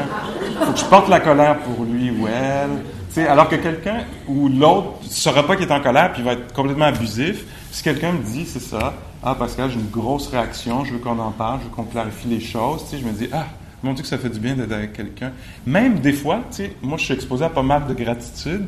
[0.61, 2.83] Faut que je porte la colère pour lui ou elle.
[3.09, 6.23] Tu sais, alors que quelqu'un ou l'autre ne saura pas qu'il est en colère puis
[6.23, 7.45] il va être complètement abusif.
[7.73, 11.19] Si quelqu'un me dit, c'est ça, ah Pascal, j'ai une grosse réaction, je veux qu'on
[11.19, 13.47] en parle, je veux qu'on clarifie les choses, tu sais, je me dis, ah,
[13.83, 15.33] mon Dieu que ça fait du bien d'être avec quelqu'un.
[15.67, 18.67] Même des fois, tu sais, moi je suis exposé à pas mal de gratitude.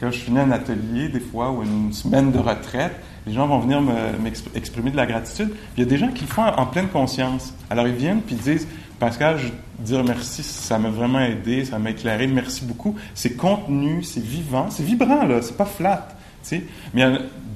[0.00, 2.94] Quand je finis un atelier, des fois, ou une semaine de retraite,
[3.26, 5.50] les gens vont venir me- m'exprimer de la gratitude.
[5.76, 7.54] Il y a des gens qui le font en, pleine conscience.
[7.70, 8.66] Alors ils viennent puis ils disent,
[8.98, 9.48] Pascal, je
[9.84, 12.94] dire merci, ça m'a vraiment aidé, ça m'a éclairé, merci beaucoup.
[13.14, 16.08] C'est contenu, c'est vivant, c'est vibrant, là, c'est pas flat.
[16.42, 16.64] tu sais.
[16.92, 17.04] Mais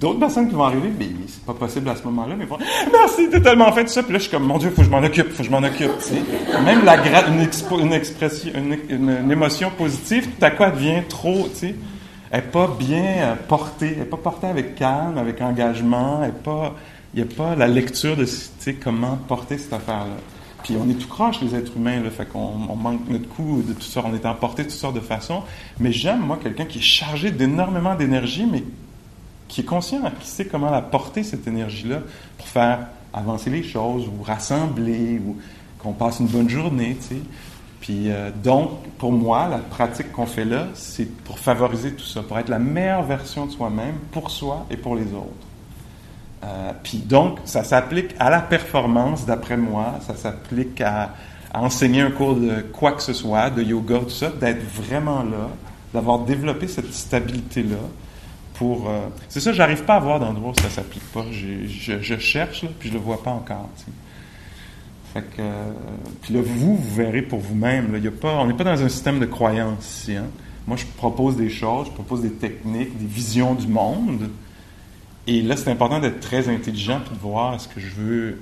[0.00, 2.58] d'autres personnes qui vont arriver, mais c'est pas possible à ce moment-là, mais ils vont
[2.92, 4.02] Merci, t'es tellement fait de ça.
[4.02, 5.50] Puis là, je suis comme, mon Dieu, faut que je m'en occupe, faut que je
[5.50, 5.90] m'en occupe.
[5.98, 6.22] tu sais.
[6.64, 6.96] Même la
[7.28, 7.48] une,
[7.80, 11.74] une expression, une, une- émotion positive, tout à coup, elle devient trop, tu sais.
[12.30, 16.74] Elle n'est pas bien euh, portée, elle n'est pas portée avec calme, avec engagement, pas,
[17.14, 18.26] il n'y a pas la lecture de
[18.82, 20.16] comment porter cette affaire-là.
[20.62, 23.62] Puis on est tout croche, les êtres humains, là, fait qu'on on manque notre coup
[23.66, 25.42] de toutes sortes, on est emporté de toutes sortes de façons.
[25.80, 28.62] Mais j'aime, moi, quelqu'un qui est chargé d'énormément d'énergie, mais
[29.48, 32.00] qui est conscient, qui sait comment la porter, cette énergie-là,
[32.36, 32.80] pour faire
[33.12, 35.36] avancer les choses, ou rassembler, ou
[35.78, 37.20] qu'on passe une bonne journée, tu sais.
[37.80, 42.22] Puis euh, donc, pour moi, la pratique qu'on fait là, c'est pour favoriser tout ça,
[42.22, 45.46] pour être la meilleure version de soi-même, pour soi et pour les autres.
[46.44, 51.10] Euh, puis donc, ça s'applique à la performance, d'après moi, ça s'applique à,
[51.52, 55.22] à enseigner un cours de quoi que ce soit, de yoga, tout ça, d'être vraiment
[55.22, 55.48] là,
[55.94, 57.76] d'avoir développé cette stabilité-là.
[58.62, 61.24] Euh, c'est ça, j'arrive pas à voir d'endroits où ça s'applique pas.
[61.30, 63.68] Je, cherche, puis je le vois pas encore.
[65.14, 65.70] Fait que, euh,
[66.22, 67.94] puis là, vous, vous verrez pour vous-même.
[68.22, 70.16] on n'est pas dans un système de croyance ici.
[70.16, 70.26] hein.
[70.66, 74.28] Moi, je propose des choses, je propose des techniques, des visions du monde.
[75.26, 78.38] Et là, c'est important d'être très intelligent puis de voir est-ce que je veux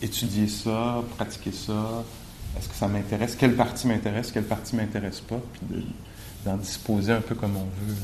[0.00, 2.04] étudier ça, pratiquer ça,
[2.58, 5.82] est-ce que ça m'intéresse, quelle partie m'intéresse, quelle partie m'intéresse pas, puis de-
[6.44, 7.94] d'en disposer un peu comme on veut.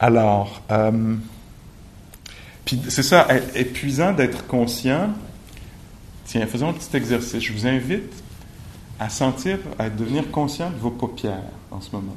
[0.00, 1.16] Alors, euh,
[2.88, 5.10] c'est ça, épuisant d'être conscient.
[6.24, 7.42] Tiens, faisons un petit exercice.
[7.42, 8.10] Je vous invite
[8.98, 12.16] à sentir, à devenir conscient de vos paupières en ce moment.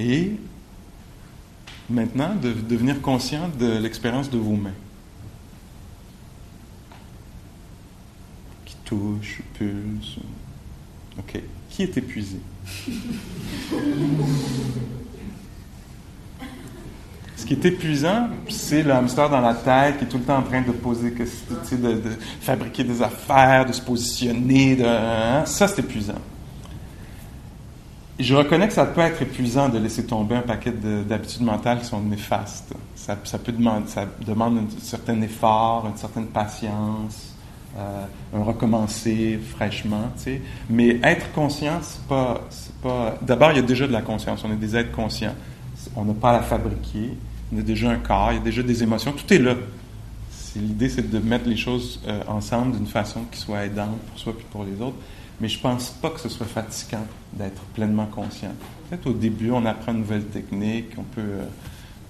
[0.00, 0.32] Et
[1.90, 4.72] maintenant, de devenir conscient de l'expérience de vos mains.
[8.64, 10.20] Qui touchent, pulsent.
[11.18, 11.42] OK.
[11.80, 12.38] Est épuisé?
[17.36, 20.38] Ce qui est épuisant, c'est le hamster dans la tête qui est tout le temps
[20.38, 21.14] en train de poser,
[21.62, 22.10] sais, de, de
[22.40, 24.74] fabriquer des affaires, de se positionner.
[24.76, 26.14] De, hein, ça, c'est épuisant.
[28.18, 31.78] Je reconnais que ça peut être épuisant de laisser tomber un paquet de- d'habitudes mentales
[31.78, 32.74] qui sont néfastes.
[32.96, 37.34] Ça, peut demander, ça demande un certain effort, une certaine patience,
[38.34, 40.42] un recommencer fraîchement, tu sais.
[40.68, 42.46] Mais être conscient, c'est pas,
[42.82, 43.18] pas.
[43.22, 44.42] D'abord, il y a déjà de la conscience.
[44.44, 45.34] On est des êtres conscients.
[45.96, 47.12] On n'a pas à la fabriquer.
[47.52, 49.54] On a déjà un corps, il y a déjà des émotions, tout est là.
[50.56, 54.32] L'idée, c'est de mettre les choses euh, ensemble d'une façon qui soit aidante pour soi
[54.38, 54.96] et pour les autres.
[55.40, 58.52] Mais je pense pas que ce soit fatigant d'être pleinement conscient.
[58.88, 61.44] Peut-être au début, on apprend une nouvelle technique, on peut, euh,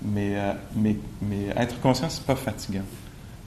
[0.03, 2.85] mais, euh, mais, mais être conscient, c'est pas fatigant.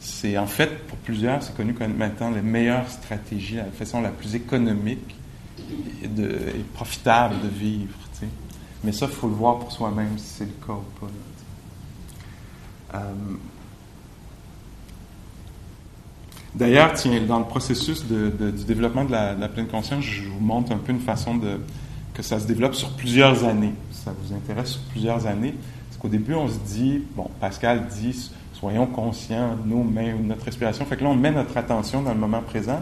[0.02, 4.10] C'est en fait, pour plusieurs, c'est connu comme maintenant la meilleure stratégie, la façon la
[4.10, 5.16] plus économique
[6.04, 6.08] et,
[6.74, 7.94] profitable de vivre.
[8.14, 8.28] tu sais.
[8.84, 11.12] Mais ça, il faut le voir pour soi-même si c'est le cas ou pas.
[12.98, 13.14] Euh,
[16.54, 16.94] D'ailleurs,
[17.28, 20.78] dans le processus du développement de la, de la pleine conscience, je vous montre un
[20.78, 21.62] peu une façon de,
[22.14, 23.74] que ça se développe sur plusieurs années.
[23.92, 25.54] Ça vous intéresse sur plusieurs années.
[25.88, 30.86] Parce qu'au début, on se dit, bon, Pascal dit, soyons conscients de notre respiration.
[30.86, 32.80] Fait que là, on met notre attention dans le moment présent.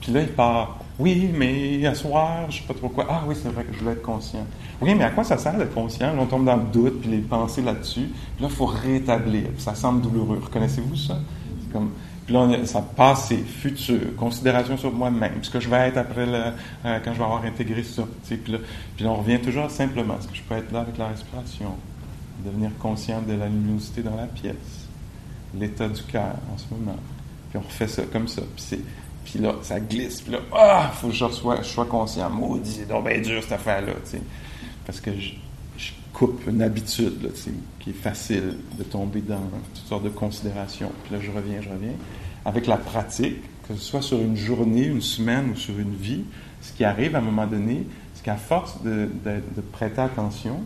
[0.00, 3.06] Puis là, il part, oui, mais à soir, je sais pas trop quoi.
[3.10, 4.46] Ah oui, c'est vrai que je dois être conscient.
[4.80, 6.14] Oui, mais à quoi ça sert d'être conscient?
[6.14, 8.08] Là, on tombe dans le doute, puis les pensées là-dessus.
[8.36, 9.48] Puis là, il faut rétablir.
[9.48, 10.40] Puis ça semble douloureux.
[10.44, 11.18] Reconnaissez-vous ça?
[11.62, 11.90] C'est comme,
[12.26, 16.26] puis là, on- ça passé, futur, considération sur moi-même, ce que je vais être après
[16.26, 16.32] le,
[16.84, 18.04] euh, quand je vais avoir intégré ça.
[18.28, 18.58] Puis là,
[18.94, 20.14] puis là, on revient toujours simplement.
[20.18, 21.70] Est-ce que je peux être là avec la respiration?
[22.44, 24.83] Devenir conscient de la luminosité dans la pièce,
[25.58, 26.96] l'état du cœur en ce moment.
[27.50, 28.42] Puis on refait ça comme ça.
[28.56, 28.80] Puis,
[29.24, 30.22] puis là, ça glisse.
[30.22, 32.30] Puis là, ah, faut que je sois, je sois conscient.
[32.30, 33.92] Maudit, c'est donc bien dur cette affaire-là.
[34.04, 34.22] tu sais.
[34.86, 35.32] Parce que je,
[36.12, 37.30] coupe une habitude là,
[37.80, 39.40] qui est facile de tomber dans
[39.74, 40.92] toutes sortes de considérations.
[41.02, 41.94] Puis là, je reviens, je reviens.
[42.44, 46.22] Avec la pratique, que ce soit sur une journée, une semaine ou sur une vie,
[46.60, 49.10] ce qui arrive à un moment donné, c'est qu'à force de
[49.72, 50.60] prêter attention,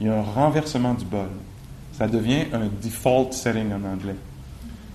[0.00, 1.28] il y a un renversement du bol.
[2.02, 4.16] Ça devient un default setting en anglais.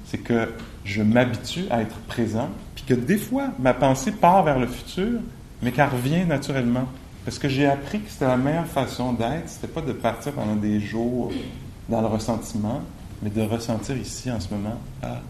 [0.08, 0.50] C'est que
[0.84, 5.22] je m'habitue à être présent, puis que des fois, ma pensée part vers le futur,
[5.62, 6.84] mais qu'elle revient naturellement.
[7.24, 10.58] Parce que j'ai appris que c'était la meilleure façon d'être, c'était pas de partir pendant
[10.58, 11.32] des jours
[11.88, 12.82] dans le ressentiment,
[13.24, 15.22] mais de ressentir ici en ce moment, ah,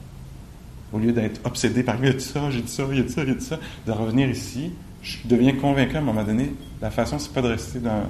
[0.91, 3.01] au lieu d'être obsédé par il y a de ça, j'ai dit ça, il y
[3.01, 4.71] a de ça, il y a de ça, de revenir ici,
[5.03, 8.01] je deviens convaincu à un moment donné, la façon, c'est pas de rester dans,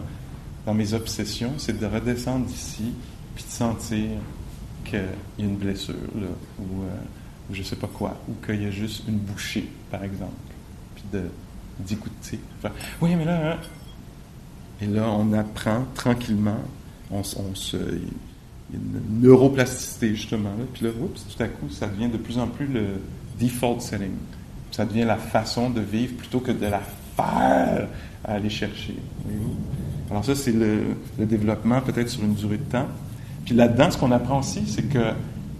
[0.65, 2.93] dans mes obsessions, c'est de redescendre ici,
[3.37, 4.09] puis de sentir
[4.83, 4.99] qu'il
[5.37, 5.93] y a une blessure,
[6.57, 6.87] ou, euh,
[7.51, 10.33] je sais pas quoi, ou qu'il y a juste une bouchée, par exemple,
[10.95, 11.03] puis
[11.77, 12.39] d'écouter.
[12.63, 13.57] Faire, oui, mais là, hein.
[14.81, 16.57] et là, on apprend tranquillement,
[17.11, 21.85] on, on se, il y a une neuroplasticité justement, puis là, tout à coup, ça
[21.85, 22.85] devient de plus en plus le
[23.39, 24.13] default setting.
[24.71, 26.81] Ça devient la façon de vivre plutôt que de la
[27.15, 27.87] faire
[28.23, 28.95] à aller chercher.
[30.09, 32.87] Alors ça, c'est le développement peut-être sur une durée de temps.
[33.47, 35.13] Puis là-dedans, ce qu'on apprend aussi, c'est que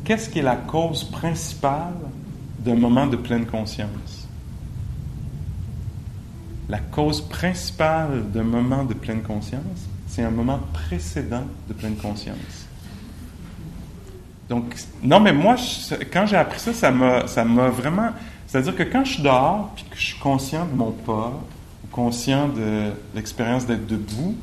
[0.04, 1.94] qu'est-ce qui est la cause principale
[2.60, 4.28] d'un moment de pleine conscience?
[6.68, 12.68] La cause principale d'un moment de pleine conscience, c'est un moment précédent de pleine conscience.
[14.50, 15.56] Donc, non, mais moi,
[16.12, 18.10] quand j'ai appris ça, ça m'a, ça vraiment.
[18.48, 21.42] C'est-à-dire que quand je suis dehors, puis que je suis conscient de mon pas,
[21.94, 24.36] conscient de l'expérience d'être debout,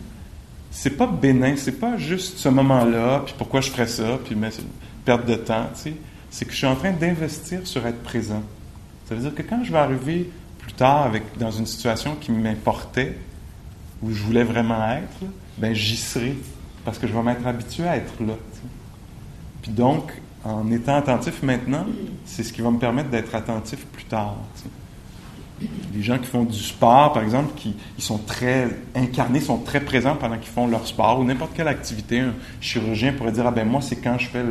[0.74, 4.50] c'est pas bénin, c'est pas juste ce moment-là, puis pourquoi je ferais ça, puis mais
[5.04, 5.94] perte de temps, tu sais.
[6.30, 8.42] C'est que je suis en train d'investir sur être présent.
[9.08, 10.28] Ça veut dire que quand je vais arriver
[10.58, 13.16] plus tard dans une situation qui m'importait,
[14.02, 16.36] où je voulais vraiment être, ben j'y serai,
[16.84, 18.34] parce que je vais m'être habitué à être là.
[19.62, 20.10] Puis donc,
[20.44, 21.86] en étant attentif maintenant,
[22.26, 24.36] c'est ce qui va me permettre d'être attentif plus tard.
[24.56, 24.68] tu sais.
[25.94, 29.80] Les gens qui font du sport, par exemple, qui ils sont très incarnés, sont très
[29.80, 32.20] présents pendant qu'ils font leur sport ou n'importe quelle activité.
[32.20, 34.42] Un chirurgien pourrait dire ah ben moi c'est quand je fais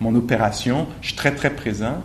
[0.00, 1.96] mon opération, je suis très très présent.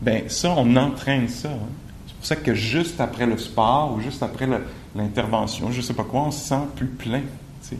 [0.00, 1.48] Ben ça, on entraîne ça.
[1.48, 1.68] hein.
[2.06, 4.48] C'est pour ça que juste après le sport ou juste après
[4.94, 7.20] l'intervention, je sais pas quoi, on se sent plus plein.
[7.20, 7.78] tu sais.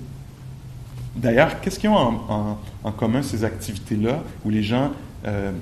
[1.16, 2.20] D'ailleurs, qu'est-ce qu'ils ont
[2.82, 4.90] en commun ces activités-là où les gens
[5.26, 5.52] euh,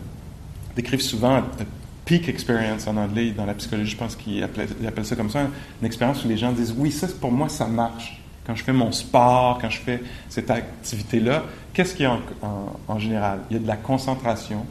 [0.74, 1.64] décrivent souvent euh,
[2.04, 5.42] peak experience en anglais, dans la psychologie, je pense qu'ils appellent, ça comme ça,
[5.80, 8.18] une expérience où les gens disent oui, ça pour moi ça marche.
[8.46, 12.76] Quand je fais mon sport, quand je fais cette activité-là, qu'est-ce qu'il y a en,
[12.88, 13.38] en- général?
[13.50, 14.66] Il y a de la concentration.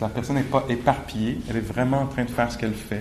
[0.00, 2.98] La personne n'est pas éparpillée, elle est vraiment en train de faire ce qu'elle fait.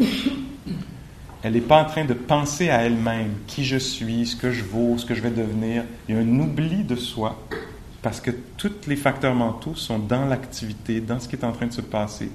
[1.41, 4.63] Elle n'est pas en train de penser à elle-même, qui je suis, ce que je
[4.63, 5.83] vaux, ce que je vais devenir.
[6.07, 7.39] Il y a un oubli de soi,
[8.03, 11.65] parce que tous les facteurs mentaux sont dans l'activité, dans ce qui est en train
[11.65, 12.29] de se passer.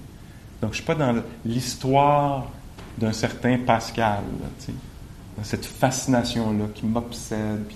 [0.61, 1.15] Donc, je ne suis pas dans
[1.45, 2.47] l'histoire
[2.99, 4.23] d'un certain Pascal,
[5.37, 7.67] dans cette fascination-là qui m'obsède,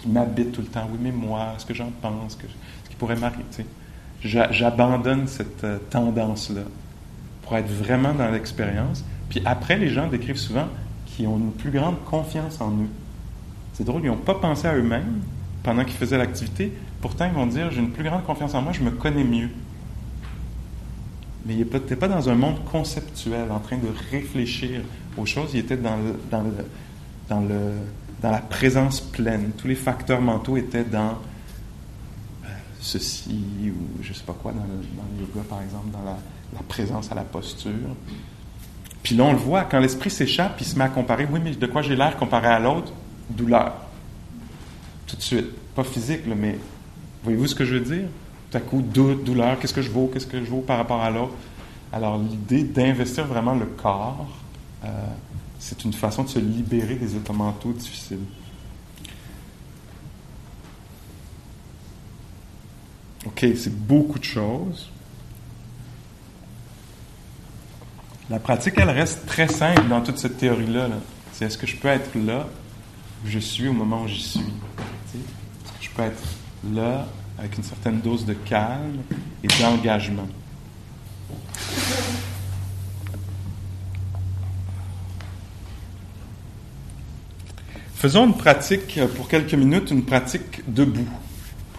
[0.00, 0.88] qui, m'habite tout le temps.
[0.92, 2.38] Oui, mais moi, ce que j'en pense,
[2.84, 3.44] ce qui pourrait m'arriver.
[4.20, 6.62] J'abandonne cette euh, tendance-là
[7.42, 9.04] pour être vraiment dans l'expérience.
[9.28, 10.66] Puis après, les gens décrivent souvent
[11.06, 12.88] qu'ils ont une plus grande confiance en eux.
[13.72, 15.22] C'est drôle, ils n'ont pas pensé à eux-mêmes
[15.62, 18.72] pendant qu'ils faisaient l'activité, pourtant ils vont dire j'ai une plus grande confiance en moi,
[18.72, 19.50] je me connais mieux.
[21.46, 24.80] Mais il n'était pas dans un monde conceptuel, en train de réfléchir
[25.16, 25.98] aux choses, il était dans,
[28.22, 29.52] la présence pleine.
[29.56, 31.18] Tous les facteurs mentaux étaient dans
[32.44, 32.48] euh,
[32.80, 36.16] ceci ou je sais pas quoi, dans le, yoga par exemple, dans la,
[36.68, 37.72] présence à la posture.
[39.02, 41.26] Puis là, on le voit, quand l'esprit s'échappe, il se met à comparer.
[41.30, 42.92] Oui, mais de quoi j'ai l'air comparé à l'autre?
[43.30, 43.74] Douleur.
[45.06, 45.50] Tout de suite.
[45.74, 46.58] Pas physique, mais
[47.22, 48.08] voyez-vous ce que je veux dire?
[48.50, 51.10] Tout à coup, douleur, qu'est-ce que je vaux, qu'est-ce que je vaux par rapport à
[51.10, 51.34] l'autre?
[51.92, 54.26] Alors, l'idée d'investir vraiment le corps,
[54.84, 54.88] euh,
[55.58, 58.24] c'est une façon de se libérer des états mentaux difficiles.
[63.26, 64.88] OK, c'est beaucoup de choses.
[68.30, 70.88] La pratique, elle reste très simple dans toute cette théorie-là.
[71.32, 72.46] C'est est-ce que je peux être là
[73.24, 74.40] où je suis au moment où j'y suis?
[74.40, 76.22] Est-ce que je peux être
[76.72, 77.06] là
[77.38, 79.02] avec une certaine dose de calme
[79.42, 80.26] et d'engagement?
[87.94, 91.08] Faisons une pratique pour quelques minutes, une pratique debout,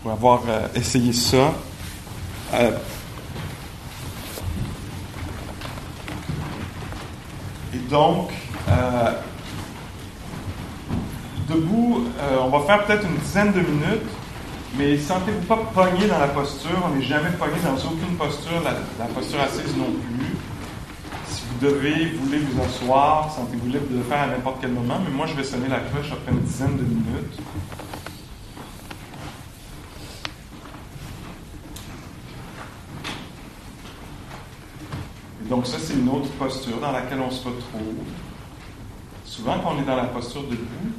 [0.02, 1.54] pour avoir euh, essayé ça.
[2.54, 2.72] Euh,
[7.74, 8.32] et donc,
[8.68, 9.14] euh,
[11.48, 14.10] debout, euh, on va faire peut-être une dizaine de minutes,
[14.80, 16.82] mais sentez-vous pas pogné dans la posture.
[16.86, 20.38] On n'est jamais pogné dans aucune posture, la, posture assise non plus.
[21.28, 25.00] Si vous devez, voulez vous asseoir, sentez-vous libre de le faire à n'importe quel moment,
[25.04, 27.40] mais moi je vais sonner la cloche après une dizaine de minutes.
[35.50, 38.06] Donc ça, c'est une autre posture dans laquelle on se retrouve.
[39.26, 40.94] Souvent, quand on est dans la posture debout,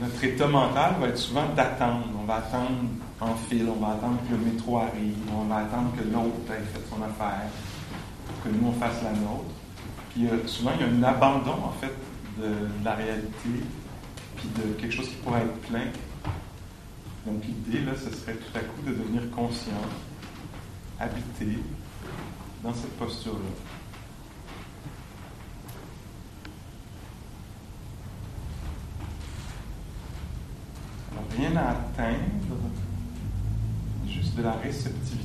[0.00, 2.06] notre état mental va être souvent d'attendre.
[2.20, 2.70] On va attendre
[3.20, 6.64] en fil, on va attendre que le métro arrive, on va attendre que l'autre ait
[6.72, 7.48] fait son affaire,
[8.44, 9.54] que nous on fasse la nôtre.
[10.10, 11.94] Puis euh, souvent, il y a un abandon en fait
[12.38, 12.52] de
[12.84, 13.64] la réalité,
[14.36, 15.86] puis de quelque chose qui pourrait être plein.
[17.26, 19.72] Donc l'idée, là, ce serait tout à coup de devenir conscient,
[21.00, 21.58] habité
[22.62, 23.38] dans cette posture-là.
[31.12, 32.56] Alors, rien à atteindre,
[34.06, 35.24] juste de la réceptivité.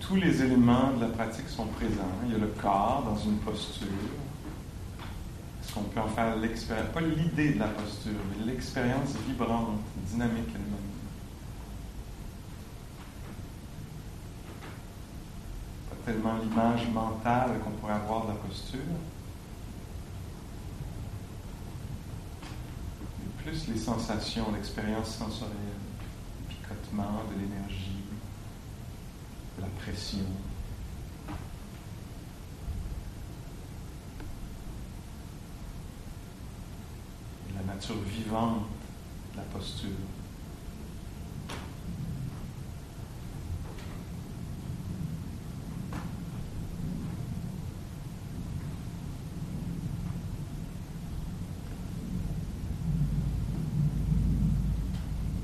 [0.00, 2.02] Tous les éléments de la pratique sont présents.
[2.26, 3.86] Il y a le corps dans une posture.
[5.74, 10.90] Qu'on peut en faire l'expérience, pas l'idée de la posture, mais l'expérience vibrante, dynamique elle-même.
[15.88, 18.80] Pas tellement l'image mentale qu'on pourrait avoir de la posture,
[23.18, 28.04] mais plus les sensations, l'expérience sensorielle, le picotement de l'énergie,
[29.56, 30.26] de la pression.
[37.48, 38.66] Et la nature vivante
[39.32, 39.88] de la posture.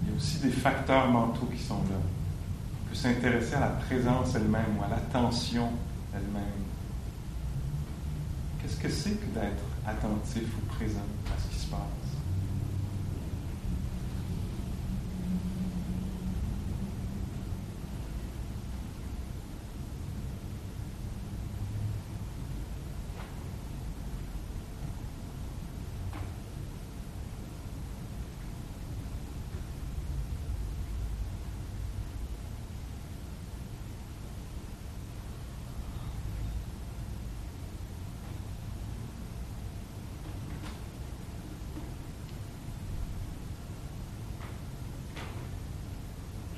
[0.02, 1.80] Il y a aussi des facteurs mentaux qui sont là.
[1.90, 5.70] On peut s'intéresser à la présence elle-même ou à l'attention
[6.14, 6.44] elle-même.
[8.62, 11.80] Qu'est-ce que c'est que d'être attentif ou présent à ce qui se passe?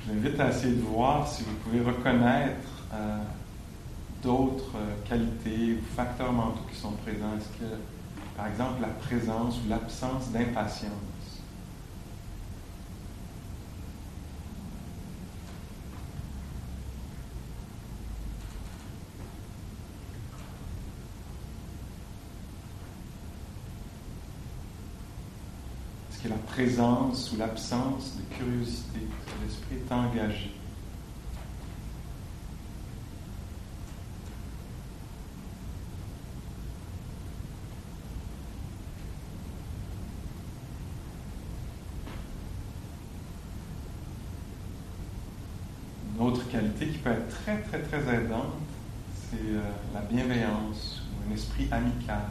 [0.07, 3.19] Je vous invite à essayer de voir si vous pouvez reconnaître euh,
[4.23, 7.37] d'autres euh, qualités ou facteurs mentaux qui sont présents.
[7.37, 7.77] Est-ce que,
[8.37, 10.91] par exemple, la présence ou l'absence d'impatience
[26.11, 29.01] ce qui est la présence ou l'absence de curiosité.
[29.43, 30.51] L'esprit est engagé.
[46.15, 48.55] Une autre qualité qui peut être très, très, très aidante,
[49.31, 49.61] c'est euh,
[49.95, 52.25] la bienveillance ou un esprit amical.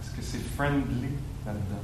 [0.00, 1.08] Est-ce que c'est friendly
[1.46, 1.82] là-dedans?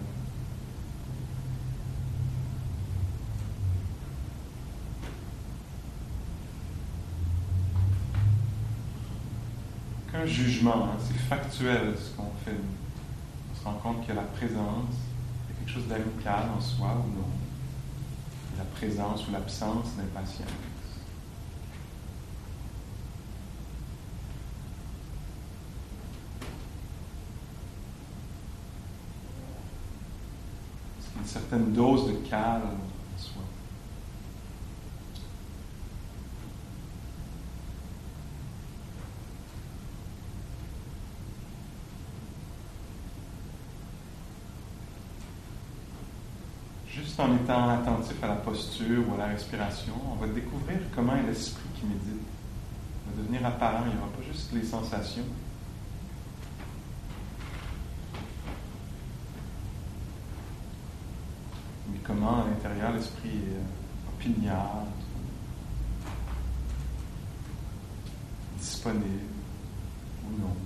[10.09, 12.57] Aucun jugement, hein, c'est factuel ce qu'on fait.
[13.53, 14.95] On se rend compte qu'il y a la présence,
[15.49, 17.29] il y a quelque chose d'amical en soi ou non.
[18.59, 20.51] La présence ou l'absence d'impatience.
[31.20, 33.43] une certaine dose de calme en soi.
[46.89, 51.15] Juste en étant attentif à la posture ou à la respiration, on va découvrir comment
[51.15, 52.27] est l'esprit qui médite.
[53.07, 55.23] Il va devenir apparent, il n'y aura pas juste les sensations,
[62.07, 64.87] comment à l'intérieur l'esprit euh, opiniâtre,
[68.59, 69.07] disponible
[70.27, 70.57] ou non.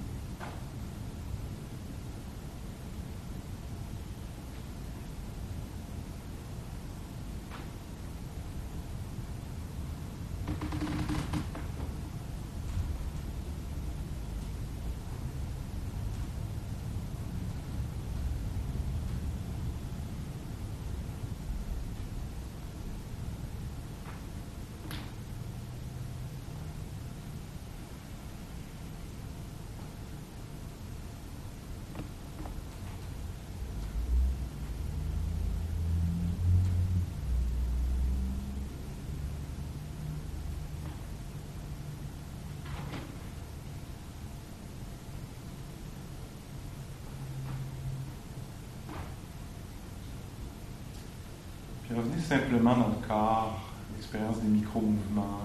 [51.84, 53.60] Puis revenez simplement dans le corps,
[53.94, 55.40] l'expérience des micro-mouvements,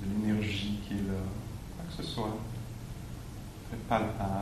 [0.00, 1.18] de l'énergie qui est là,
[1.76, 2.36] quoi que ce soit,
[3.68, 4.37] très palpable,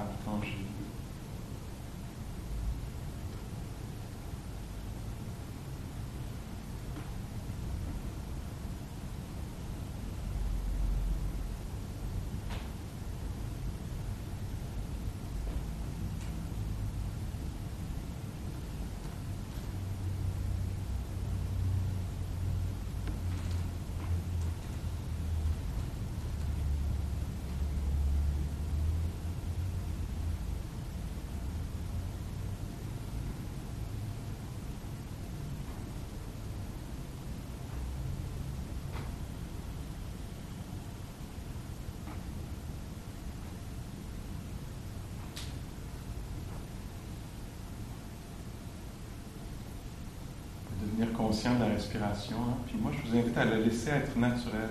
[51.04, 52.36] conscient de la respiration.
[52.38, 52.56] hein.
[52.66, 54.70] Puis moi, je vous invite à le laisser être naturel.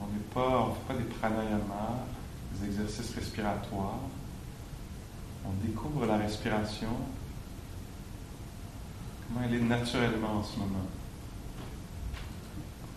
[0.00, 2.04] On n'est pas, on ne fait pas des pranayamas,
[2.52, 3.98] des exercices respiratoires.
[5.44, 6.88] On découvre la respiration,
[9.26, 10.86] comment elle est naturellement en ce moment.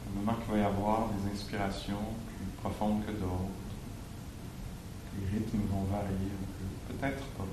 [0.07, 3.53] Un moment qu'il va y avoir des inspirations plus profondes que d'autres.
[5.19, 7.45] Les rythmes vont varier un peu, peut-être pas.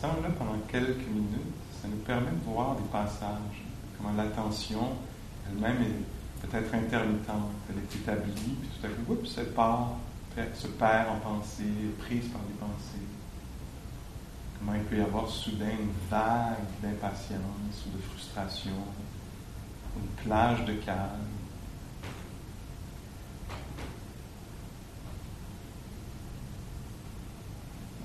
[0.00, 3.62] Pendant quelques minutes, ça nous permet de voir des passages,
[3.98, 4.92] comment l'attention
[5.46, 7.50] elle-même est peut-être intermittente.
[7.68, 9.90] Elle est établie, puis tout à coup, oups, elle part,
[10.54, 11.64] se perd en pensée,
[11.98, 13.06] prise par des pensées.
[14.58, 18.72] Comment il peut y avoir soudain une vague d'impatience ou de frustration,
[19.96, 21.26] une plage de calme.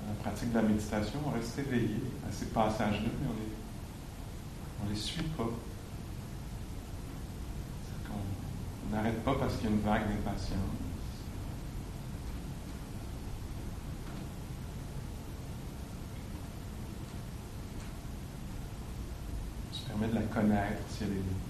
[0.02, 5.00] Dans la de la méditation, on reste éveillé à ces passages-là, mais on les, les
[5.00, 5.48] suit pas.
[8.88, 10.58] On n'arrête pas parce qu'il y a une vague d'impatience.
[19.72, 21.45] On permet de la connaître si elle est là.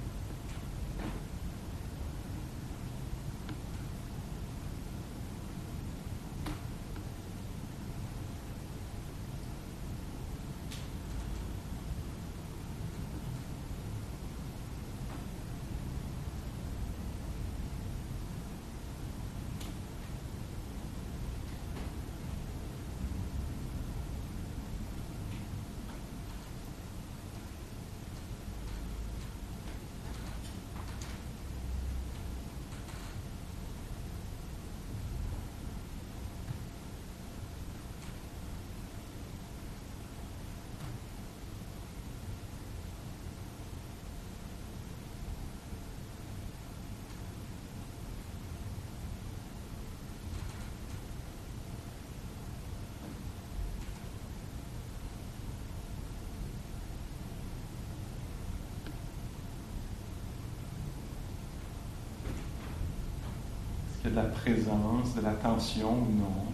[64.10, 66.44] De la présence, de l'attention ou non?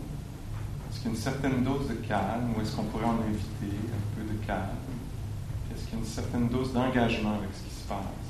[0.88, 3.76] Est-ce qu'il y a une certaine dose de calme ou est-ce qu'on pourrait en inviter
[3.88, 4.76] un peu de calme?
[5.70, 8.26] Est-ce qu'il y a une certaine dose d'engagement avec ce qui se passe?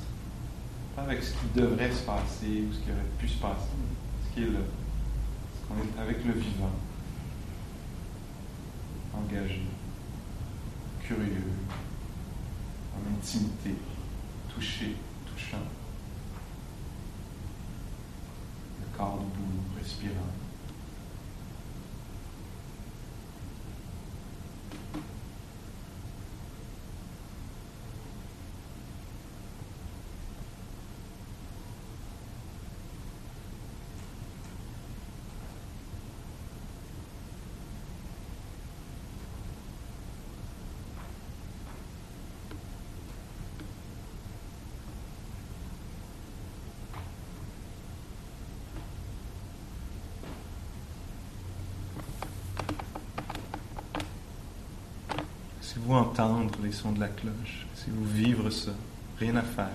[0.95, 4.27] Pas avec ce qui devrait se passer ou ce qui aurait pu se passer, mais
[4.27, 4.59] ce qui est là.
[4.59, 6.71] Est-ce qu'on est avec le vivant?
[9.15, 9.61] Engagé,
[11.01, 11.53] curieux,
[12.95, 13.75] en intimité,
[14.53, 14.95] touché,
[15.27, 15.57] touchant.
[18.97, 20.33] corps debout, respirant.
[55.75, 57.65] Laissez-vous entendre les sons de la cloche.
[57.73, 58.71] Laissez-vous vivre ça.
[59.19, 59.69] Rien à faire.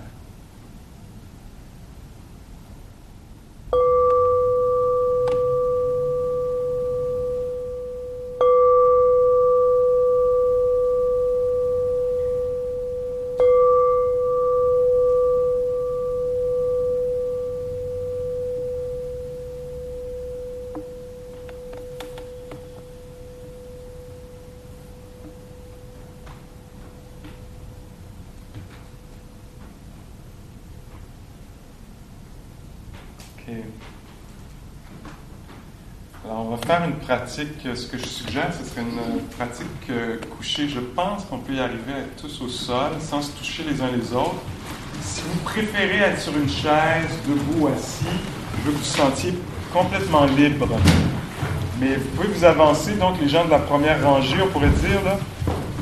[36.25, 37.65] Alors, on va faire une pratique.
[37.73, 40.67] Ce que je suggère, ce serait une pratique euh, couchée.
[40.67, 44.13] Je pense qu'on peut y arriver tous au sol sans se toucher les uns les
[44.13, 44.41] autres.
[45.01, 48.05] Si vous préférez être sur une chaise, debout, assis,
[48.57, 49.33] je veux que vous sentiez
[49.73, 50.67] complètement libre.
[51.79, 54.99] Mais vous pouvez vous avancer, donc les gens de la première rangée, on pourrait dire,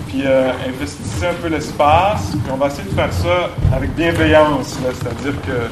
[0.07, 2.31] puis euh, investissez un peu l'espace.
[2.31, 5.69] Puis on va essayer de faire ça avec bienveillance, c'est-à-dire que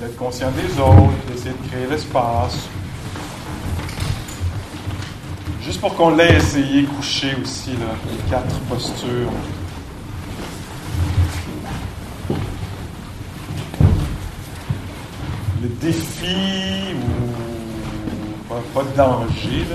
[0.00, 1.12] d'être conscient des autres,
[1.50, 2.68] de créer l'espace.
[5.62, 9.30] Juste pour qu'on l'ait essayé couché aussi, les quatre postures.
[15.62, 16.94] Le défi,
[18.48, 19.66] ou pas, de danger,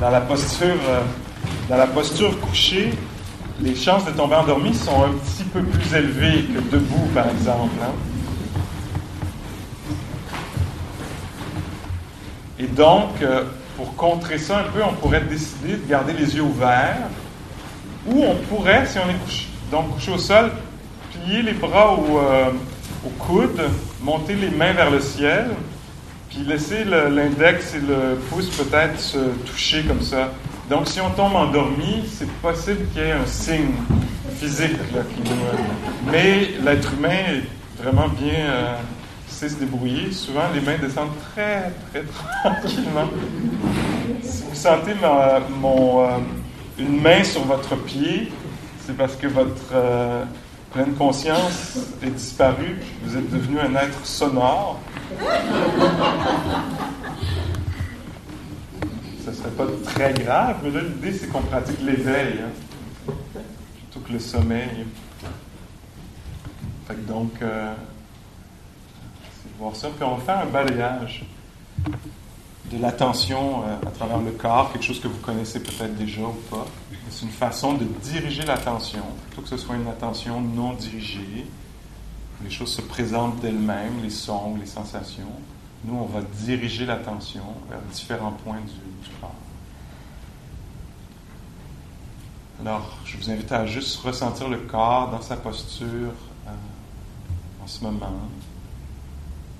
[0.00, 1.02] dans la posture, euh,
[1.68, 1.76] dans
[2.40, 2.92] couchée,
[3.60, 7.74] les chances de tomber endormi sont un petit peu plus élevées que debout, par exemple.
[7.82, 7.92] Hein.
[12.78, 13.42] Donc, euh,
[13.76, 17.08] pour contrer ça un peu, on pourrait décider de garder les yeux ouverts,
[18.06, 20.52] ou on pourrait, si on est couché, au sol,
[21.12, 22.50] plier les bras au, euh,
[23.04, 23.60] au coude,
[24.00, 25.50] monter les mains vers le ciel,
[26.30, 30.30] puis laisser l'index et le pouce peut-être se toucher comme ça.
[30.70, 33.74] Donc, si on tombe endormi, c'est possible qu'il y ait un signe
[34.38, 34.78] physique.
[34.94, 38.78] là, euh, mais l'être humain est vraiment bien.
[39.38, 40.10] Sait se débrouiller.
[40.12, 42.02] Souvent, les mains descendent très, très
[42.42, 43.08] tranquillement.
[44.20, 44.94] Si vous sentez
[45.60, 46.18] mon, euh,
[46.76, 48.32] une main sur votre pied,
[48.84, 50.24] c'est parce que votre euh,
[50.72, 52.78] pleine conscience est disparue.
[53.04, 54.80] Vous êtes devenu un être sonore.
[59.24, 63.12] Ce serait pas très grave, mais là, l'idée, c'est qu'on pratique l'éveil, hein,
[63.76, 64.86] plutôt que le sommeil.
[67.06, 67.74] Donc, euh,
[69.58, 69.88] voir ça.
[69.88, 71.24] Puis on va faire un balayage
[72.70, 76.36] de l'attention euh, à travers le corps, quelque chose que vous connaissez peut-être déjà ou
[76.50, 76.66] pas.
[77.10, 81.46] C'est une façon de diriger l'attention, plutôt que ce soit une attention non dirigée.
[82.44, 85.32] Les choses se présentent d'elles-mêmes, les sons les sensations.
[85.84, 89.32] Nous, on va diriger l'attention vers différents points du, du corps.
[92.60, 96.12] Alors, je vous invite à juste ressentir le corps dans sa posture
[96.46, 96.50] euh,
[97.62, 98.12] en ce moment.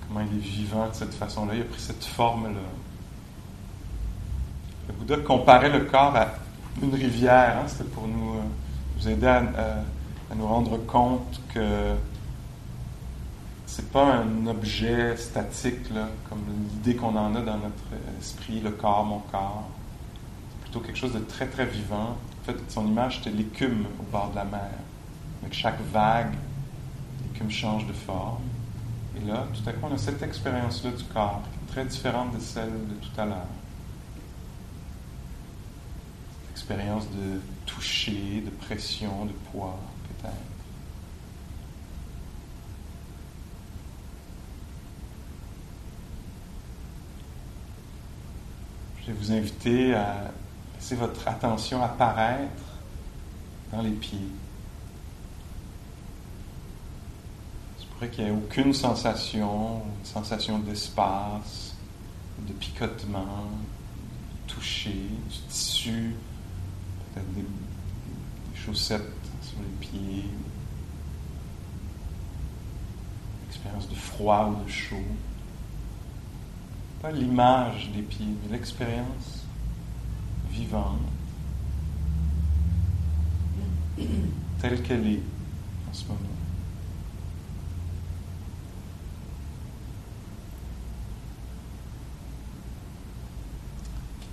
[0.08, 1.54] Comment il est vivant de cette façon-là.
[1.54, 2.60] Il a pris cette forme-là.
[4.88, 6.28] Le Bouddha comparait le corps à
[6.82, 7.58] une rivière.
[7.58, 7.68] hein.
[7.68, 11.94] C'était pour nous, euh, aider à, nous rendre compte que
[13.66, 15.88] c'est pas un objet statique,
[16.28, 16.40] comme
[16.70, 17.84] l'idée qu'on en a dans notre
[18.18, 19.68] esprit, le corps, mon corps.
[20.50, 22.16] C'est plutôt quelque chose de très, très vivant.
[22.40, 24.70] En fait, son image, c'était l'écume au bord de la mer.
[25.42, 26.34] Avec chaque vague,
[27.24, 28.40] l'écume change de forme.
[29.20, 32.70] Et là, tout à coup, on a cette expérience-là du corps, très différente de celle
[32.70, 33.46] de tout à l'heure.
[36.52, 39.78] Expérience de toucher, de pression, de poids,
[40.08, 40.34] peut-être.
[49.00, 50.30] Je vais vous inviter à
[50.76, 52.62] laisser votre attention apparaître
[53.72, 54.18] dans les pieds.
[57.98, 61.74] Pourrait qu'il n'y ait aucune sensation, une sensation d'espace,
[62.46, 63.48] de picotement,
[64.46, 66.14] de toucher, du tissu,
[67.12, 69.02] peut-être des, des chaussettes
[69.42, 70.24] sur les pieds,
[73.48, 74.96] expérience de froid ou de chaud.
[77.02, 79.44] Pas l'image des pieds, mais l'expérience
[80.52, 81.00] vivante,
[84.60, 85.22] telle qu'elle est
[85.90, 86.20] en ce moment.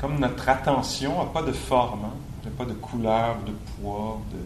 [0.06, 2.14] Comme notre attention n'a pas de forme, hein,
[2.44, 4.38] elle n'a pas de couleur, de poids, de...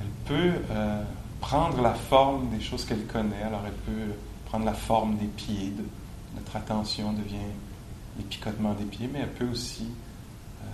[0.00, 1.02] elle peut euh,
[1.40, 4.14] prendre la forme des choses qu'elle connaît, alors elle peut
[4.46, 5.72] prendre la forme des pieds,
[6.36, 7.50] notre attention devient
[8.16, 9.88] les picotements des pieds, mais elle peut aussi
[10.62, 10.66] euh,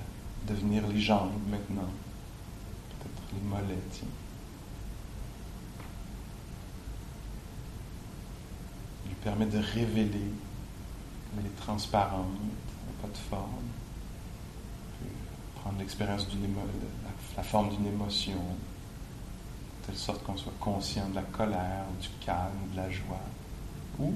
[0.47, 1.89] devenir les jambes maintenant,
[3.01, 3.81] peut-être les mollets.
[3.93, 4.09] tiens.
[9.07, 10.33] Il lui permet de révéler
[11.39, 11.57] elle est
[13.07, 13.65] de forme.
[15.61, 16.55] Prendre l'expérience d'une
[17.37, 22.53] la, forme d'une émotion, de telle sorte qu'on soit conscient de la colère, du calme,
[22.73, 23.21] de la joie,
[23.99, 24.13] ou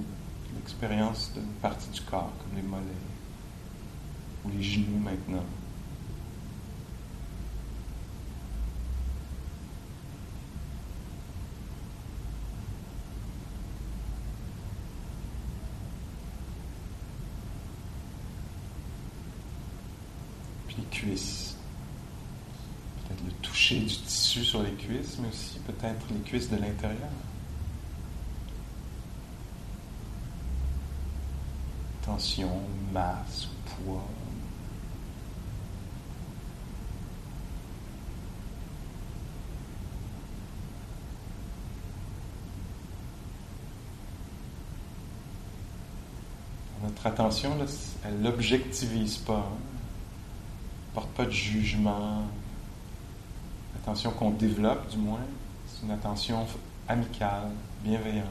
[0.55, 2.83] l'expérience d'une partie du corps, comme les mollets,
[4.45, 5.45] ou les genoux maintenant.
[20.67, 21.57] Puis les cuisses.
[23.09, 27.09] Peut-être le toucher du tissu sur les cuisses, mais aussi peut-être les cuisses de l'intérieur.
[32.05, 32.61] Tension,
[32.93, 34.05] masse, poids.
[46.83, 47.65] Notre attention, là,
[48.05, 49.51] elle l'objectivise pas.
[49.53, 49.59] hein.
[50.95, 52.23] Porte pas de jugement.
[53.75, 55.21] L'attention qu'on développe, du moins,
[55.67, 56.47] c'est une attention
[56.89, 57.51] amicale,
[57.85, 58.27] bienveillante,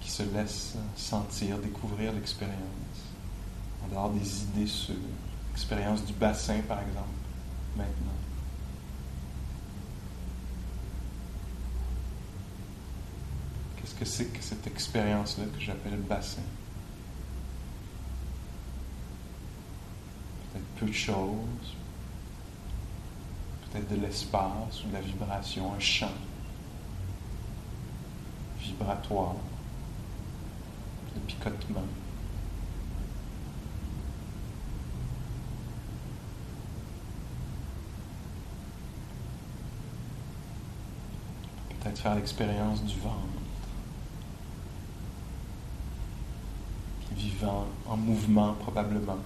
[0.00, 2.54] qui se laisse sentir, découvrir l'expérience,
[3.84, 4.94] en dehors des idées sûres.
[5.52, 7.08] L'expérience du bassin, par exemple,
[7.76, 8.12] maintenant.
[13.80, 16.42] Qu'est-ce que c'est que cette expérience-là que j'appelle le bassin?
[20.76, 21.74] peu de choses,
[23.70, 26.10] peut-être de l'espace ou de la vibration, un champ
[28.64, 29.34] vibratoire,
[31.14, 31.80] de picotement.
[41.68, 43.16] Peut-être faire l'expérience du ventre,
[47.12, 49.18] vivant, en mouvement probablement.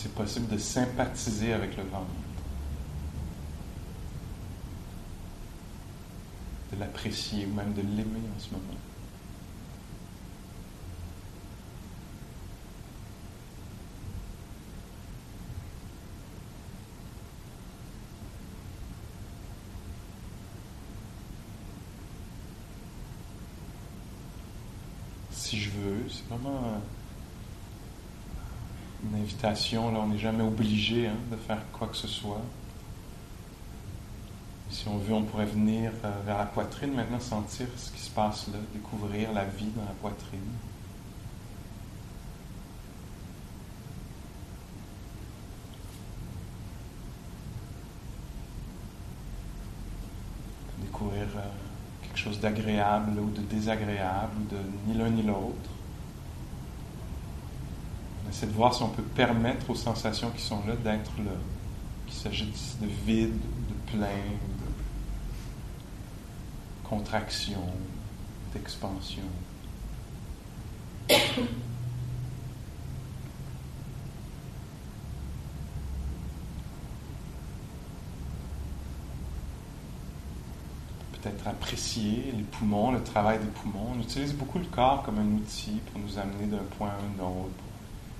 [0.00, 2.06] C'est possible de sympathiser avec le ventre?
[6.72, 8.78] De l'apprécier ou même de l'aimer en ce moment?
[25.30, 26.08] si je veux.
[26.08, 26.82] C'est vraiment
[29.12, 29.92] une invitation.
[29.92, 32.42] Là, on n'est jamais obligé hein, de faire quoi que ce soit.
[34.70, 38.10] Si on veut, on pourrait venir euh, vers la poitrine maintenant, sentir ce qui se
[38.10, 40.40] passe là, découvrir la vie dans la poitrine.
[50.82, 51.40] Découvrir euh,
[52.02, 55.77] quelque chose d'agréable ou de désagréable, de ni l'un ni l'autre.
[58.28, 61.32] Essaie de voir si on peut permettre aux sensations qui sont là d'être là.
[62.06, 64.68] Qu'il s'agisse de vide, de plein, de
[66.88, 67.62] contraction,
[68.52, 69.22] d'expansion.
[81.20, 83.92] peut-être apprécier les poumons, le travail des poumons.
[83.96, 87.24] On utilise beaucoup le corps comme un outil pour nous amener d'un point à un
[87.24, 87.50] autre,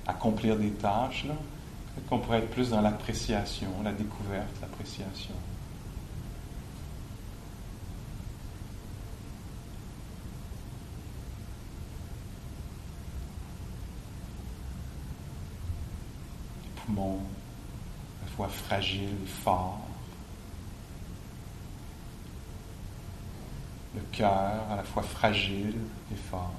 [0.08, 1.24] accomplir des tâches.
[1.24, 5.34] Peut-être qu'on pourrait être plus dans l'appréciation, la découverte, l'appréciation.
[16.64, 19.88] Les poumons, à la fois fragiles et forts.
[23.94, 24.30] le cœur
[24.70, 25.74] à la fois fragile
[26.12, 26.52] et fort.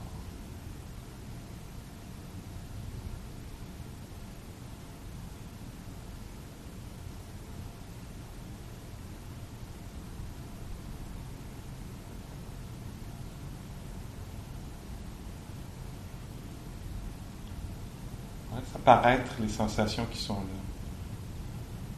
[18.80, 20.40] Ça paraître les sensations qui sont là.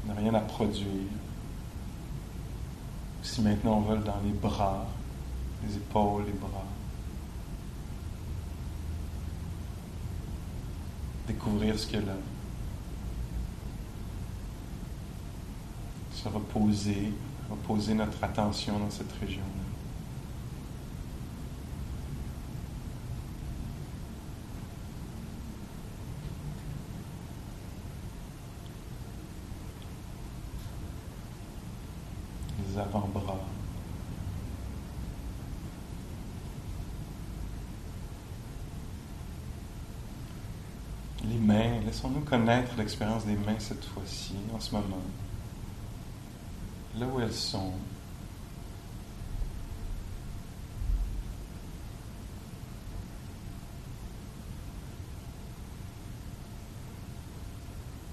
[0.03, 0.87] On n'a rien à produire.
[3.23, 4.87] Si maintenant on vole dans les bras,
[5.65, 6.65] les épaules, les bras.
[11.27, 12.13] Découvrir ce qu'il y a là.
[16.13, 17.13] Se reposer,
[17.49, 19.45] reposer notre attention dans cette région-là.
[32.67, 33.39] Les avant-bras.
[41.23, 45.01] Les mains, laissons-nous connaître l'expérience des mains cette fois-ci, en ce moment.
[46.97, 47.73] Là où elles sont.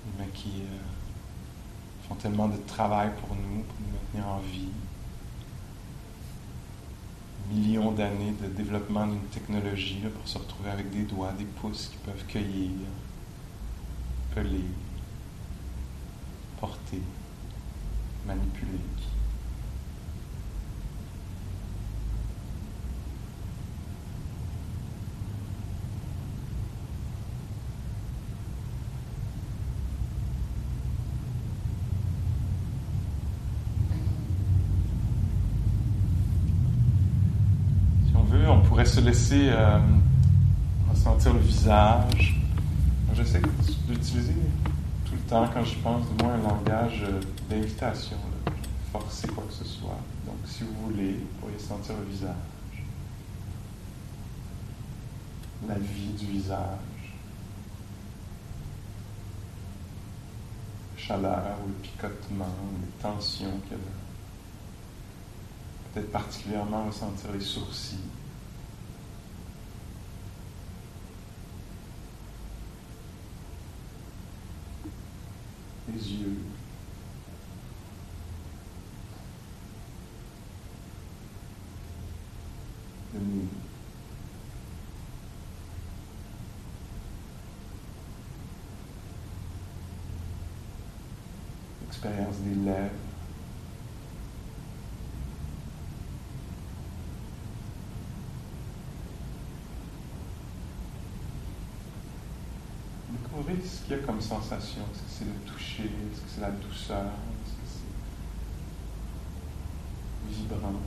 [0.05, 4.73] Les mains qui euh, font tellement de travail pour nous, pour nous maintenir en vie
[7.53, 11.97] millions d'années de développement d'une technologie pour se retrouver avec des doigts, des pouces qui
[11.99, 12.73] peuvent cueillir,
[16.60, 17.02] porter,
[18.27, 18.78] manipuler.
[38.89, 39.78] se laisser euh,
[40.90, 42.38] ressentir le visage.
[43.19, 43.43] J'essaie
[43.89, 44.32] d'utiliser
[45.05, 47.20] tout le temps, quand je pense, de moi, un langage euh,
[47.51, 48.16] d'invitation,
[48.93, 49.99] forcer quoi que ce soit.
[50.24, 52.36] Donc, si vous voulez, vous pourriez sentir le visage,
[55.66, 56.78] la vie du visage,
[60.95, 63.93] la chaleur ou le picotement, les tensions qu'il y a là.
[65.93, 67.97] Peut-être particulièrement ressentir les sourcils.
[75.93, 76.36] Les yeux.
[83.15, 83.48] Le nez.
[91.89, 93.08] l'expérience des lèvres.
[103.69, 104.82] Découvrez ce qu'il y a comme sensation?
[104.93, 105.85] Est-ce que c'est le toucher?
[105.85, 107.07] Est-ce que c'est la douceur?
[107.07, 107.66] Est-ce que
[110.31, 110.81] c'est vibrant?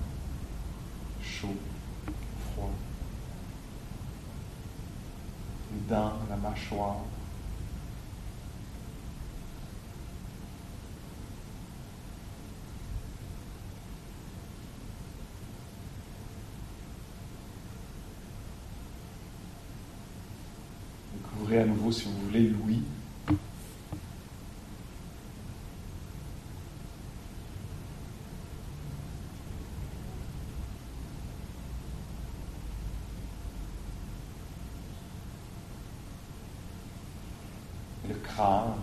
[1.22, 1.56] Chaud?
[2.54, 2.72] Froid?
[5.74, 6.98] Les dents, la mâchoire?
[21.62, 22.82] À nouveau, si vous voulez, l'ouïe.
[38.10, 38.74] Le crâne.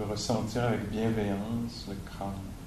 [0.00, 2.57] Ressentir avec bienveillance le crâne.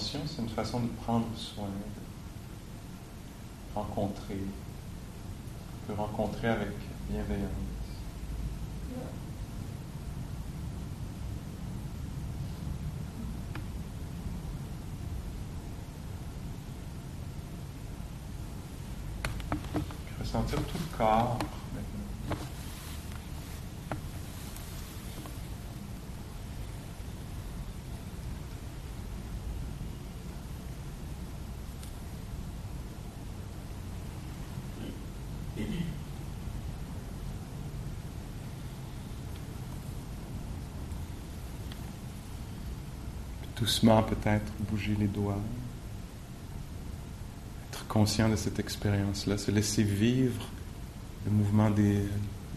[0.00, 1.70] C'est une façon de prendre soin, de
[3.74, 4.38] rencontrer.
[4.38, 6.68] On peut rencontrer avec
[7.10, 7.50] bienveillance.
[20.20, 21.38] Ressentir tout le corps
[21.74, 22.38] maintenant.
[43.57, 45.38] Puis doucement peut-être bouger les doigts.
[47.68, 50.48] Être conscient de cette expérience-là, se laisser vivre
[51.26, 52.00] le mouvement des,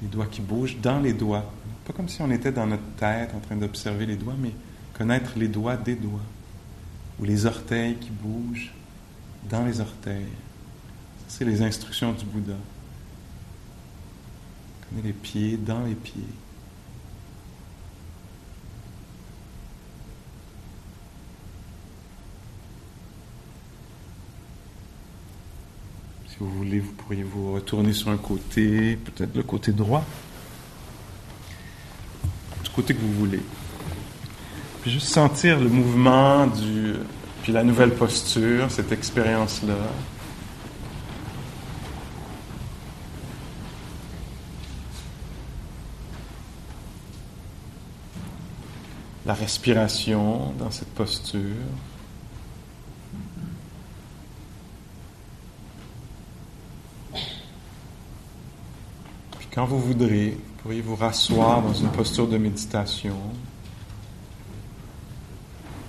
[0.04, 1.52] doigts qui bougent dans les doigts.
[1.86, 4.54] Pas comme si on était dans notre tête en train d'observer les doigts, mais
[4.98, 6.28] connaître les doigts des doigts.
[7.20, 8.72] Ou les orteils qui bougent
[9.50, 10.32] dans les orteils.
[11.28, 12.56] Ça, c'est les instructions du Bouddha.
[14.90, 16.24] Connaître les pieds dans les pieds.
[26.32, 30.06] Si vous vous pourriez vous retourner sur un côté, peut-être le côté droit.
[32.64, 33.42] Du côté que vous voulez.
[34.82, 36.94] Puis juste sentir le mouvement du.
[37.44, 39.76] Puis la nouvelle posture, cette expérience-là.
[49.26, 51.42] La respiration dans cette posture.
[59.62, 63.16] Quand vous voudrez, vous pourriez vous rasseoir dans une posture de méditation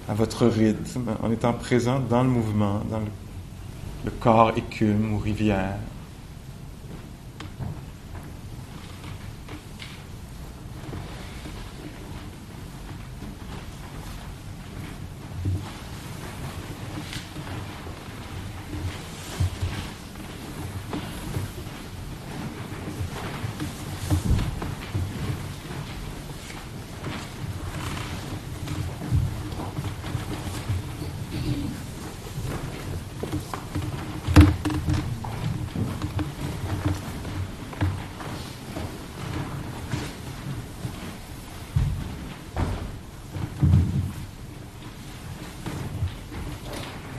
[0.07, 3.07] à votre rythme, en étant présent dans le mouvement, dans le,
[4.05, 5.79] le corps écume ou rivière.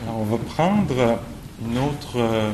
[0.04, 1.20] Alors, on va prendre
[1.66, 2.52] une autre euh,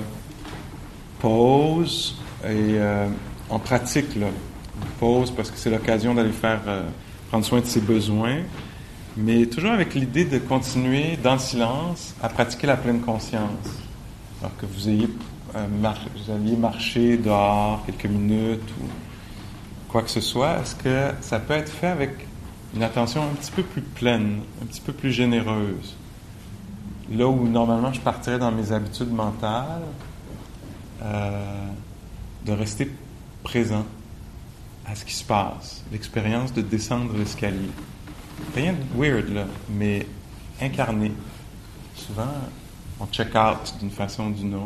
[1.19, 3.07] pause et euh,
[3.49, 6.83] en pratique, là, une pause parce que c'est l'occasion d'aller faire euh,
[7.29, 8.39] prendre soin de ses besoins,
[9.15, 13.67] mais toujours avec l'idée de continuer dans le silence à pratiquer la pleine conscience.
[14.41, 15.09] Alors que vous ayez
[15.55, 18.85] euh, alliez marcher dehors quelques minutes ou
[19.91, 22.11] quoi que ce soit, est-ce que ça peut être fait avec
[22.75, 25.95] une attention un petit peu plus pleine, un petit peu plus généreuse?
[27.11, 29.81] là où normalement je partirais dans mes habitudes mentales,
[31.01, 31.67] euh,
[32.45, 32.91] de rester
[33.43, 33.85] présent
[34.85, 37.69] à ce qui se passe, l'expérience de descendre l'escalier.
[38.55, 40.07] Rien de weird là, mais
[40.61, 41.11] incarné.
[41.95, 42.33] Souvent,
[42.99, 44.65] on check out d'une façon ou d'une autre.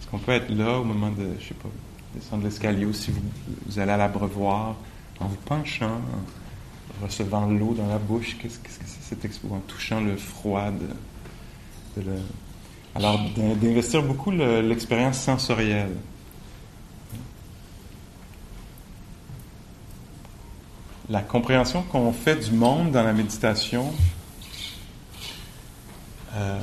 [0.00, 1.68] Est-ce qu'on peut être là au moment de, je sais pas,
[2.14, 4.74] descendre l'escalier ou si vous, allez à l'abreuvoir,
[5.20, 6.00] en vous penchant,
[7.00, 8.36] en recevant l'eau dans la bouche?
[8.40, 10.70] Qu'est-ce que c'est cette expérience En touchant le froid
[11.96, 12.12] de.
[12.94, 15.94] Alors, d'investir beaucoup l'expérience sensorielle.
[21.10, 23.92] La compréhension qu'on fait du monde dans la méditation,
[26.36, 26.60] euh,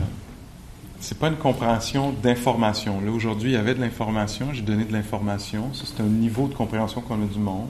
[1.01, 3.01] c'est pas une compréhension d'information.
[3.01, 5.73] Là, aujourd'hui, il y avait de l'information, j'ai donné de l'information.
[5.73, 7.67] Ça, c'est un niveau de compréhension qu'on a du monde.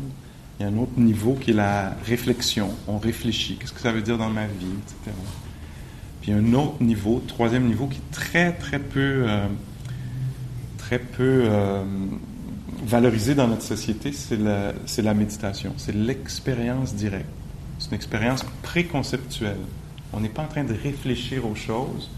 [0.60, 2.70] Il y a un autre niveau qui est la réflexion.
[2.88, 3.58] On réfléchit.
[3.58, 5.18] Qu'est-ce que ça veut dire dans ma vie, etc.
[6.22, 9.48] Puis un autre niveau, troisième niveau, qui est très, très peu, euh,
[10.78, 11.84] très peu euh,
[12.84, 15.74] valorisé dans notre société, c'est la, méditation.
[15.78, 17.30] C'est l'expérience directe.
[17.80, 19.60] C'est une expérience préconceptuelle.
[20.14, 22.10] On n'est pas en train de réfléchir aux choses.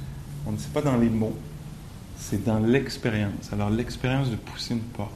[0.45, 1.35] On ne sait pas dans les mots.
[2.17, 3.51] C'est dans l'expérience.
[3.51, 5.11] Alors, l'expérience de pousser une porte,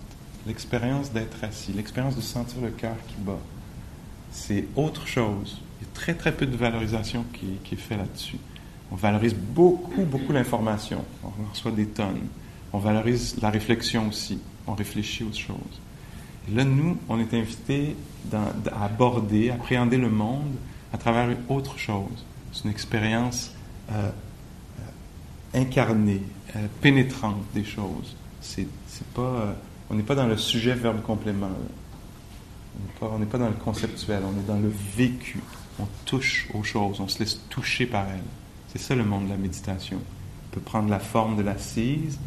[0.47, 3.39] l'expérience d'être assis, l'expérience de sentir le cœur qui bat,
[4.31, 5.61] c'est autre chose.
[5.79, 8.37] Il y a très, très peu de valorisation qui, qui est fait là-dessus.
[8.91, 11.03] On valorise beaucoup, beaucoup l'information.
[11.23, 12.27] On reçoit des tonnes.
[12.71, 14.39] On valorise la réflexion aussi.
[14.67, 15.79] On réfléchit aux choses.
[16.47, 17.95] Et là, nous, on est invités
[18.33, 20.55] à aborder, à appréhender le monde
[20.93, 22.25] à travers autre chose.
[22.51, 23.51] C'est une expérience
[23.91, 24.09] euh,
[24.79, 26.21] euh, incarnée,
[26.55, 28.15] euh, pénétrante des choses.
[28.41, 28.67] C'est,
[29.13, 29.55] pas,
[29.89, 31.49] on n'est pas dans le sujet verbe complément.
[33.01, 35.39] On n'est pas, dans le conceptuel, on est dans le vécu.
[35.79, 38.23] On touche aux choses, on se laisse toucher par elles.
[38.67, 39.97] C'est ça le monde de la méditation.
[39.97, 42.19] On peut prendre la forme de l'assise,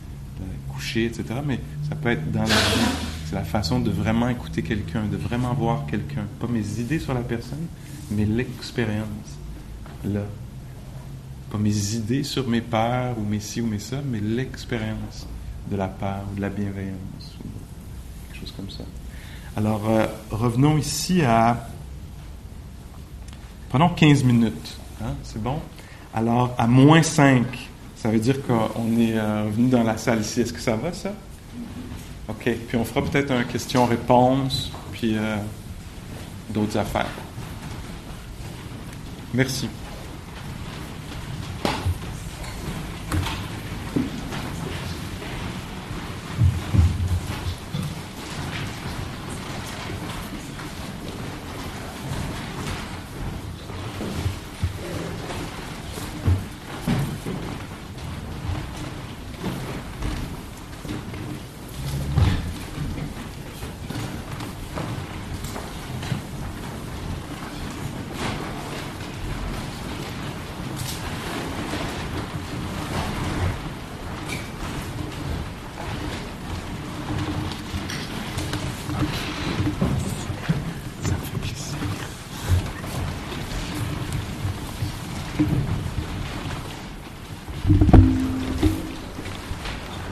[0.73, 2.87] coucher, etc., mais ça peut être dans la vie.
[3.27, 6.27] C'est la façon de vraiment écouter quelqu'un, de vraiment voir quelqu'un.
[6.39, 7.67] Pas mes idées sur la personne,
[8.11, 9.39] mais l'expérience
[10.05, 10.23] là.
[11.51, 15.27] Pas mes idées sur mes peurs ou mes ci ou mes ça, mais l'expérience
[15.71, 17.49] de la peur ou de la bienveillance ou
[18.29, 18.85] quelque chose comme ça.
[19.57, 21.69] Alors, euh, revenons ici à.
[23.69, 24.77] Prenons 15 minutes.
[25.03, 25.61] Hein, c'est bon?
[26.15, 27.66] Alors, à moins 5,
[28.07, 30.41] ça veut dire qu'on est euh, venu dans la salle ici.
[30.41, 31.13] Est-ce que ça va, ça?
[32.29, 32.57] OK.
[32.69, 35.35] Puis on fera peut-être un question-réponse, puis euh,
[36.51, 37.11] d'autres affaires.
[39.35, 39.69] Merci.